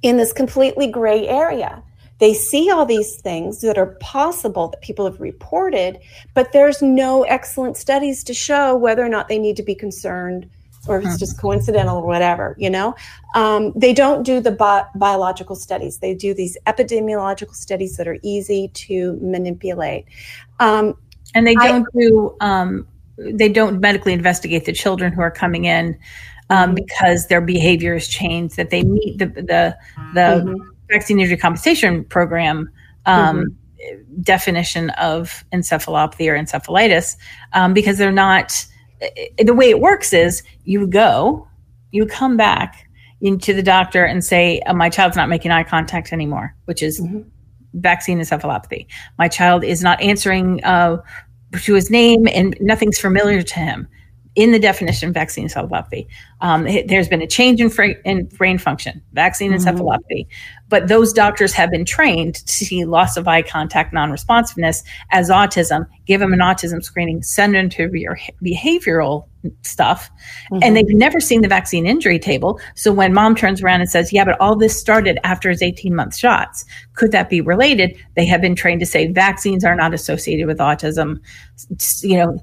in 0.03 0.17
this 0.17 0.33
completely 0.33 0.87
gray 0.87 1.27
area. 1.27 1.83
They 2.19 2.33
see 2.35 2.71
all 2.71 2.87
these 2.87 3.21
things 3.21 3.61
that 3.61 3.77
are 3.77 3.97
possible 4.01 4.69
that 4.69 4.81
people 4.81 5.05
have 5.05 5.21
reported, 5.21 5.99
but 6.35 6.53
there's 6.53 6.81
no 6.81 7.25
excellent 7.25 7.77
studies 7.77 8.25
to 8.25 8.35
show 8.35 8.75
whether 8.77 9.05
or 9.05 9.09
not 9.09 9.29
they 9.29 9.39
need 9.39 9.57
to 9.57 9.63
be 9.63 9.75
concerned 9.75 10.49
or 10.89 10.99
if 10.99 11.05
it's 11.05 11.19
just 11.19 11.41
coincidental 11.41 11.99
or 11.99 12.07
whatever, 12.07 12.55
you 12.59 12.71
know? 12.71 12.95
Um, 13.35 13.73
they 13.75 13.93
don't 13.93 14.23
do 14.23 14.41
the 14.41 14.53
bi- 14.53 14.85
biological 14.95 15.57
studies. 15.57 15.99
They 15.99 16.15
do 16.15 16.33
these 16.33 16.57
epidemiological 16.67 17.55
studies 17.55 17.97
that 17.97 18.07
are 18.07 18.19
easy 18.23 18.69
to 18.75 19.19
manipulate. 19.21 20.07
Um, 20.61 20.95
and 21.35 21.47
they 21.47 21.55
don't 21.55 21.87
do 21.93 22.37
um, 22.41 22.87
they 23.19 23.49
don't 23.49 23.81
medically 23.81 24.13
investigate 24.13 24.65
the 24.65 24.73
children 24.73 25.13
who 25.13 25.21
are 25.21 25.31
coming 25.31 25.65
in 25.65 25.99
um, 26.51 26.75
because 26.75 27.27
their 27.27 27.41
behavior 27.41 27.95
has 27.95 28.07
changed 28.07 28.57
that 28.57 28.71
they 28.71 28.85
meet 28.85 29.19
the 29.19 29.27
the 29.27 29.77
the 30.15 30.76
vaccine 30.89 31.21
injury 31.21 31.37
compensation 31.37 32.05
program 32.05 32.71
um, 33.07 33.57
definition 34.23 34.91
of 34.91 35.45
encephalopathy 35.53 36.29
or 36.29 36.37
encephalitis 36.37 37.17
um, 37.53 37.73
because 37.73 37.99
they're 37.99 38.13
not 38.13 38.67
the 39.39 39.55
way 39.55 39.69
it 39.69 39.81
works 39.81 40.13
is 40.13 40.43
you 40.65 40.87
go 40.87 41.47
you 41.93 42.07
come 42.07 42.37
back 42.37 42.89
into 43.21 43.53
the 43.53 43.63
doctor 43.63 44.05
and 44.05 44.25
say 44.25 44.61
uh, 44.61 44.75
my 44.75 44.89
child's 44.89 45.17
not 45.17 45.29
making 45.29 45.51
eye 45.51 45.63
contact 45.63 46.13
anymore 46.13 46.55
which 46.65 46.83
is 46.83 47.01
vaccine 47.77 48.19
encephalopathy. 48.19 48.87
My 49.19 49.29
child 49.29 49.65
is 49.65 49.83
not 49.83 50.01
answering 50.01 50.63
uh, 50.65 51.03
to 51.63 51.75
his 51.75 51.91
name 51.91 52.27
and 52.29 52.57
nothing's 52.61 52.99
familiar 52.99 53.43
to 53.43 53.55
him 53.55 53.89
in 54.37 54.53
the 54.53 54.59
definition 54.59 55.09
of 55.09 55.15
vaccine 55.15 55.49
encephalopathy. 55.49 56.07
Um, 56.43 56.67
it- 56.67 56.89
there's 56.89 57.09
been 57.09 57.23
a 57.23 57.27
change 57.27 57.61
in, 57.61 57.71
fra- 57.71 57.97
in 58.05 58.27
brain 58.27 58.59
function, 58.59 59.03
vaccine 59.15 59.53
encephalopathy, 59.53 60.27
but 60.69 60.89
those 60.89 61.13
doctors 61.13 61.53
have 61.55 61.71
been 61.71 61.85
trained 61.87 62.35
to 62.37 62.53
see 62.67 62.85
loss 62.85 63.17
of 63.17 63.27
eye 63.27 63.43
contact, 63.43 63.93
non-responsiveness 63.95 64.83
as 65.11 65.31
autism, 65.31 65.87
give 66.07 66.21
them 66.21 66.33
an 66.35 66.41
autism 66.41 66.85
screening, 66.85 67.23
send 67.23 67.55
them 67.55 67.69
to 67.71 67.91
your 67.97 68.19
behavioral 68.45 69.27
stuff, 69.63 70.11
and 70.63 70.77
they've 70.77 70.89
never 70.89 71.21
seen 71.21 71.41
the 71.41 71.49
vaccine 71.49 71.87
injury 71.87 72.19
table. 72.19 72.61
So 72.75 72.93
when 72.93 73.15
mom 73.15 73.37
turns 73.37 73.63
around 73.63 73.81
and 73.81 73.89
says, 73.89 74.13
"Yeah, 74.13 74.25
but 74.25 74.39
all 74.41 74.57
this 74.57 74.77
started 74.79 75.19
after 75.25 75.49
his 75.51 75.63
18 75.63 75.95
month 75.95 76.17
shots," 76.17 76.65
could 76.95 77.13
that 77.13 77.31
be 77.31 77.41
related? 77.41 77.97
They 78.17 78.27
have 78.27 78.41
been 78.41 78.57
trained 78.57 78.81
to 78.81 78.87
say 78.87 79.07
vaccines 79.07 79.65
are 79.65 79.77
not 79.77 79.95
associated 79.95 80.47
with 80.49 80.59
autism. 80.59 81.21
You 82.03 82.17
know, 82.19 82.43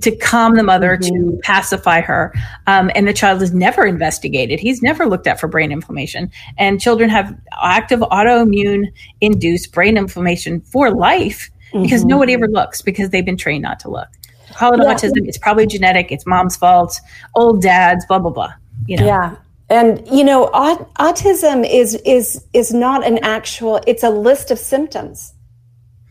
to 0.00 0.16
calm 0.16 0.54
the 0.54 0.62
mother, 0.62 0.96
to 0.96 1.40
pacify 1.42 2.00
her. 2.00 2.32
Um, 2.66 2.90
and 2.94 3.06
the 3.08 3.12
child 3.12 3.42
is 3.42 3.52
never 3.52 3.84
investigated. 3.84 4.60
He's 4.60 4.80
never 4.82 5.06
looked 5.06 5.26
at 5.26 5.40
for 5.40 5.48
brain 5.48 5.72
inflammation. 5.72 6.30
And 6.56 6.80
children 6.80 7.10
have 7.10 7.36
active 7.60 8.00
autoimmune 8.00 8.92
induced 9.20 9.72
brain 9.72 9.96
inflammation 9.96 10.60
for 10.60 10.90
life 10.90 11.50
because 11.72 12.04
nobody 12.04 12.34
ever 12.34 12.46
looks 12.48 12.82
because 12.82 13.10
they've 13.10 13.24
been 13.24 13.36
trained 13.36 13.62
not 13.62 13.80
to 13.80 13.90
look. 13.90 14.08
Call 14.54 14.74
it 14.74 14.80
Yeah. 14.84 14.94
autism. 14.94 15.26
It's 15.26 15.38
probably 15.38 15.66
genetic. 15.66 16.12
It's 16.12 16.26
mom's 16.26 16.56
fault. 16.56 17.00
Old 17.34 17.62
dads. 17.62 18.04
Blah 18.06 18.18
blah 18.20 18.30
blah. 18.30 18.52
You 18.86 18.98
know. 18.98 19.06
Yeah. 19.06 19.34
And 19.70 20.06
you 20.06 20.22
know, 20.22 20.44
aut- 20.48 20.92
autism 20.94 21.66
is 21.68 21.94
is 22.04 22.44
is 22.52 22.72
not 22.74 23.06
an 23.06 23.18
actual. 23.22 23.80
It's 23.86 24.02
a 24.02 24.10
list 24.10 24.50
of 24.50 24.58
symptoms, 24.58 25.32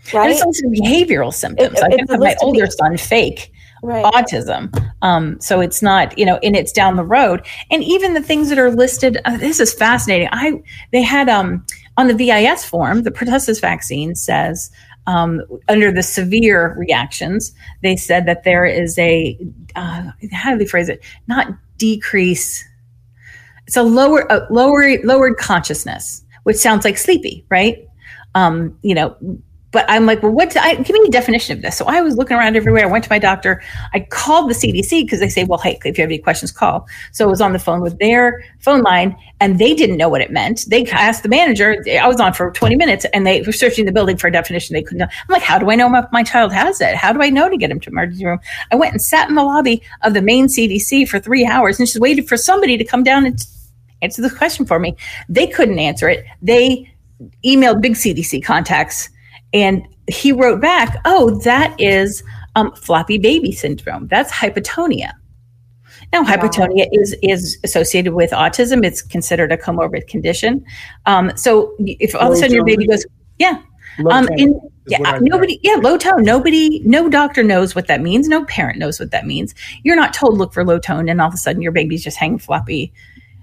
And 0.08 0.14
right? 0.16 0.32
it's 0.32 0.42
also 0.42 0.66
behavioral 0.68 1.32
symptoms. 1.32 1.78
It- 1.78 1.84
I 1.84 2.12
have 2.12 2.20
my 2.20 2.36
older 2.42 2.66
son 2.66 2.98
fake 2.98 3.52
Right. 3.82 4.06
autism. 4.06 4.72
Um, 5.02 5.40
so 5.42 5.60
it's 5.60 5.82
not, 5.82 6.18
you 6.18 6.26
know, 6.26 6.38
and 6.44 6.56
it's 6.56 6.72
down 6.72 6.98
the 6.98 7.04
road. 7.04 7.46
And 7.72 7.84
even 7.84 8.14
the 8.14 8.22
things 8.22 8.50
that 8.50 8.60
are 8.60 8.70
listed, 8.70 9.18
uh, 9.26 9.38
this 9.38 9.60
is 9.60 9.74
fascinating. 9.74 10.30
I 10.32 10.62
they 10.92 11.02
had 11.02 11.30
um, 11.30 11.66
on 11.98 12.08
the 12.08 12.14
VIS 12.14 12.64
form, 12.64 13.04
the 13.04 13.12
pertussis 13.12 13.60
vaccine 13.60 14.16
says 14.16 14.70
um, 15.08 15.42
under 15.68 15.92
the 15.92 16.04
severe 16.04 16.76
reactions, 16.78 17.54
they 17.82 17.96
said 17.96 18.26
that 18.28 18.44
there 18.44 18.66
is 18.66 18.98
a 19.00 19.38
uh, 19.76 20.12
how 20.32 20.52
do 20.52 20.58
they 20.58 20.66
phrase 20.66 20.90
it? 20.90 21.04
Not 21.28 21.48
decrease. 21.78 22.64
It's 23.68 23.78
a 23.78 23.84
lower, 23.84 24.28
a 24.30 24.46
lower, 24.50 24.98
lowered 25.04 25.38
consciousness, 25.38 26.24
which 26.44 26.58
sounds 26.58 26.86
like 26.86 26.98
sleepy, 26.98 27.46
right? 27.50 27.88
Um, 28.36 28.78
you 28.82 28.96
know, 28.96 29.16
but 29.72 29.86
I'm 29.88 30.06
like, 30.06 30.22
well, 30.22 30.32
what? 30.32 30.56
I, 30.58 30.76
give 30.76 30.94
me 30.94 31.08
a 31.08 31.12
definition 31.12 31.56
of 31.56 31.62
this. 31.62 31.78
So 31.78 31.86
I 31.86 32.02
was 32.02 32.18
looking 32.18 32.38
around 32.38 32.56
everywhere. 32.56 32.84
I 32.84 32.88
went 32.88 33.04
to 33.06 33.10
my 33.10 33.20
doctor. 33.20 33.62
I 33.94 34.02
called 34.02 34.50
the 34.50 34.54
CDC 34.54 35.06
because 35.06 35.20
they 35.20 35.30
say, 35.30 35.46
well, 35.46 35.60
hey, 35.60 35.80
if 35.86 35.98
you 35.98 36.02
have 36.02 36.10
any 36.10 36.18
questions, 36.20 36.52
call. 36.52 36.88
So 37.14 37.26
I 37.26 37.30
was 37.30 37.42
on 37.42 37.54
the 37.54 37.60
phone 37.60 37.82
with 37.82 37.98
their 38.00 38.44
phone 38.60 38.82
line, 38.82 39.16
and 39.40 39.60
they 39.60 39.74
didn't 39.74 39.98
know 39.98 40.10
what 40.10 40.22
it 40.22 40.32
meant. 40.32 40.66
They 40.68 40.86
asked 40.88 41.24
the 41.24 41.30
manager. 41.30 41.84
I 42.02 42.08
was 42.08 42.20
on 42.20 42.34
for 42.34 42.52
20 42.52 42.76
minutes, 42.76 43.06
and 43.14 43.26
they 43.26 43.42
were 43.42 43.54
searching 43.54 43.86
the 43.86 43.92
building 43.92 44.18
for 44.18 44.28
a 44.28 44.32
definition. 44.32 44.74
They 44.74 44.84
couldn't. 44.84 45.00
know. 45.00 45.06
I'm 45.06 45.34
like, 45.34 45.42
how 45.42 45.58
do 45.58 45.72
I 45.72 45.76
know 45.76 45.94
if 45.96 46.06
my 46.12 46.24
child 46.24 46.52
has 46.52 46.82
it? 46.82 46.96
How 46.96 47.14
do 47.14 47.22
I 47.22 47.30
know 47.30 47.50
to 47.50 47.58
get 47.58 47.72
him 47.72 47.80
to 47.80 47.90
emergency 47.90 48.26
room? 48.26 48.40
I 48.72 48.76
went 48.76 48.92
and 48.92 49.02
sat 49.02 49.30
in 49.30 49.36
the 49.36 49.44
lobby 49.44 49.82
of 50.02 50.14
the 50.14 50.22
main 50.22 50.48
CDC 50.48 51.08
for 51.08 51.20
three 51.20 51.46
hours 51.46 51.80
and 51.80 51.88
just 51.88 52.00
waited 52.00 52.28
for 52.28 52.36
somebody 52.36 52.78
to 52.78 52.84
come 52.84 53.04
down 53.04 53.26
and 53.26 53.46
answer 54.02 54.22
this 54.22 54.38
question 54.38 54.66
for 54.66 54.80
me. 54.80 54.96
They 55.30 55.48
couldn't 55.48 55.80
answer 55.80 56.10
it. 56.10 56.26
They 56.42 56.92
emailed 57.46 57.82
big 57.82 57.94
CDC 57.94 58.44
contacts, 58.44 59.10
and 59.54 59.84
he 60.08 60.32
wrote 60.32 60.62
back, 60.62 60.98
"Oh, 61.06 61.40
that 61.44 61.80
is 61.80 62.24
um, 62.56 62.74
floppy 62.74 63.18
baby 63.18 63.52
syndrome. 63.52 64.08
That's 64.08 64.32
hypotonia." 64.32 65.14
Now, 66.14 66.24
hypotonia 66.24 66.88
is 66.92 67.16
is 67.24 67.58
associated 67.64 68.14
with 68.14 68.32
autism. 68.32 68.86
It's 68.86 69.02
considered 69.02 69.52
a 69.52 69.58
comorbid 69.58 70.08
condition. 70.08 70.66
Um, 71.06 71.32
so, 71.38 71.74
if 71.80 72.14
all 72.16 72.32
of 72.32 72.34
a 72.34 72.36
sudden 72.36 72.54
your 72.54 72.66
baby 72.66 72.86
goes, 72.86 73.06
yeah, 73.40 73.62
um, 74.10 74.28
is 74.38 74.54
yeah, 74.88 75.00
what 75.00 75.08
I 75.08 75.12
read. 75.14 75.22
nobody, 75.24 75.60
yeah, 75.64 75.76
low 75.76 75.98
tone. 75.98 76.24
Nobody, 76.24 76.82
no 76.84 77.10
doctor 77.10 77.44
knows 77.44 77.76
what 77.76 77.88
that 77.88 78.02
means. 78.02 78.28
No 78.28 78.44
parent 78.46 78.78
knows 78.78 79.00
what 79.00 79.12
that 79.12 79.26
means. 79.26 79.56
You're 79.84 79.96
not 79.96 80.14
told 80.14 80.38
look 80.38 80.54
for 80.54 80.66
low 80.66 80.80
tone, 80.80 81.08
and 81.08 81.22
all 81.22 81.30
of 81.30 81.34
a 81.34 81.38
sudden 81.38 81.62
your 81.62 81.72
baby's 81.72 82.04
just 82.04 82.18
hanging 82.18 82.40
floppy, 82.40 82.92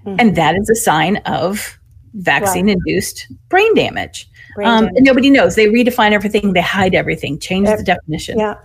and 0.05 0.35
that 0.35 0.55
is 0.55 0.69
a 0.69 0.75
sign 0.75 1.17
of 1.25 1.79
vaccine-induced 2.13 3.27
brain. 3.49 3.73
Brain 3.73 3.87
um, 3.87 3.93
damage. 3.93 4.28
And 4.57 4.91
nobody 5.05 5.29
knows. 5.29 5.55
They 5.55 5.67
redefine 5.67 6.11
everything. 6.11 6.53
They 6.53 6.61
hide 6.61 6.95
everything. 6.95 7.39
Change 7.39 7.67
the 7.67 7.83
definition. 7.83 8.39
Yeah, 8.39 8.55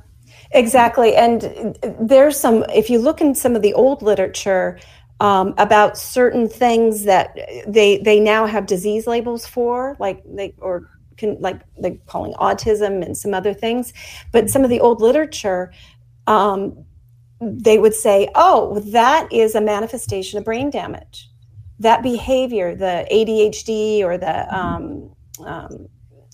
exactly. 0.53 1.15
And 1.15 1.77
there's 2.01 2.39
some, 2.39 2.65
if 2.75 2.91
you 2.91 2.99
look 2.99 3.21
in 3.21 3.35
some 3.35 3.55
of 3.55 3.63
the 3.63 3.75
old 3.75 4.03
literature 4.03 4.79
um, 5.21 5.55
about 5.59 5.97
certain 5.97 6.49
things 6.49 7.05
that 7.05 7.37
they 7.67 7.99
they 7.99 8.19
now 8.21 8.47
have 8.47 8.67
disease 8.67 9.07
labels 9.07 9.47
for, 9.47 9.97
like 9.99 10.23
they 10.27 10.55
or 10.59 10.91
can 11.17 11.37
like 11.41 11.61
they 11.81 11.93
calling 12.07 12.35
autism 12.35 13.05
and 13.05 13.17
some 13.17 13.33
other 13.33 13.55
things. 13.55 13.93
But 14.33 14.51
some 14.51 14.65
of 14.65 14.71
the 14.71 14.81
old 14.81 15.01
literature, 15.01 15.73
um, 16.27 16.85
they 17.41 17.79
would 17.79 17.95
say, 17.95 18.29
"Oh, 18.35 18.81
that 18.81 19.33
is 19.33 19.55
a 19.55 19.61
manifestation 19.61 20.39
of 20.39 20.45
brain 20.45 20.71
damage." 20.71 21.31
That 21.79 22.03
behavior, 22.03 22.75
the 22.75 23.07
ADHD 23.11 24.03
or 24.05 24.19
the 24.19 24.55
um, 24.55 25.14
um, 25.45 25.89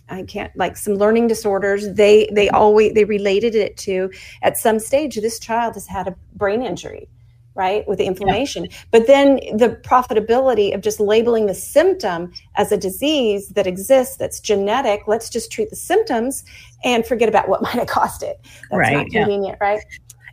I 0.09 0.25
can't 0.25 0.55
like 0.57 0.77
some 0.77 0.95
learning 0.95 1.29
disorders. 1.29 1.93
They 1.95 2.29
they 2.33 2.49
always 2.51 2.95
they 2.95 3.05
related 3.05 3.55
it 3.55 3.77
to 3.79 4.11
at 4.43 4.59
some 4.59 4.79
stage 4.79 5.15
this 5.17 5.39
child 5.39 5.75
has 5.75 5.87
had 5.87 6.09
a 6.09 6.17
brain 6.35 6.63
injury, 6.63 7.09
right, 7.55 7.87
with 7.87 7.99
the 7.99 8.07
inflammation. 8.07 8.69
But 8.91 9.07
then 9.07 9.37
the 9.57 9.81
profitability 9.85 10.75
of 10.75 10.81
just 10.81 10.99
labeling 10.99 11.47
the 11.47 11.55
symptom 11.55 12.33
as 12.57 12.73
a 12.73 12.77
disease 12.77 13.51
that 13.51 13.67
exists 13.69 14.17
that's 14.17 14.41
genetic. 14.41 15.03
Let's 15.07 15.31
just 15.31 15.53
treat 15.53 15.71
the 15.71 15.77
symptoms 15.77 16.45
and 16.83 17.07
forget 17.07 17.29
about 17.29 17.49
what 17.49 17.63
might 17.67 17.75
have 17.75 17.87
caused 17.87 18.23
it. 18.25 18.41
That's 18.43 18.79
Right, 18.79 18.97
not 18.97 19.13
yeah. 19.13 19.21
convenient, 19.23 19.59
right? 19.61 19.81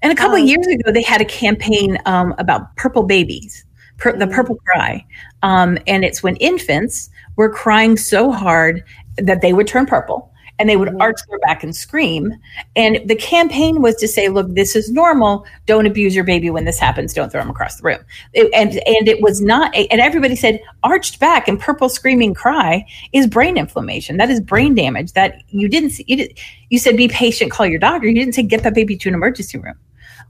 And 0.01 0.11
a 0.11 0.15
couple 0.15 0.35
Um, 0.37 0.43
of 0.43 0.47
years 0.47 0.67
ago, 0.67 0.91
they 0.91 1.01
had 1.01 1.21
a 1.21 1.25
campaign 1.25 1.97
um, 2.05 2.33
about 2.37 2.75
purple 2.77 3.03
babies, 3.03 3.65
pur- 3.97 4.17
the 4.17 4.27
purple 4.27 4.55
cry. 4.65 5.05
Um, 5.43 5.77
and 5.87 6.03
it's 6.03 6.21
when 6.21 6.35
infants 6.37 7.09
were 7.37 7.49
crying 7.49 7.95
so 7.97 8.31
hard 8.31 8.83
that 9.17 9.41
they 9.41 9.53
would 9.53 9.67
turn 9.67 9.85
purple. 9.85 10.31
and 10.59 10.67
they 10.67 10.75
would 10.75 10.99
arch 10.99 11.19
their 11.29 11.37
back 11.45 11.63
and 11.63 11.75
scream. 11.75 12.33
And 12.75 12.99
the 13.07 13.15
campaign 13.15 13.79
was 13.79 13.93
to 13.97 14.07
say, 14.07 14.27
look, 14.27 14.47
this 14.55 14.75
is 14.75 14.89
normal. 14.91 15.45
Don't 15.67 15.85
abuse 15.85 16.15
your 16.15 16.23
baby 16.23 16.49
when 16.49 16.65
this 16.65 16.79
happens. 16.79 17.13
Don't 17.13 17.31
throw 17.31 17.41
him 17.43 17.51
across 17.51 17.75
the 17.75 17.83
room. 17.83 17.99
It- 18.33 18.51
and 18.55 18.71
and 18.71 19.07
it 19.07 19.21
was 19.21 19.39
not. 19.39 19.75
And 19.75 20.01
everybody 20.01 20.35
said 20.35 20.59
arched 20.81 21.19
back 21.19 21.47
and 21.47 21.59
purple 21.59 21.89
screaming 21.89 22.33
cry 22.33 22.83
is 23.13 23.27
brain 23.27 23.55
inflammation. 23.55 24.17
That 24.17 24.31
is 24.31 24.41
brain 24.41 24.73
damage. 24.73 25.13
That 25.13 25.43
you 25.49 25.69
didn't 25.69 25.91
see. 25.91 26.05
You, 26.07 26.15
did, 26.17 26.39
you 26.71 26.79
said 26.79 26.97
be 26.97 27.07
patient. 27.07 27.51
Call 27.51 27.67
your 27.67 27.79
doctor. 27.79 28.07
You 28.07 28.15
didn't 28.15 28.33
say 28.33 28.41
get 28.41 28.63
that 28.63 28.73
baby 28.73 28.97
to 28.97 29.09
an 29.09 29.13
emergency 29.13 29.59
room 29.59 29.75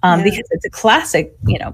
um, 0.03 0.19
Yeah. 0.19 0.23
because 0.25 0.47
it's 0.51 0.65
a 0.65 0.69
classic, 0.69 1.33
you 1.45 1.57
know, 1.57 1.73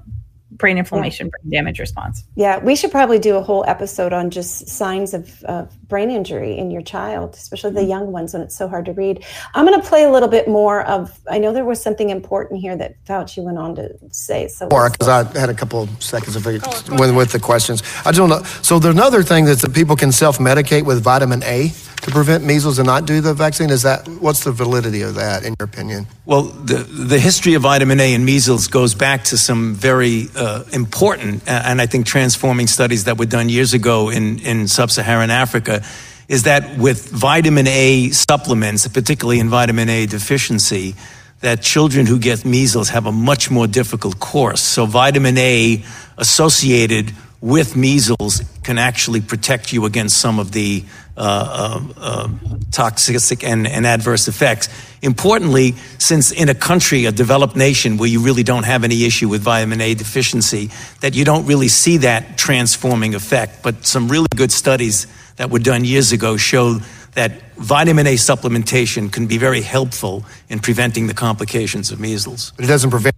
brain 0.54 0.78
inflammation, 0.78 1.28
brain 1.28 1.50
damage 1.50 1.78
response. 1.78 2.24
Yeah, 2.36 2.58
we 2.58 2.76
should 2.76 2.90
probably 2.90 3.18
do 3.18 3.36
a 3.36 3.42
whole 3.42 3.64
episode 3.66 4.12
on 4.12 4.30
just 4.30 4.68
signs 4.68 5.14
of, 5.14 5.42
of 5.44 5.76
brain 5.88 6.10
injury 6.10 6.56
in 6.56 6.70
your 6.70 6.82
child, 6.82 7.34
especially 7.34 7.72
the 7.72 7.80
mm-hmm. 7.80 7.90
young 7.90 8.12
ones 8.12 8.32
when 8.32 8.42
it's 8.42 8.56
so 8.56 8.68
hard 8.68 8.84
to 8.86 8.92
read. 8.92 9.24
I'm 9.54 9.66
going 9.66 9.80
to 9.80 9.86
play 9.86 10.04
a 10.04 10.10
little 10.10 10.28
bit 10.28 10.46
more 10.46 10.82
of. 10.82 11.18
I 11.28 11.38
know 11.38 11.52
there 11.52 11.64
was 11.64 11.82
something 11.82 12.10
important 12.10 12.60
here 12.60 12.76
that 12.76 13.04
Fauci 13.04 13.42
went 13.42 13.58
on 13.58 13.74
to 13.76 13.96
say. 14.10 14.48
So 14.48 14.68
Or 14.70 14.88
because 14.90 15.08
I 15.08 15.24
had 15.38 15.50
a 15.50 15.54
couple 15.54 15.82
of 15.82 16.02
seconds 16.02 16.36
of 16.36 16.46
it 16.46 16.62
with, 16.98 17.14
with 17.14 17.32
the 17.32 17.40
questions. 17.40 17.82
I 18.04 18.12
don't 18.12 18.28
know. 18.28 18.42
So 18.62 18.78
there's 18.78 18.94
another 18.94 19.22
thing 19.22 19.44
that's 19.46 19.64
that 19.64 19.74
people 19.74 19.96
can 19.96 20.12
self-medicate 20.12 20.84
with 20.84 21.02
vitamin 21.02 21.42
A 21.44 21.72
to 22.04 22.10
prevent 22.10 22.44
measles 22.44 22.78
and 22.78 22.86
not 22.86 23.06
do 23.06 23.20
the 23.22 23.32
vaccine. 23.32 23.70
Is 23.70 23.82
that 23.82 24.06
what's 24.06 24.44
the 24.44 24.52
validity 24.52 25.00
of 25.00 25.14
that 25.14 25.42
in 25.42 25.54
your 25.58 25.64
opinion? 25.64 26.06
Well, 26.26 26.42
the, 26.42 26.76
the 26.76 27.18
history 27.18 27.54
of 27.54 27.62
vitamin 27.62 27.98
A 27.98 28.14
and 28.14 28.26
measles 28.26 28.68
goes 28.68 28.94
back 28.94 29.24
to 29.24 29.38
some 29.38 29.74
very 29.74 30.28
uh, 30.36 30.64
important 30.72 31.42
and 31.48 31.80
I 31.80 31.86
think 31.86 32.04
transforming 32.04 32.66
studies 32.66 33.04
that 33.04 33.18
were 33.18 33.26
done 33.26 33.48
years 33.48 33.72
ago 33.72 34.10
in, 34.10 34.38
in 34.40 34.68
sub 34.68 34.90
Saharan 34.90 35.30
Africa. 35.30 35.82
Is 36.28 36.42
that 36.44 36.78
with 36.78 37.08
vitamin 37.10 37.66
A 37.66 38.10
supplements, 38.10 38.86
particularly 38.88 39.40
in 39.40 39.48
vitamin 39.48 39.88
A 39.88 40.06
deficiency, 40.06 40.94
that 41.40 41.62
children 41.62 42.06
who 42.06 42.18
get 42.18 42.44
measles 42.44 42.90
have 42.90 43.06
a 43.06 43.12
much 43.12 43.50
more 43.50 43.66
difficult 43.66 44.18
course. 44.18 44.62
So, 44.62 44.86
vitamin 44.86 45.36
A 45.36 45.84
associated 46.16 47.12
with 47.42 47.76
measles 47.76 48.42
can 48.62 48.78
actually 48.78 49.20
protect 49.20 49.70
you 49.70 49.84
against 49.84 50.16
some 50.16 50.38
of 50.38 50.52
the 50.52 50.82
uh, 51.16 51.20
uh, 51.20 51.80
uh, 52.00 52.28
toxic 52.72 53.44
and, 53.44 53.66
and 53.66 53.86
adverse 53.86 54.26
effects. 54.26 54.68
Importantly, 55.00 55.72
since 55.98 56.32
in 56.32 56.48
a 56.48 56.54
country, 56.54 57.04
a 57.04 57.12
developed 57.12 57.54
nation 57.56 57.98
where 57.98 58.08
you 58.08 58.20
really 58.20 58.42
don't 58.42 58.64
have 58.64 58.82
any 58.82 59.04
issue 59.04 59.28
with 59.28 59.42
vitamin 59.42 59.80
A 59.80 59.94
deficiency, 59.94 60.70
that 61.00 61.14
you 61.14 61.24
don't 61.24 61.46
really 61.46 61.68
see 61.68 61.98
that 61.98 62.36
transforming 62.36 63.14
effect. 63.14 63.62
But 63.62 63.86
some 63.86 64.08
really 64.08 64.28
good 64.34 64.50
studies 64.50 65.06
that 65.36 65.50
were 65.50 65.60
done 65.60 65.84
years 65.84 66.12
ago 66.12 66.36
show 66.36 66.80
that 67.12 67.54
vitamin 67.56 68.06
A 68.06 68.14
supplementation 68.14 69.12
can 69.12 69.26
be 69.26 69.38
very 69.38 69.60
helpful 69.60 70.24
in 70.48 70.58
preventing 70.58 71.06
the 71.06 71.14
complications 71.14 71.92
of 71.92 72.00
measles. 72.00 72.52
But 72.56 72.64
it 72.64 72.68
doesn't 72.68 72.90
prevent. 72.90 73.14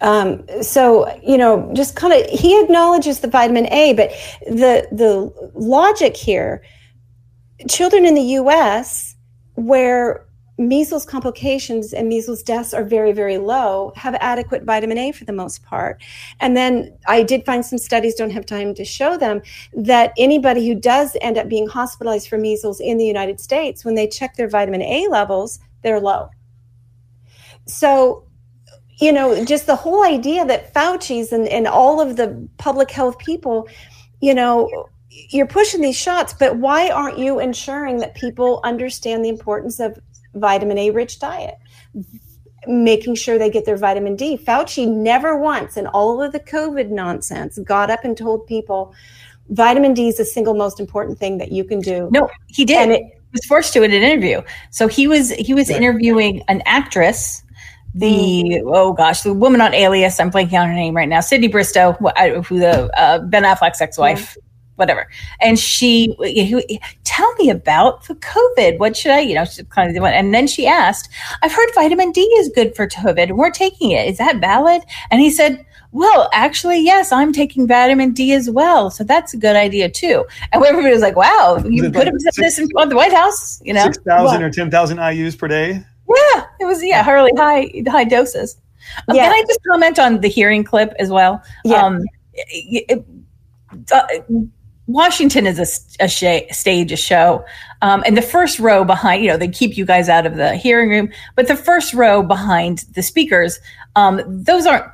Um, 0.00 0.44
so 0.62 1.08
you 1.22 1.38
know, 1.38 1.70
just 1.74 1.96
kind 1.96 2.12
of 2.12 2.26
he 2.28 2.60
acknowledges 2.60 3.20
the 3.20 3.28
vitamin 3.28 3.66
A, 3.72 3.94
but 3.94 4.10
the 4.46 4.86
the 4.92 5.50
logic 5.54 6.16
here, 6.16 6.62
children 7.68 8.04
in 8.04 8.14
the 8.14 8.22
U.S. 8.22 9.16
where 9.54 10.26
measles 10.58 11.04
complications 11.04 11.92
and 11.92 12.08
measles 12.08 12.42
deaths 12.42 12.72
are 12.72 12.82
very 12.82 13.12
very 13.12 13.36
low 13.36 13.92
have 13.94 14.14
adequate 14.20 14.64
vitamin 14.64 14.96
A 14.96 15.12
for 15.12 15.24
the 15.24 15.32
most 15.32 15.62
part, 15.62 16.02
and 16.40 16.56
then 16.56 16.96
I 17.06 17.22
did 17.22 17.46
find 17.46 17.64
some 17.64 17.78
studies, 17.78 18.14
don't 18.14 18.30
have 18.30 18.46
time 18.46 18.74
to 18.74 18.84
show 18.84 19.16
them, 19.16 19.40
that 19.72 20.12
anybody 20.18 20.66
who 20.66 20.74
does 20.74 21.16
end 21.22 21.38
up 21.38 21.48
being 21.48 21.68
hospitalized 21.68 22.28
for 22.28 22.36
measles 22.36 22.80
in 22.80 22.98
the 22.98 23.06
United 23.06 23.40
States, 23.40 23.84
when 23.84 23.94
they 23.94 24.06
check 24.06 24.36
their 24.36 24.48
vitamin 24.48 24.82
A 24.82 25.08
levels, 25.08 25.58
they're 25.82 26.00
low. 26.00 26.28
So 27.66 28.25
you 28.98 29.12
know, 29.12 29.44
just 29.44 29.66
the 29.66 29.76
whole 29.76 30.04
idea 30.04 30.44
that 30.46 30.72
Fauci's 30.72 31.32
and, 31.32 31.46
and 31.48 31.66
all 31.66 32.00
of 32.00 32.16
the 32.16 32.48
public 32.56 32.90
health 32.90 33.18
people, 33.18 33.68
you 34.20 34.34
know, 34.34 34.88
you're 35.30 35.46
pushing 35.46 35.80
these 35.80 35.96
shots, 35.96 36.34
but 36.34 36.56
why 36.56 36.90
aren't 36.90 37.18
you 37.18 37.38
ensuring 37.38 37.98
that 37.98 38.14
people 38.14 38.60
understand 38.64 39.24
the 39.24 39.28
importance 39.28 39.80
of 39.80 39.98
vitamin 40.34 40.78
A 40.78 40.90
rich 40.90 41.18
diet? 41.18 41.56
Making 42.66 43.14
sure 43.14 43.38
they 43.38 43.50
get 43.50 43.64
their 43.64 43.76
vitamin 43.76 44.16
D. 44.16 44.36
Fauci 44.36 44.88
never 44.90 45.36
once 45.36 45.76
in 45.76 45.86
all 45.86 46.22
of 46.22 46.32
the 46.32 46.40
COVID 46.40 46.88
nonsense 46.90 47.58
got 47.60 47.90
up 47.90 48.04
and 48.04 48.16
told 48.16 48.46
people 48.46 48.94
vitamin 49.50 49.94
D 49.94 50.08
is 50.08 50.16
the 50.16 50.24
single 50.24 50.54
most 50.54 50.80
important 50.80 51.18
thing 51.18 51.38
that 51.38 51.52
you 51.52 51.64
can 51.64 51.80
do. 51.80 52.08
No, 52.10 52.28
he 52.48 52.64
did. 52.64 52.78
And 52.78 52.92
it- 52.92 53.02
he 53.02 53.38
was 53.40 53.44
forced 53.46 53.72
to 53.74 53.82
in 53.82 53.92
an 53.92 54.02
interview. 54.02 54.40
So 54.70 54.88
he 54.88 55.06
was 55.06 55.30
he 55.32 55.52
was 55.52 55.68
interviewing 55.68 56.42
an 56.48 56.62
actress, 56.64 57.42
the 57.96 58.62
oh 58.66 58.92
gosh, 58.92 59.22
the 59.22 59.32
woman 59.32 59.60
on 59.60 59.72
Alias. 59.72 60.20
I'm 60.20 60.30
blanking 60.30 60.60
on 60.60 60.68
her 60.68 60.74
name 60.74 60.94
right 60.94 61.08
now. 61.08 61.20
Sydney 61.20 61.48
Bristow, 61.48 61.92
wh- 61.94 62.44
who 62.44 62.58
the 62.58 62.90
uh, 62.98 63.20
Ben 63.20 63.44
Affleck's 63.44 63.80
ex-wife. 63.80 64.36
Whatever, 64.76 65.08
and 65.40 65.58
she 65.58 66.14
he- 66.20 66.80
tell 67.04 67.32
me 67.36 67.48
about 67.48 68.06
the 68.08 68.14
COVID. 68.16 68.78
What 68.78 68.94
should 68.94 69.10
I, 69.10 69.20
you 69.20 69.34
know, 69.34 69.46
kind 69.70 69.96
of 69.96 70.04
and 70.04 70.34
then 70.34 70.46
she 70.46 70.66
asked, 70.66 71.08
"I've 71.42 71.52
heard 71.52 71.70
vitamin 71.74 72.12
D 72.12 72.20
is 72.20 72.50
good 72.54 72.76
for 72.76 72.86
COVID. 72.86 73.32
We're 73.32 73.50
taking 73.50 73.92
it. 73.92 74.06
Is 74.06 74.18
that 74.18 74.38
valid?" 74.38 74.82
And 75.10 75.22
he 75.22 75.30
said, 75.30 75.64
"Well, 75.92 76.28
actually, 76.34 76.80
yes, 76.80 77.10
I'm 77.10 77.32
taking 77.32 77.66
vitamin 77.66 78.12
D 78.12 78.34
as 78.34 78.50
well, 78.50 78.90
so 78.90 79.02
that's 79.02 79.32
a 79.32 79.38
good 79.38 79.56
idea 79.56 79.88
too." 79.88 80.26
And 80.52 80.62
everybody 80.62 80.92
was 80.92 81.00
like, 81.00 81.16
"Wow, 81.16 81.64
you 81.66 81.90
could 81.90 82.08
have 82.08 82.14
said 82.18 82.34
this 82.36 82.58
in 82.58 82.68
front 82.68 82.88
of 82.88 82.90
the 82.90 82.96
White 82.96 83.14
House," 83.14 83.62
you 83.64 83.72
know? 83.72 83.84
Six 83.84 83.96
thousand 84.06 84.42
or 84.42 84.50
ten 84.50 84.70
thousand 84.70 84.98
IU's 84.98 85.36
per 85.36 85.48
day. 85.48 85.82
Yeah, 86.08 86.44
it 86.60 86.64
was 86.64 86.84
yeah, 86.84 87.08
really 87.10 87.32
high 87.36 87.70
high 87.88 88.04
doses. 88.04 88.56
Um, 89.08 89.16
Yeah. 89.16 89.24
Can 89.24 89.32
I 89.32 89.42
just 89.46 89.60
comment 89.70 89.98
on 89.98 90.20
the 90.20 90.28
hearing 90.28 90.62
clip 90.64 90.94
as 90.98 91.10
well? 91.10 91.42
Yeah. 91.64 91.84
Um, 91.84 92.02
it- 92.34 92.84
it- 92.88 93.04
uh, 93.92 94.06
Washington 94.86 95.46
is 95.48 95.58
a 95.98 96.06
sh- 96.08 96.54
stage, 96.56 96.92
a 96.92 96.96
show, 96.96 97.44
um, 97.82 98.04
and 98.06 98.16
the 98.16 98.22
first 98.22 98.60
row 98.60 98.84
behind, 98.84 99.20
you 99.24 99.28
know, 99.28 99.36
they 99.36 99.48
keep 99.48 99.76
you 99.76 99.84
guys 99.84 100.08
out 100.08 100.26
of 100.26 100.36
the 100.36 100.54
hearing 100.54 100.90
room, 100.90 101.10
but 101.34 101.48
the 101.48 101.56
first 101.56 101.92
row 101.92 102.22
behind 102.22 102.84
the 102.94 103.02
speakers, 103.02 103.58
um, 103.96 104.22
those 104.26 104.64
aren't 104.66 104.84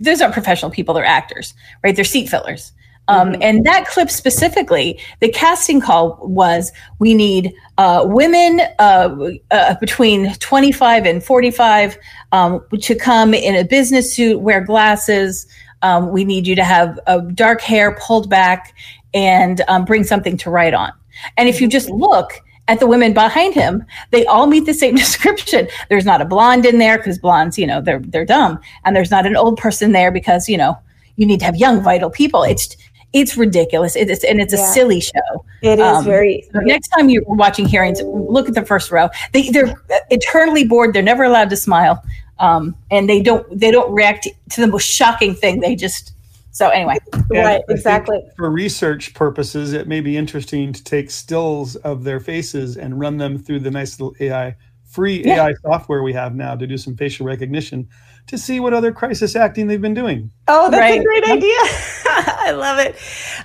those 0.00 0.22
aren't 0.22 0.32
professional 0.32 0.70
people; 0.70 0.94
they're 0.94 1.04
actors, 1.04 1.54
right? 1.82 1.96
They're 1.96 2.04
seat 2.04 2.28
fillers. 2.28 2.72
Um, 3.08 3.36
And 3.40 3.64
that 3.64 3.86
clip 3.86 4.10
specifically, 4.10 4.98
the 5.20 5.28
casting 5.28 5.80
call 5.80 6.18
was 6.22 6.72
we 6.98 7.14
need 7.14 7.54
uh, 7.78 8.04
women 8.06 8.62
uh, 8.78 9.14
uh, 9.50 9.74
between 9.80 10.34
25 10.34 11.06
and 11.06 11.22
45 11.22 11.98
um, 12.32 12.60
to 12.80 12.94
come 12.94 13.32
in 13.32 13.54
a 13.54 13.64
business 13.64 14.12
suit, 14.12 14.40
wear 14.40 14.60
glasses. 14.60 15.46
Um, 15.82 16.10
we 16.10 16.24
need 16.24 16.46
you 16.46 16.56
to 16.56 16.64
have 16.64 16.98
uh, 17.06 17.18
dark 17.18 17.60
hair 17.60 17.96
pulled 18.00 18.28
back 18.28 18.74
and 19.14 19.62
um, 19.68 19.84
bring 19.84 20.02
something 20.02 20.36
to 20.38 20.50
write 20.50 20.74
on. 20.74 20.92
And 21.36 21.48
if 21.48 21.60
you 21.60 21.68
just 21.68 21.88
look 21.90 22.42
at 22.68 22.80
the 22.80 22.86
women 22.86 23.14
behind 23.14 23.54
him, 23.54 23.84
they 24.10 24.26
all 24.26 24.46
meet 24.46 24.66
the 24.66 24.74
same 24.74 24.94
description. 25.04 25.68
There's 25.88 26.04
not 26.04 26.20
a 26.20 26.24
blonde 26.24 26.66
in 26.66 26.78
there 26.78 26.98
because 26.98 27.18
blondes, 27.18 27.58
you 27.58 27.66
know, 27.66 27.80
they're 27.80 28.00
they're 28.00 28.24
dumb, 28.24 28.60
and 28.84 28.96
there's 28.96 29.10
not 29.10 29.26
an 29.26 29.36
old 29.36 29.58
person 29.58 29.92
there 29.92 30.10
because 30.10 30.48
you 30.48 30.56
know 30.56 30.76
you 31.16 31.26
need 31.26 31.38
to 31.40 31.46
have 31.46 31.56
young, 31.56 31.82
vital 31.82 32.10
people. 32.10 32.42
It's 32.42 32.76
it's 33.12 33.36
ridiculous. 33.36 33.96
It's 33.96 34.24
and 34.24 34.40
it's 34.40 34.52
a 34.52 34.56
Yeah. 34.58 34.72
silly 34.72 35.00
show. 35.00 35.44
It 35.62 35.78
is 35.78 35.84
Um, 35.98 36.04
very 36.04 36.46
so 36.52 36.60
next 36.60 36.88
time 36.88 37.08
you're 37.08 37.22
watching 37.26 37.66
hearings, 37.66 38.02
look 38.02 38.48
at 38.48 38.54
the 38.54 38.64
first 38.64 38.90
row. 38.90 39.08
They 39.32 39.48
they're 39.50 39.74
eternally 40.10 40.64
bored. 40.64 40.94
They're 40.94 41.02
never 41.02 41.24
allowed 41.24 41.50
to 41.50 41.56
smile, 41.56 42.02
um, 42.38 42.74
and 42.90 43.08
they 43.08 43.20
don't 43.20 43.46
they 43.58 43.70
don't 43.70 43.92
react 43.92 44.28
to 44.50 44.60
the 44.60 44.66
most 44.66 44.84
shocking 44.84 45.34
thing. 45.34 45.60
They 45.60 45.74
just 45.76 46.12
so 46.52 46.68
anyway. 46.70 46.96
And 47.12 47.30
right, 47.30 47.62
exactly. 47.68 48.20
For 48.36 48.50
research 48.50 49.12
purposes, 49.14 49.72
it 49.72 49.88
may 49.88 50.00
be 50.00 50.16
interesting 50.16 50.72
to 50.72 50.82
take 50.84 51.10
stills 51.10 51.76
of 51.76 52.02
their 52.04 52.20
faces 52.20 52.76
and 52.76 52.98
run 52.98 53.18
them 53.18 53.38
through 53.38 53.60
the 53.60 53.70
nice 53.70 54.00
little 54.00 54.14
AI, 54.20 54.54
free 54.84 55.22
Yeah. 55.22 55.44
AI 55.46 55.54
software 55.62 56.02
we 56.02 56.14
have 56.14 56.34
now 56.34 56.54
to 56.56 56.66
do 56.66 56.78
some 56.78 56.96
facial 56.96 57.26
recognition 57.26 57.86
to 58.26 58.36
see 58.36 58.58
what 58.58 58.74
other 58.74 58.92
crisis 58.92 59.36
acting 59.36 59.68
they've 59.68 59.80
been 59.80 59.94
doing. 59.94 60.30
Oh, 60.48 60.70
that's 60.70 60.96
a 60.96 61.02
great 61.02 61.24
idea. 61.24 61.56
I 62.08 62.50
love 62.52 62.78
it. 62.78 62.96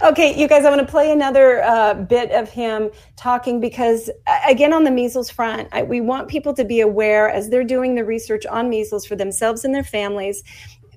Okay, 0.02 0.40
you 0.40 0.48
guys, 0.48 0.66
I'm 0.66 0.74
going 0.74 0.86
to 0.86 0.92
play 0.92 1.12
another 1.12 1.62
uh, 1.64 1.94
bit 1.94 2.32
of 2.32 2.50
him 2.50 2.90
talking 3.16 3.60
because, 3.60 4.10
uh, 4.28 4.40
again, 4.48 4.74
on 4.74 4.84
the 4.84 4.92
measles 4.92 5.30
front, 5.30 5.68
I, 5.72 5.84
we 5.84 6.02
want 6.02 6.28
people 6.28 6.54
to 6.56 6.64
be 6.64 6.80
aware 6.82 7.30
as 7.30 7.50
they're 7.50 7.64
doing 7.64 7.96
the 7.96 8.04
research 8.04 8.46
on 8.46 8.70
measles 8.70 9.06
for 9.06 9.16
themselves 9.16 9.66
and 9.66 9.74
their 9.74 9.84
families. 9.84 10.44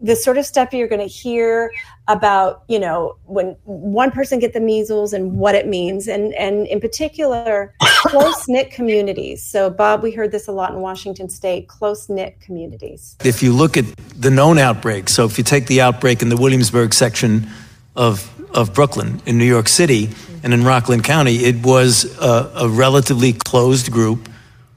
The 0.00 0.16
sort 0.16 0.38
of 0.38 0.44
stuff 0.44 0.72
you're 0.72 0.88
going 0.88 1.00
to 1.00 1.06
hear 1.06 1.72
about, 2.08 2.64
you 2.68 2.78
know, 2.78 3.16
when 3.24 3.56
one 3.64 4.10
person 4.10 4.38
get 4.38 4.52
the 4.52 4.60
measles 4.60 5.12
and 5.12 5.38
what 5.38 5.54
it 5.54 5.66
means, 5.66 6.08
and 6.08 6.34
and 6.34 6.66
in 6.66 6.80
particular, 6.80 7.74
close 7.80 8.48
knit 8.48 8.70
communities. 8.70 9.42
So, 9.42 9.70
Bob, 9.70 10.02
we 10.02 10.12
heard 10.12 10.32
this 10.32 10.48
a 10.48 10.52
lot 10.52 10.72
in 10.72 10.80
Washington 10.80 11.28
State. 11.28 11.68
Close 11.68 12.08
knit 12.08 12.40
communities. 12.40 13.16
If 13.24 13.42
you 13.42 13.52
look 13.52 13.76
at 13.76 13.84
the 14.16 14.30
known 14.30 14.58
outbreaks, 14.58 15.14
so 15.14 15.24
if 15.24 15.38
you 15.38 15.44
take 15.44 15.66
the 15.66 15.80
outbreak 15.80 16.22
in 16.22 16.28
the 16.28 16.36
Williamsburg 16.36 16.92
section 16.92 17.48
of, 17.96 18.30
of 18.54 18.74
Brooklyn 18.74 19.22
in 19.26 19.38
New 19.38 19.44
York 19.44 19.68
City 19.68 20.10
and 20.42 20.52
in 20.52 20.64
Rockland 20.64 21.04
County, 21.04 21.44
it 21.44 21.64
was 21.64 22.18
a, 22.20 22.50
a 22.56 22.68
relatively 22.68 23.32
closed 23.32 23.90
group 23.90 24.28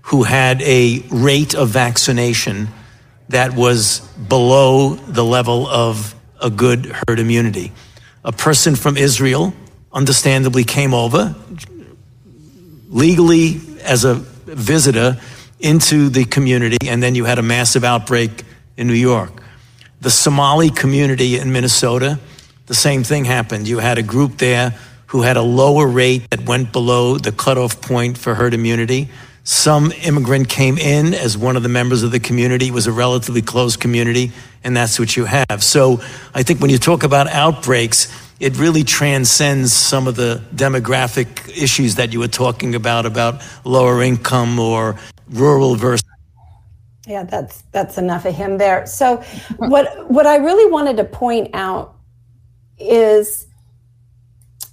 who 0.03 0.23
had 0.23 0.61
a 0.61 1.03
rate 1.09 1.53
of 1.53 1.69
vaccination 1.69 2.69
that 3.29 3.55
was 3.55 3.99
below 4.29 4.95
the 4.95 5.23
level 5.23 5.67
of 5.67 6.15
a 6.41 6.49
good 6.49 6.85
herd 7.07 7.19
immunity. 7.19 7.71
A 8.23 8.31
person 8.31 8.75
from 8.75 8.97
Israel, 8.97 9.53
understandably, 9.91 10.63
came 10.63 10.93
over 10.93 11.35
legally 12.89 13.59
as 13.83 14.05
a 14.05 14.15
visitor 14.15 15.17
into 15.59 16.09
the 16.09 16.25
community, 16.25 16.87
and 16.87 17.01
then 17.01 17.15
you 17.15 17.25
had 17.25 17.39
a 17.39 17.43
massive 17.43 17.83
outbreak 17.83 18.43
in 18.77 18.87
New 18.87 18.93
York. 18.93 19.41
The 20.01 20.11
Somali 20.11 20.69
community 20.69 21.37
in 21.37 21.51
Minnesota, 21.51 22.19
the 22.67 22.75
same 22.75 23.03
thing 23.03 23.25
happened. 23.25 23.67
You 23.67 23.79
had 23.79 23.97
a 23.97 24.03
group 24.03 24.37
there 24.37 24.75
who 25.07 25.21
had 25.23 25.37
a 25.37 25.41
lower 25.41 25.87
rate 25.87 26.29
that 26.29 26.45
went 26.45 26.71
below 26.71 27.17
the 27.17 27.31
cutoff 27.31 27.81
point 27.81 28.17
for 28.17 28.35
herd 28.35 28.53
immunity. 28.53 29.09
Some 29.49 29.93
immigrant 30.03 30.49
came 30.49 30.77
in 30.77 31.13
as 31.13 31.37
one 31.37 31.55
of 31.55 31.63
the 31.63 31.69
members 31.69 32.03
of 32.03 32.11
the 32.11 32.19
community. 32.19 32.67
It 32.67 32.73
was 32.73 32.85
a 32.85 32.91
relatively 32.91 33.41
closed 33.41 33.79
community, 33.79 34.33
and 34.61 34.75
that's 34.75 34.99
what 34.99 35.15
you 35.15 35.23
have. 35.23 35.63
So 35.63 36.01
I 36.35 36.43
think 36.43 36.59
when 36.59 36.69
you 36.69 36.77
talk 36.77 37.03
about 37.03 37.27
outbreaks, 37.27 38.09
it 38.41 38.57
really 38.57 38.83
transcends 38.83 39.71
some 39.71 40.05
of 40.05 40.17
the 40.17 40.43
demographic 40.53 41.47
issues 41.47 41.95
that 41.95 42.11
you 42.11 42.19
were 42.19 42.27
talking 42.27 42.75
about, 42.75 43.05
about 43.05 43.41
lower 43.63 44.03
income 44.03 44.59
or 44.59 44.97
rural 45.29 45.75
versus 45.75 46.03
yeah 47.05 47.23
that's 47.23 47.61
that's 47.71 47.97
enough 47.97 48.25
of 48.25 48.35
him 48.35 48.57
there 48.57 48.85
so 48.85 49.17
what 49.57 50.09
what 50.11 50.25
i 50.25 50.35
really 50.35 50.69
wanted 50.69 50.97
to 50.97 51.05
point 51.05 51.49
out 51.53 51.95
is 52.77 53.47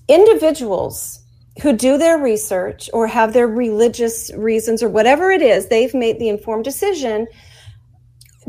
individuals 0.09 1.24
who 1.63 1.73
do 1.73 1.97
their 1.97 2.19
research 2.19 2.91
or 2.93 3.07
have 3.07 3.33
their 3.33 3.47
religious 3.47 4.31
reasons 4.35 4.83
or 4.83 4.89
whatever 4.89 5.31
it 5.31 5.43
is 5.43 5.69
they've 5.69 5.95
made 5.95 6.19
the 6.19 6.29
informed 6.29 6.65
decision 6.65 7.27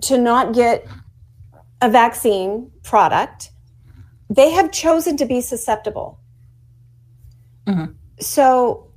to 0.02 0.18
not 0.18 0.54
get 0.54 0.86
a 1.82 1.90
vaccine 1.90 2.72
product 2.84 3.52
they 4.30 4.50
have 4.50 4.72
chosen 4.72 5.16
to 5.18 5.26
be 5.26 5.40
susceptible 5.42 6.20
Mhm. 7.68 7.96
so 8.20 8.88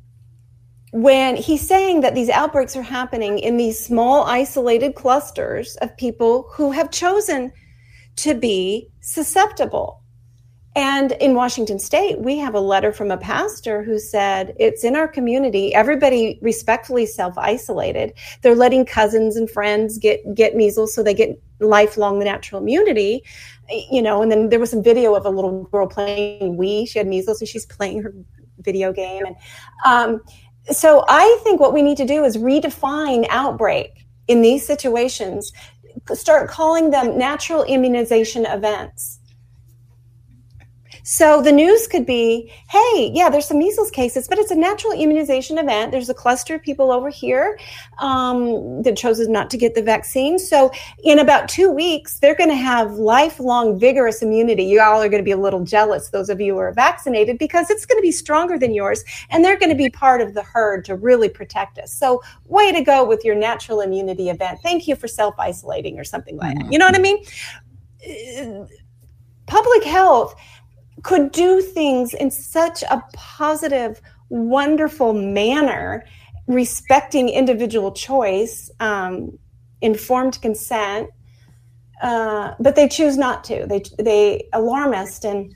when 0.92 1.36
he's 1.36 1.66
saying 1.66 2.00
that 2.00 2.14
these 2.14 2.30
outbreaks 2.30 2.74
are 2.74 2.82
happening 2.82 3.38
in 3.38 3.58
these 3.58 3.78
small 3.78 4.24
isolated 4.24 4.94
clusters 4.94 5.76
of 5.82 5.94
people 5.98 6.48
who 6.52 6.70
have 6.70 6.90
chosen 6.90 7.52
to 8.16 8.34
be 8.34 8.88
susceptible 9.00 10.02
and 10.78 11.10
in 11.10 11.34
Washington 11.34 11.80
state, 11.80 12.20
we 12.20 12.38
have 12.38 12.54
a 12.54 12.60
letter 12.60 12.92
from 12.92 13.10
a 13.10 13.16
pastor 13.16 13.82
who 13.82 13.98
said 13.98 14.54
it's 14.60 14.84
in 14.84 14.94
our 14.94 15.08
community. 15.08 15.74
Everybody 15.74 16.38
respectfully 16.40 17.04
self 17.04 17.36
isolated. 17.36 18.12
They're 18.42 18.54
letting 18.54 18.86
cousins 18.86 19.34
and 19.34 19.50
friends 19.50 19.98
get, 19.98 20.36
get 20.36 20.54
measles 20.54 20.94
so 20.94 21.02
they 21.02 21.14
get 21.14 21.42
lifelong 21.58 22.20
natural 22.20 22.62
immunity. 22.62 23.24
You 23.90 24.00
know, 24.00 24.22
and 24.22 24.30
then 24.30 24.50
there 24.50 24.60
was 24.60 24.70
some 24.70 24.84
video 24.84 25.16
of 25.16 25.26
a 25.26 25.30
little 25.30 25.64
girl 25.64 25.88
playing 25.88 26.56
Wii. 26.56 26.88
She 26.88 27.00
had 27.00 27.08
measles 27.08 27.40
and 27.40 27.48
she's 27.48 27.66
playing 27.66 28.00
her 28.02 28.14
video 28.60 28.92
game. 28.92 29.24
And 29.26 29.36
um, 29.84 30.20
so 30.70 31.04
I 31.08 31.40
think 31.42 31.58
what 31.58 31.74
we 31.74 31.82
need 31.82 31.96
to 31.96 32.06
do 32.06 32.22
is 32.22 32.36
redefine 32.36 33.26
outbreak 33.30 34.06
in 34.28 34.42
these 34.42 34.64
situations, 34.64 35.52
start 36.12 36.48
calling 36.48 36.90
them 36.90 37.18
natural 37.18 37.64
immunization 37.64 38.46
events. 38.46 39.17
So 41.10 41.40
the 41.40 41.52
news 41.52 41.86
could 41.86 42.04
be, 42.04 42.52
hey, 42.68 43.10
yeah, 43.14 43.30
there's 43.30 43.48
some 43.48 43.58
measles 43.58 43.90
cases, 43.90 44.28
but 44.28 44.38
it's 44.38 44.50
a 44.50 44.54
natural 44.54 44.92
immunization 44.92 45.56
event. 45.56 45.90
There's 45.90 46.10
a 46.10 46.14
cluster 46.14 46.56
of 46.56 46.62
people 46.62 46.92
over 46.92 47.08
here 47.08 47.58
um, 47.96 48.82
that 48.82 48.94
chose 48.94 49.26
not 49.26 49.48
to 49.48 49.56
get 49.56 49.74
the 49.74 49.82
vaccine. 49.82 50.38
So 50.38 50.70
in 51.04 51.18
about 51.18 51.48
two 51.48 51.70
weeks, 51.70 52.18
they're 52.18 52.34
going 52.34 52.50
to 52.50 52.56
have 52.56 52.92
lifelong 52.92 53.80
vigorous 53.80 54.20
immunity. 54.20 54.64
You 54.64 54.82
all 54.82 55.00
are 55.00 55.08
going 55.08 55.22
to 55.22 55.24
be 55.24 55.30
a 55.30 55.38
little 55.38 55.64
jealous, 55.64 56.10
those 56.10 56.28
of 56.28 56.42
you 56.42 56.52
who 56.52 56.58
are 56.58 56.72
vaccinated, 56.74 57.38
because 57.38 57.70
it's 57.70 57.86
going 57.86 57.98
to 57.98 58.02
be 58.02 58.12
stronger 58.12 58.58
than 58.58 58.74
yours, 58.74 59.02
and 59.30 59.42
they're 59.42 59.58
going 59.58 59.70
to 59.70 59.82
be 59.82 59.88
part 59.88 60.20
of 60.20 60.34
the 60.34 60.42
herd 60.42 60.84
to 60.84 60.94
really 60.94 61.30
protect 61.30 61.78
us. 61.78 61.90
So 61.90 62.22
way 62.44 62.70
to 62.70 62.82
go 62.82 63.02
with 63.06 63.24
your 63.24 63.34
natural 63.34 63.80
immunity 63.80 64.28
event. 64.28 64.60
Thank 64.62 64.86
you 64.86 64.94
for 64.94 65.08
self 65.08 65.38
isolating 65.38 65.98
or 65.98 66.04
something 66.04 66.36
like 66.36 66.58
that. 66.58 66.70
You 66.70 66.78
know 66.78 66.84
what 66.84 66.96
I 66.96 67.00
mean? 67.00 67.24
Uh, 68.06 68.66
Public 69.48 69.82
health 69.82 70.34
could 71.02 71.32
do 71.32 71.60
things 71.60 72.14
in 72.14 72.30
such 72.30 72.82
a 72.82 73.02
positive, 73.12 74.00
wonderful 74.28 75.12
manner, 75.12 76.04
respecting 76.46 77.28
individual 77.28 77.92
choice, 77.92 78.70
um, 78.80 79.38
informed 79.80 80.40
consent, 80.40 81.10
uh, 82.02 82.54
but 82.60 82.76
they 82.76 82.88
choose 82.88 83.16
not 83.16 83.44
to. 83.44 83.66
They 83.66 83.82
they 83.98 84.48
alarmist 84.52 85.24
and 85.24 85.54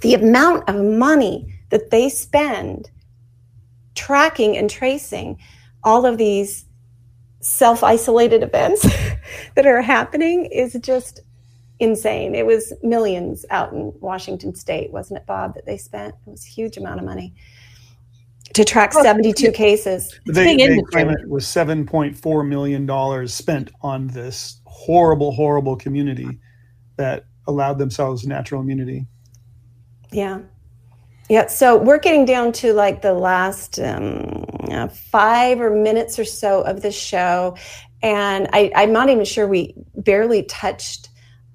the 0.00 0.14
amount 0.14 0.68
of 0.68 0.76
money 0.76 1.54
that 1.70 1.90
they 1.90 2.08
spend 2.08 2.90
tracking 3.94 4.56
and 4.56 4.70
tracing 4.70 5.38
all 5.84 6.06
of 6.06 6.18
these 6.18 6.64
self-isolated 7.40 8.42
events 8.42 8.82
that 9.54 9.66
are 9.66 9.82
happening 9.82 10.46
is 10.46 10.74
just 10.80 11.20
insane. 11.82 12.34
It 12.34 12.46
was 12.46 12.72
millions 12.82 13.44
out 13.50 13.72
in 13.72 13.92
Washington 14.00 14.54
State, 14.54 14.92
wasn't 14.92 15.18
it, 15.18 15.26
Bob? 15.26 15.54
That 15.54 15.66
they 15.66 15.76
spent. 15.76 16.14
It 16.26 16.30
was 16.30 16.46
a 16.46 16.48
huge 16.48 16.78
amount 16.78 17.00
of 17.00 17.04
money 17.04 17.34
to 18.54 18.64
track 18.64 18.92
seventy-two 18.92 19.52
cases. 19.52 20.18
They, 20.26 20.56
big 20.56 20.58
they 20.58 20.82
claim 20.90 21.10
it 21.10 21.28
was 21.28 21.46
seven 21.46 21.84
point 21.84 22.16
four 22.16 22.44
million 22.44 22.86
dollars 22.86 23.34
spent 23.34 23.70
on 23.82 24.06
this 24.06 24.60
horrible, 24.64 25.32
horrible 25.32 25.76
community 25.76 26.38
that 26.96 27.24
allowed 27.46 27.78
themselves 27.78 28.26
natural 28.26 28.60
immunity. 28.60 29.06
Yeah. 30.12 30.40
Yeah. 31.28 31.46
So 31.46 31.78
we're 31.78 31.98
getting 31.98 32.24
down 32.24 32.52
to 32.52 32.72
like 32.72 33.02
the 33.02 33.14
last 33.14 33.80
um, 33.80 34.44
uh, 34.70 34.88
five 34.88 35.60
or 35.60 35.70
minutes 35.70 36.18
or 36.18 36.24
so 36.24 36.62
of 36.62 36.82
the 36.82 36.92
show. 36.92 37.56
And 38.02 38.48
I, 38.52 38.70
I'm 38.74 38.92
not 38.92 39.08
even 39.08 39.24
sure 39.24 39.46
we 39.46 39.74
barely 39.94 40.42
touched 40.42 41.08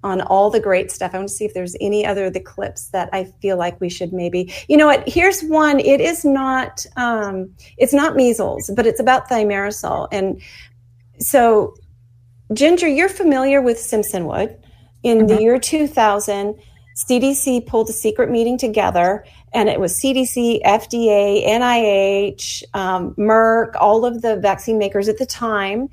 on 0.04 0.22
all 0.22 0.50
the 0.50 0.60
great 0.60 0.92
stuff. 0.92 1.14
I 1.14 1.18
want 1.18 1.30
to 1.30 1.36
see 1.36 1.46
if 1.46 1.54
there's 1.54 1.76
any 1.82 2.06
other 2.06 2.26
of 2.26 2.34
the 2.34 2.40
clips 2.40 2.90
that 2.90 3.10
I 3.12 3.26
feel 3.42 3.58
like 3.58 3.80
we 3.82 3.90
should 3.90 4.14
maybe. 4.14 4.54
You 4.68 4.78
know 4.78 4.86
what? 4.86 5.08
Here's 5.08 5.42
one. 5.42 5.80
It 5.80 6.02
is 6.02 6.24
not. 6.24 6.86
Um, 6.96 7.54
it's 7.78 7.94
not 7.94 8.16
measles, 8.16 8.70
but 8.76 8.86
it's 8.86 9.00
about 9.00 9.30
thimerosal. 9.30 10.08
And 10.12 10.42
so, 11.20 11.76
Ginger, 12.54 12.88
you're 12.88 13.10
familiar 13.10 13.62
with 13.62 13.78
Simpsonwood. 13.78 14.58
In 15.04 15.28
the 15.28 15.42
year 15.42 15.60
2000, 15.60 16.60
CDC 16.98 17.66
pulled 17.68 17.90
a 17.90 17.94
secret 17.94 18.30
meeting 18.30 18.58
together, 18.58 19.24
and 19.54 19.70
it 19.70 19.80
was 19.80 20.00
CDC, 20.00 20.64
FDA, 20.64 21.46
NIH, 21.46 22.64
um, 22.74 23.14
Merck, 23.16 23.76
all 23.80 24.06
of 24.06 24.22
the 24.22 24.38
vaccine 24.38 24.78
makers 24.78 25.08
at 25.08 25.18
the 25.18 25.26
time 25.26 25.90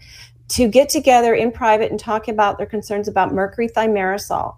to 0.49 0.69
get 0.69 0.89
together 0.89 1.35
in 1.35 1.51
private 1.51 1.91
and 1.91 1.99
talk 1.99 2.29
about 2.29 2.59
their 2.59 2.67
concerns 2.67 3.09
about 3.09 3.33
mercury 3.33 3.69
thimerosal. 3.69 4.57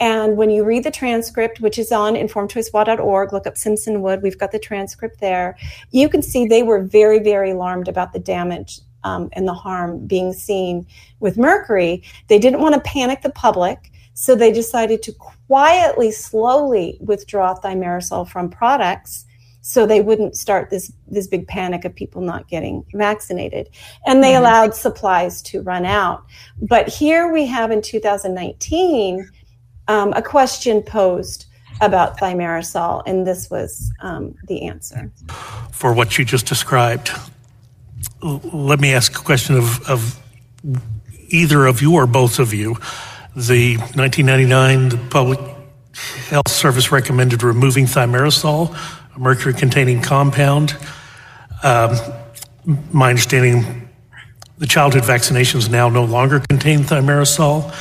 And 0.00 0.36
when 0.36 0.50
you 0.50 0.64
read 0.64 0.82
the 0.82 0.90
transcript, 0.90 1.60
which 1.60 1.78
is 1.78 1.92
on 1.92 2.14
informedchoicewa.org, 2.14 3.32
look 3.32 3.46
up 3.46 3.54
Simpsonwood, 3.54 4.20
we've 4.20 4.38
got 4.38 4.50
the 4.50 4.58
transcript 4.58 5.20
there. 5.20 5.56
You 5.92 6.08
can 6.08 6.22
see 6.22 6.44
they 6.44 6.64
were 6.64 6.82
very, 6.82 7.20
very 7.20 7.52
alarmed 7.52 7.86
about 7.86 8.12
the 8.12 8.18
damage 8.18 8.80
um, 9.04 9.28
and 9.34 9.46
the 9.46 9.54
harm 9.54 10.04
being 10.06 10.32
seen 10.32 10.86
with 11.20 11.38
mercury. 11.38 12.02
They 12.26 12.40
didn't 12.40 12.60
want 12.60 12.74
to 12.74 12.80
panic 12.80 13.22
the 13.22 13.30
public, 13.30 13.92
so 14.14 14.34
they 14.34 14.50
decided 14.50 15.02
to 15.04 15.12
quietly, 15.12 16.10
slowly 16.10 16.98
withdraw 17.00 17.54
thimerosal 17.54 18.28
from 18.28 18.50
products 18.50 19.24
so 19.62 19.86
they 19.86 20.00
wouldn't 20.00 20.36
start 20.36 20.70
this 20.70 20.92
this 21.08 21.26
big 21.26 21.46
panic 21.48 21.84
of 21.84 21.94
people 21.94 22.20
not 22.20 22.46
getting 22.48 22.84
vaccinated 22.92 23.68
and 24.06 24.22
they 24.22 24.36
allowed 24.36 24.74
supplies 24.74 25.40
to 25.40 25.62
run 25.62 25.86
out 25.86 26.24
but 26.60 26.88
here 26.88 27.32
we 27.32 27.46
have 27.46 27.70
in 27.70 27.80
2019 27.80 29.28
um, 29.88 30.12
a 30.12 30.22
question 30.22 30.82
posed 30.82 31.46
about 31.80 32.18
thimerosal 32.18 33.02
and 33.06 33.26
this 33.26 33.50
was 33.50 33.90
um, 34.00 34.34
the 34.46 34.66
answer 34.66 35.10
for 35.82 35.92
what 35.92 36.16
you 36.16 36.24
just 36.24 36.46
described. 36.46 37.10
Let 38.22 38.78
me 38.78 38.94
ask 38.94 39.18
a 39.18 39.24
question 39.24 39.56
of, 39.56 39.90
of 39.90 40.16
either 41.28 41.66
of 41.66 41.82
you 41.82 41.94
or 41.94 42.06
both 42.06 42.38
of 42.38 42.54
you. 42.54 42.76
The 43.34 43.78
1999 43.78 44.90
the 44.90 44.96
Public 45.10 45.40
Health 46.28 46.48
Service 46.48 46.92
recommended 46.92 47.42
removing 47.42 47.86
thimerosal, 47.86 48.76
a 49.14 49.18
mercury-containing 49.18 50.02
compound. 50.02 50.76
Um, 51.62 51.96
my 52.92 53.10
understanding, 53.10 53.88
the 54.58 54.66
childhood 54.66 55.02
vaccinations 55.02 55.70
now 55.70 55.88
no 55.88 56.04
longer 56.04 56.40
contain 56.48 56.80
thimerosal, 56.80 57.74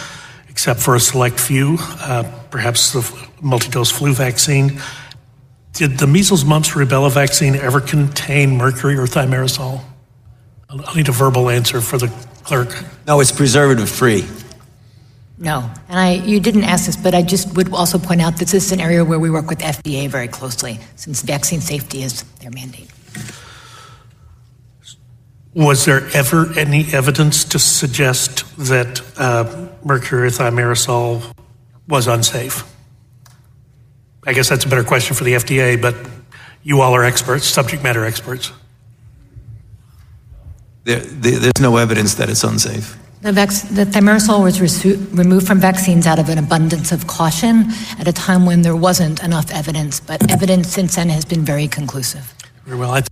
except 0.49 0.79
for 0.79 0.95
a 0.95 0.99
select 0.99 1.39
few. 1.39 1.77
Uh, 1.79 2.23
perhaps 2.49 2.93
the 2.93 3.27
multi-dose 3.41 3.91
flu 3.91 4.13
vaccine. 4.13 4.81
Did 5.73 5.97
the 5.97 6.07
measles, 6.07 6.43
mumps, 6.43 6.71
rubella 6.71 7.11
vaccine 7.11 7.55
ever 7.55 7.79
contain 7.79 8.57
mercury 8.57 8.97
or 8.97 9.05
thimerosal? 9.05 9.81
I'll 10.69 10.95
need 10.95 11.09
a 11.09 11.13
verbal 11.13 11.49
answer 11.49 11.81
for 11.81 11.97
the 11.97 12.07
clerk. 12.43 12.83
No, 13.07 13.19
it's 13.19 13.31
preservative 13.31 13.89
free. 13.89 14.25
No. 15.41 15.67
And 15.89 15.99
I, 15.99 16.11
you 16.13 16.39
didn't 16.39 16.65
ask 16.65 16.85
this, 16.85 16.95
but 16.95 17.15
I 17.15 17.23
just 17.23 17.55
would 17.55 17.73
also 17.73 17.97
point 17.97 18.21
out 18.21 18.37
that 18.37 18.47
this 18.49 18.65
is 18.65 18.71
an 18.71 18.79
area 18.79 19.03
where 19.03 19.17
we 19.17 19.31
work 19.31 19.49
with 19.49 19.57
FDA 19.57 20.07
very 20.07 20.27
closely, 20.27 20.79
since 20.95 21.23
vaccine 21.23 21.61
safety 21.61 22.03
is 22.03 22.21
their 22.41 22.51
mandate. 22.51 22.87
Was 25.55 25.83
there 25.85 26.07
ever 26.13 26.53
any 26.57 26.85
evidence 26.93 27.43
to 27.45 27.57
suggest 27.57 28.55
that 28.57 29.01
uh, 29.17 29.67
mercury 29.83 30.27
or 30.27 30.29
thimerosal 30.29 31.23
was 31.87 32.07
unsafe? 32.07 32.63
I 34.27 34.33
guess 34.33 34.47
that's 34.47 34.63
a 34.63 34.69
better 34.69 34.83
question 34.83 35.15
for 35.15 35.23
the 35.23 35.33
FDA, 35.33 35.81
but 35.81 35.95
you 36.61 36.81
all 36.81 36.93
are 36.93 37.03
experts, 37.03 37.47
subject 37.47 37.81
matter 37.81 38.05
experts. 38.05 38.51
There, 40.83 40.99
there, 40.99 41.39
there's 41.39 41.59
no 41.59 41.77
evidence 41.77 42.13
that 42.15 42.29
it's 42.29 42.43
unsafe. 42.43 42.95
The, 43.21 43.31
vac- 43.31 43.49
the 43.49 43.85
thimerosal 43.85 44.41
was 44.41 44.57
resu- 44.57 45.15
removed 45.15 45.45
from 45.45 45.59
vaccines 45.59 46.07
out 46.07 46.17
of 46.17 46.27
an 46.29 46.39
abundance 46.39 46.91
of 46.91 47.05
caution 47.05 47.65
at 47.99 48.07
a 48.07 48.11
time 48.11 48.47
when 48.47 48.63
there 48.63 48.75
wasn't 48.75 49.23
enough 49.23 49.51
evidence, 49.51 49.99
but 49.99 50.31
evidence 50.31 50.69
since 50.69 50.95
then 50.95 51.09
has 51.09 51.23
been 51.23 51.45
very 51.45 51.67
conclusive. 51.67 52.33
Very 52.65 52.79
well. 52.79 52.91
I 52.91 53.03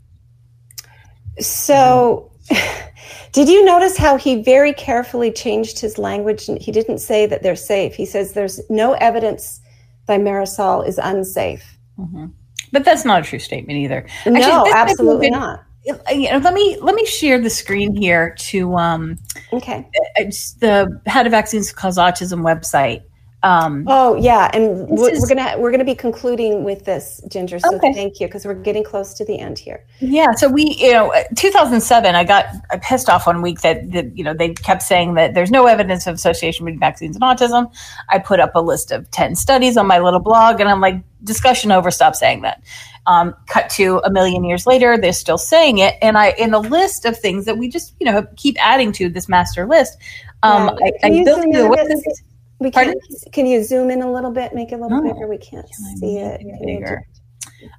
So, 1.39 2.31
did 3.33 3.49
you 3.49 3.63
notice 3.63 3.97
how 3.97 4.17
he 4.17 4.41
very 4.41 4.73
carefully 4.73 5.31
changed 5.31 5.77
his 5.77 5.99
language? 5.99 6.49
He 6.59 6.71
didn't 6.71 6.97
say 6.97 7.27
that 7.27 7.43
they're 7.43 7.55
safe. 7.55 7.93
He 7.93 8.07
says 8.07 8.33
there's 8.33 8.59
no 8.67 8.93
evidence 8.93 9.61
thimerosal 10.07 10.87
is 10.87 10.97
unsafe. 10.97 11.77
Mm-hmm. 11.99 12.25
But 12.71 12.83
that's 12.83 13.05
not 13.05 13.21
a 13.21 13.23
true 13.23 13.37
statement 13.37 13.77
either. 13.77 14.07
no, 14.25 14.33
this 14.33 14.47
might 14.47 14.63
be 14.63 14.71
a 14.71 14.75
absolutely 14.75 15.29
good- 15.29 15.37
not. 15.37 15.65
You 15.85 16.31
know, 16.31 16.37
let 16.39 16.53
me 16.53 16.77
let 16.81 16.93
me 16.93 17.05
share 17.05 17.39
the 17.39 17.49
screen 17.49 17.95
here 17.95 18.35
to 18.39 18.75
um, 18.75 19.17
Okay. 19.53 19.87
it's 20.17 20.53
the 20.53 21.01
How 21.07 21.23
do 21.23 21.29
Vaccines 21.29 21.71
Cause 21.71 21.97
Autism 21.97 22.41
website. 22.41 23.03
Um, 23.41 23.85
Oh 23.87 24.15
yeah, 24.15 24.49
and 24.53 24.85
we're, 24.89 25.11
is- 25.11 25.21
we're 25.21 25.33
gonna 25.33 25.57
we're 25.57 25.71
gonna 25.71 25.85
be 25.85 25.95
concluding 25.95 26.65
with 26.65 26.83
this, 26.83 27.21
Ginger. 27.29 27.59
So 27.59 27.75
Okay. 27.75 27.93
thank 27.93 28.19
you 28.19 28.27
because 28.27 28.45
we're 28.45 28.53
getting 28.53 28.83
close 28.83 29.13
to 29.13 29.23
the 29.23 29.39
end 29.39 29.57
here. 29.57 29.85
Yeah, 29.99 30.31
so 30.33 30.49
we, 30.49 30.75
you 30.77 30.91
know, 30.91 31.13
uh, 31.13 31.23
2007, 31.37 32.15
I 32.15 32.23
got 32.25 32.47
I 32.69 32.77
pissed 32.77 33.07
off 33.09 33.27
one 33.27 33.41
week 33.41 33.61
that, 33.61 33.91
that, 33.93 34.17
you 34.17 34.25
know, 34.25 34.33
they 34.33 34.49
kept 34.55 34.81
saying 34.83 35.13
that 35.13 35.35
there's 35.35 35.51
no 35.51 35.67
evidence 35.67 36.05
of 36.05 36.15
association 36.15 36.65
between 36.65 36.79
vaccines 36.81 37.15
and 37.15 37.23
autism. 37.23 37.71
I 38.09 38.19
put 38.19 38.41
up 38.41 38.51
a 38.55 38.61
list 38.61 38.91
of 38.91 39.09
10 39.11 39.35
studies 39.35 39.77
on 39.77 39.87
my 39.87 39.99
little 39.99 40.19
blog, 40.19 40.59
and 40.59 40.67
I'm 40.69 40.81
like, 40.81 40.95
discussion 41.23 41.71
over, 41.71 41.91
stop 41.91 42.15
saying 42.15 42.41
that. 42.41 42.61
Um, 43.07 43.33
cut 43.47 43.69
to 43.71 44.01
a 44.03 44.09
million 44.11 44.43
years 44.43 44.67
later, 44.67 44.97
they're 44.97 45.13
still 45.13 45.37
saying 45.37 45.77
it. 45.79 45.95
And 46.01 46.17
I, 46.17 46.31
in 46.37 46.51
the 46.51 46.59
list 46.59 47.05
of 47.05 47.17
things 47.17 47.45
that 47.45 47.57
we 47.57 47.69
just, 47.69 47.95
you 47.99 48.05
know, 48.05 48.27
keep 48.35 48.55
adding 48.63 48.91
to 48.93 49.09
this 49.09 49.27
master 49.29 49.65
list, 49.65 49.97
um, 50.43 50.77
Yeah. 50.81 50.89
I, 51.03 51.07
I 51.07 51.23
built 51.23 51.41
the 51.41 51.43
in 51.43 51.55
a 51.55 51.69
bit? 51.69 51.87
web- 51.89 52.03
We 52.59 52.71
can't. 52.71 52.97
Can 53.31 53.45
you 53.45 53.63
zoom 53.63 53.89
in 53.89 54.01
a 54.01 54.11
little 54.11 54.31
bit? 54.31 54.53
Make 54.53 54.71
it 54.71 54.75
a 54.75 54.77
little 54.83 54.97
Oh, 54.99 55.01
bigger. 55.01 55.27
We 55.27 55.37
can't 55.37 55.65
Can 55.65 55.97
see 55.97 56.17
it. 56.17 56.41
it 56.41 56.43
Can 56.43 56.65
bigger? 56.65 57.07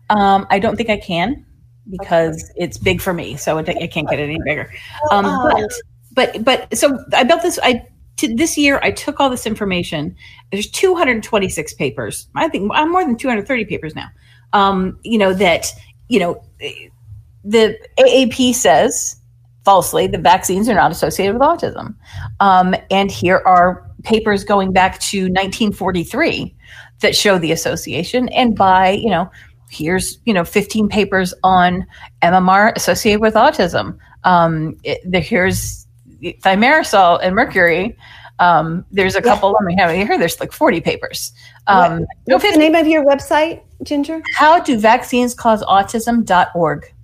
Um, 0.09 0.47
I 0.51 0.59
don't 0.59 0.77
think 0.77 0.91
I 0.91 0.97
can 0.99 1.45
because 1.91 2.51
it's 2.57 2.79
big 2.79 3.01
for 3.01 3.13
me, 3.13 3.37
so 3.37 3.59
it, 3.59 3.69
I 3.69 3.87
can't 3.87 4.09
get 4.09 4.19
it 4.19 4.25
any 4.25 4.39
bigger. 4.45 4.71
Um, 5.11 5.25
Oh. 5.27 5.51
but 5.53 6.35
but 6.35 6.45
but 6.45 6.77
so 6.79 6.99
I 7.15 7.25
built 7.25 7.43
this. 7.43 7.59
I 7.63 7.87
t- 8.17 8.35
this 8.35 8.57
year 8.57 8.81
I 8.83 8.91
took 8.91 9.21
all 9.21 9.29
this 9.31 9.47
information. 9.47 10.17
There's 10.51 10.71
226 10.71 11.75
papers. 11.75 12.29
I 12.35 12.49
think 12.49 12.71
I'm 12.75 12.91
more 12.91 13.05
than 13.05 13.17
230 13.17 13.65
papers 13.67 13.95
now. 13.95 14.09
Um, 14.53 14.99
you 15.03 15.19
know 15.19 15.33
that 15.35 15.67
you 16.09 16.21
know 16.21 16.43
the 17.45 17.79
AAP 17.99 18.55
says 18.55 19.17
falsely 19.65 20.07
that 20.07 20.21
vaccines 20.23 20.69
are 20.69 20.75
not 20.75 20.91
associated 20.91 21.35
with 21.35 21.43
autism. 21.43 21.95
Um, 22.41 22.75
and 22.91 23.11
here 23.11 23.43
are 23.47 23.87
papers 24.03 24.45
going 24.45 24.73
back 24.73 24.99
to 25.01 25.23
1943 25.25 26.55
that 27.01 27.17
show 27.17 27.39
the 27.39 27.53
association. 27.53 28.29
And 28.31 28.57
by, 28.57 28.91
you 28.91 29.11
know, 29.11 29.31
here's, 29.71 30.19
you 30.25 30.35
know, 30.35 30.45
15 30.45 30.89
papers 30.89 31.33
on 31.43 31.87
MMR 32.23 32.73
associated 32.77 33.21
with 33.21 33.35
autism. 33.35 33.99
Um, 34.25 34.77
it, 34.85 35.01
the, 35.11 35.21
here's 35.21 35.87
thimerosal 36.23 37.21
and 37.23 37.35
mercury. 37.35 37.97
Um, 38.39 38.87
there's 38.91 39.17
a 39.17 39.23
couple, 39.23 39.53
let 39.53 39.65
me 39.65 39.77
have 39.77 39.91
it 39.91 39.97
here. 39.97 40.19
There's 40.19 40.41
like 40.41 40.53
40 40.53 40.81
papers. 40.81 41.33
Um, 41.67 42.07
What's 42.25 42.51
the 42.51 42.57
name 42.57 42.75
of 42.75 42.87
your 42.87 43.05
website, 43.05 43.63
Ginger? 43.83 44.23
how 44.35 44.61
do 44.61 44.79
vaccines 44.79 45.35
cause 45.35 45.63
autism.org. 45.65 46.95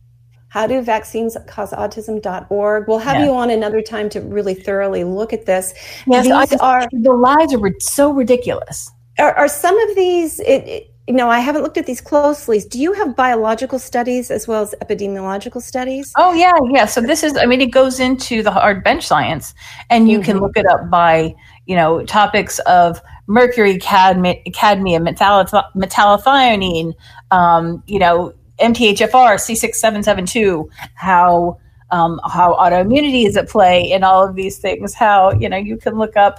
How 0.56 0.66
do 0.66 0.80
vaccines 0.80 1.36
cause 1.46 1.70
autism.org? 1.72 2.88
We'll 2.88 2.98
have 3.10 3.16
Yeah. 3.18 3.26
you 3.26 3.32
on 3.34 3.50
another 3.50 3.82
time 3.82 4.08
to 4.08 4.22
really 4.22 4.54
thoroughly 4.54 5.04
look 5.04 5.34
at 5.34 5.44
this. 5.44 5.74
Yes, 6.06 6.24
these 6.24 6.58
I 6.60 6.64
are 6.64 6.88
the 6.92 7.12
lies 7.12 7.52
are 7.52 7.60
so 7.80 8.10
ridiculous. 8.10 8.90
are, 9.18 9.34
are 9.34 9.48
some 9.48 9.78
of 9.86 9.94
these 9.94 10.40
it, 10.40 10.62
it, 10.74 10.82
you 11.06 11.14
know 11.14 11.28
i 11.30 11.40
haven't 11.40 11.62
looked 11.62 11.78
at 11.82 11.86
these 11.86 12.00
closely 12.10 12.58
do 12.74 12.78
you 12.78 12.92
have 13.00 13.14
biological 13.16 13.78
studies 13.78 14.30
as 14.30 14.42
well 14.48 14.62
as 14.66 14.74
epidemiological 14.84 15.60
studies 15.62 16.06
Oh 16.16 16.32
yeah, 16.44 16.52
yeah. 16.76 16.86
So 16.86 17.00
this 17.02 17.22
is, 17.22 17.32
I 17.36 17.44
mean, 17.50 17.60
it 17.60 17.72
goes 17.80 18.00
into 18.00 18.42
the 18.42 18.50
hard 18.50 18.82
bench 18.88 19.04
science, 19.06 19.46
and 19.90 20.00
you 20.12 20.18
can 20.26 20.36
Mhm. 20.36 20.42
look 20.42 20.56
it 20.62 20.66
up 20.74 20.82
by, 20.90 21.34
you 21.66 21.76
know, 21.76 21.90
topics 22.18 22.54
of 22.60 23.00
mercury, 23.26 23.76
cadmium, 23.78 24.36
cadmium 24.54 25.04
metalloth- 25.04 25.70
metallothionein, 25.82 26.92
um, 27.30 27.82
you 27.86 27.98
know, 27.98 28.32
MTHFR, 28.60 29.36
C6772, 29.36 30.68
how 30.94 31.58
um, 31.90 32.20
how 32.24 32.54
autoimmunity 32.54 33.26
is 33.26 33.36
at 33.36 33.48
play 33.48 33.90
in 33.90 34.02
all 34.02 34.26
of 34.26 34.34
these 34.34 34.58
things. 34.58 34.94
How 34.94 35.32
you 35.32 35.48
know 35.48 35.56
you 35.56 35.76
can 35.76 35.98
look 35.98 36.16
up. 36.16 36.38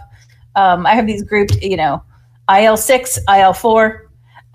Um, 0.56 0.86
I 0.86 0.96
have 0.96 1.06
these 1.06 1.24
grouped, 1.24 1.62
you 1.62 1.78
know, 1.78 2.04
IL 2.50 2.78
six, 2.78 3.20
IL 3.30 3.54
four. 3.54 4.07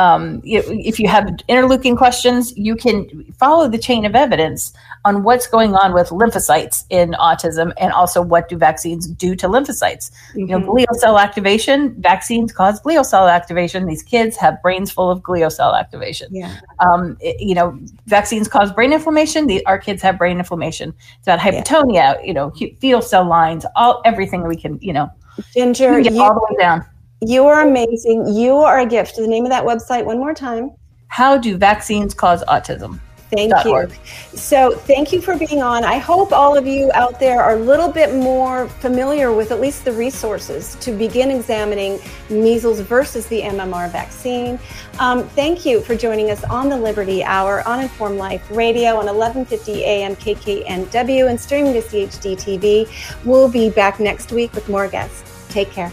Um, 0.03 0.23
if 0.45 0.99
you 1.01 1.09
have 1.09 1.25
interleukin 1.49 1.97
questions, 1.97 2.57
you 2.57 2.75
can 2.85 2.97
follow 3.43 3.69
the 3.69 3.79
chain 3.79 4.05
of 4.05 4.15
evidence 4.15 4.73
on 5.05 5.23
what's 5.27 5.47
going 5.47 5.73
on 5.83 5.93
with 5.95 6.09
lymphocytes 6.11 6.85
in 6.91 7.11
autism 7.29 7.73
and 7.83 7.93
also 7.93 8.19
what 8.33 8.49
do 8.49 8.57
vaccines 8.57 9.07
do 9.07 9.35
to 9.37 9.47
lymphocytes. 9.49 10.11
You 10.35 10.47
know, 10.47 10.61
Mhm. 10.61 10.69
glial 10.71 10.95
cell 11.05 11.19
activation, 11.27 11.77
vaccines 12.01 12.53
cause 12.53 12.81
glial 12.81 13.05
cell 13.05 13.29
activation. 13.29 13.87
These 13.87 14.03
kids 14.15 14.37
have 14.37 14.55
brains 14.63 14.91
full 14.91 15.11
of 15.11 15.19
glial 15.29 15.53
cell 15.53 15.75
activation. 15.83 16.29
yeah 16.31 16.51
Um, 16.81 17.17
it- 17.21 17.41
you 17.49 17.55
know, 17.55 17.69
vaccines 18.07 18.47
cause 18.49 18.73
brain 18.73 18.93
inflammation. 18.93 19.47
The, 19.47 19.65
our 19.67 19.79
kids 19.87 20.01
have 20.03 20.15
brain 20.19 20.39
inflammation. 20.39 20.95
It's 21.19 21.27
about 21.29 21.39
hypotonia, 21.47 22.07
you 22.27 22.35
know, 22.35 22.53
fetal 22.81 23.03
cell 23.03 23.25
lines, 23.39 23.65
all 23.77 24.01
everything 24.05 24.41
we 24.49 24.57
can, 24.57 24.79
you 24.81 24.93
know, 24.93 25.07
ginger 25.55 25.99
you, 26.01 26.23
all 26.23 26.35
the 26.35 26.47
way 26.51 26.57
down. 26.59 26.85
You 27.23 27.47
are 27.47 27.67
amazing 27.67 28.27
you 28.35 28.57
are 28.57 28.81
a 28.81 28.87
gift 28.87 29.17
the 29.17 29.27
name 29.27 29.45
of 29.45 29.51
that 29.51 29.65
website 29.65 30.05
one 30.05 30.19
more 30.19 30.35
time 30.35 30.71
How 31.13 31.37
do 31.37 31.59
vaccines 31.59 32.15
cause 32.15 32.43
autism? 32.45 32.99
Thank 33.33 33.53
you. 33.65 33.71
org. 33.71 33.93
So, 34.35 34.77
thank 34.77 35.13
you 35.13 35.21
for 35.21 35.37
being 35.37 35.63
on. 35.63 35.85
I 35.85 35.99
hope 35.99 36.33
all 36.33 36.57
of 36.57 36.67
you 36.67 36.91
out 36.95 37.19
there 37.19 37.43
are 37.43 37.57
a 37.57 37.59
little 37.59 37.89
bit 37.89 38.15
more 38.15 38.69
familiar 38.69 39.33
with 39.33 39.53
at 39.53 39.61
least 39.61 39.85
the 39.85 39.93
resources 39.93 40.75
to 40.77 40.93
begin 40.93 41.31
examining 41.31 41.99
measles 42.29 42.81
versus 42.81 43.27
the 43.27 43.41
MMR 43.43 43.91
vaccine. 43.91 44.59
Um, 44.99 45.27
thank 45.31 45.65
you 45.65 45.81
for 45.81 45.95
joining 45.95 46.31
us 46.31 46.45
on 46.45 46.69
the 46.69 46.77
Liberty 46.77 47.25
Hour 47.25 47.67
on 47.67 47.81
Informed 47.81 48.19
Life 48.19 48.51
Radio 48.51 48.91
on 48.91 49.07
1150 49.07 49.85
AM 49.85 50.17
KKNW 50.17 51.29
and 51.29 51.41
streaming 51.41 51.75
to 51.75 51.81
CHD 51.81 52.37
TV. 52.37 53.25
We'll 53.25 53.51
be 53.51 53.71
back 53.71 53.99
next 54.01 54.33
week 54.33 54.53
with 54.53 54.69
more 54.69 54.89
guests. 54.89 55.25
Take 55.49 55.71
care. 55.71 55.93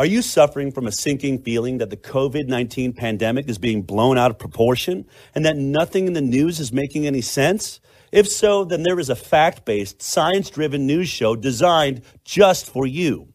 Are 0.00 0.06
you 0.06 0.22
suffering 0.22 0.72
from 0.72 0.86
a 0.86 0.92
sinking 0.92 1.42
feeling 1.42 1.76
that 1.76 1.90
the 1.90 1.96
COVID 1.98 2.48
19 2.48 2.94
pandemic 2.94 3.50
is 3.50 3.58
being 3.58 3.82
blown 3.82 4.16
out 4.16 4.30
of 4.30 4.38
proportion 4.38 5.04
and 5.34 5.44
that 5.44 5.58
nothing 5.58 6.06
in 6.06 6.14
the 6.14 6.22
news 6.22 6.58
is 6.58 6.72
making 6.72 7.06
any 7.06 7.20
sense? 7.20 7.80
If 8.10 8.26
so, 8.26 8.64
then 8.64 8.82
there 8.82 8.98
is 8.98 9.10
a 9.10 9.14
fact 9.14 9.66
based, 9.66 10.00
science 10.00 10.48
driven 10.48 10.86
news 10.86 11.10
show 11.10 11.36
designed 11.36 12.00
just 12.24 12.64
for 12.64 12.86
you. 12.86 13.34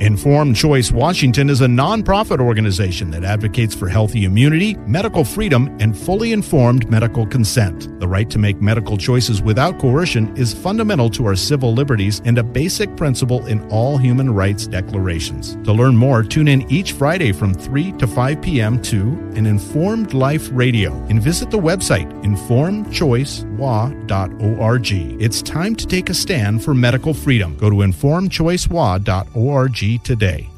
Informed 0.00 0.56
Choice 0.56 0.90
Washington 0.90 1.48
is 1.48 1.60
a 1.60 1.66
nonprofit 1.66 2.40
organization 2.40 3.12
that 3.12 3.22
advocates 3.22 3.76
for 3.76 3.88
healthy 3.88 4.24
immunity, 4.24 4.74
medical 4.86 5.24
freedom, 5.24 5.70
and 5.78 5.96
fully 5.96 6.32
informed 6.32 6.90
medical 6.90 7.24
consent. 7.24 7.88
The 8.00 8.08
right 8.08 8.28
to 8.30 8.38
make 8.38 8.60
medical 8.60 8.98
choices 8.98 9.40
without 9.40 9.78
coercion 9.78 10.36
is 10.36 10.52
fundamental 10.52 11.08
to 11.10 11.26
our 11.26 11.36
civil 11.36 11.72
liberties 11.72 12.20
and 12.24 12.38
a 12.38 12.42
basic 12.42 12.96
principle 12.96 13.46
in 13.46 13.60
all 13.70 13.96
human 13.96 14.34
rights 14.34 14.66
declarations. 14.66 15.54
To 15.64 15.72
learn 15.72 15.96
more, 15.96 16.24
tune 16.24 16.48
in 16.48 16.68
each 16.70 16.90
Friday 16.92 17.30
from 17.30 17.54
3 17.54 17.92
to 17.92 18.08
5 18.08 18.42
p.m. 18.42 18.82
to 18.82 19.00
an 19.36 19.46
Informed 19.46 20.12
Life 20.12 20.50
Radio 20.52 20.92
and 21.08 21.22
visit 21.22 21.52
the 21.52 21.58
website 21.58 22.10
informedchoicewa.org. 22.24 25.22
It's 25.22 25.40
time 25.40 25.76
to 25.76 25.86
take 25.86 26.10
a 26.10 26.14
stand 26.14 26.64
for 26.64 26.74
medical 26.74 27.14
freedom. 27.14 27.56
Go 27.56 27.70
to 27.70 27.76
informedchoicewa.org 27.76 29.63
today. 29.98 30.53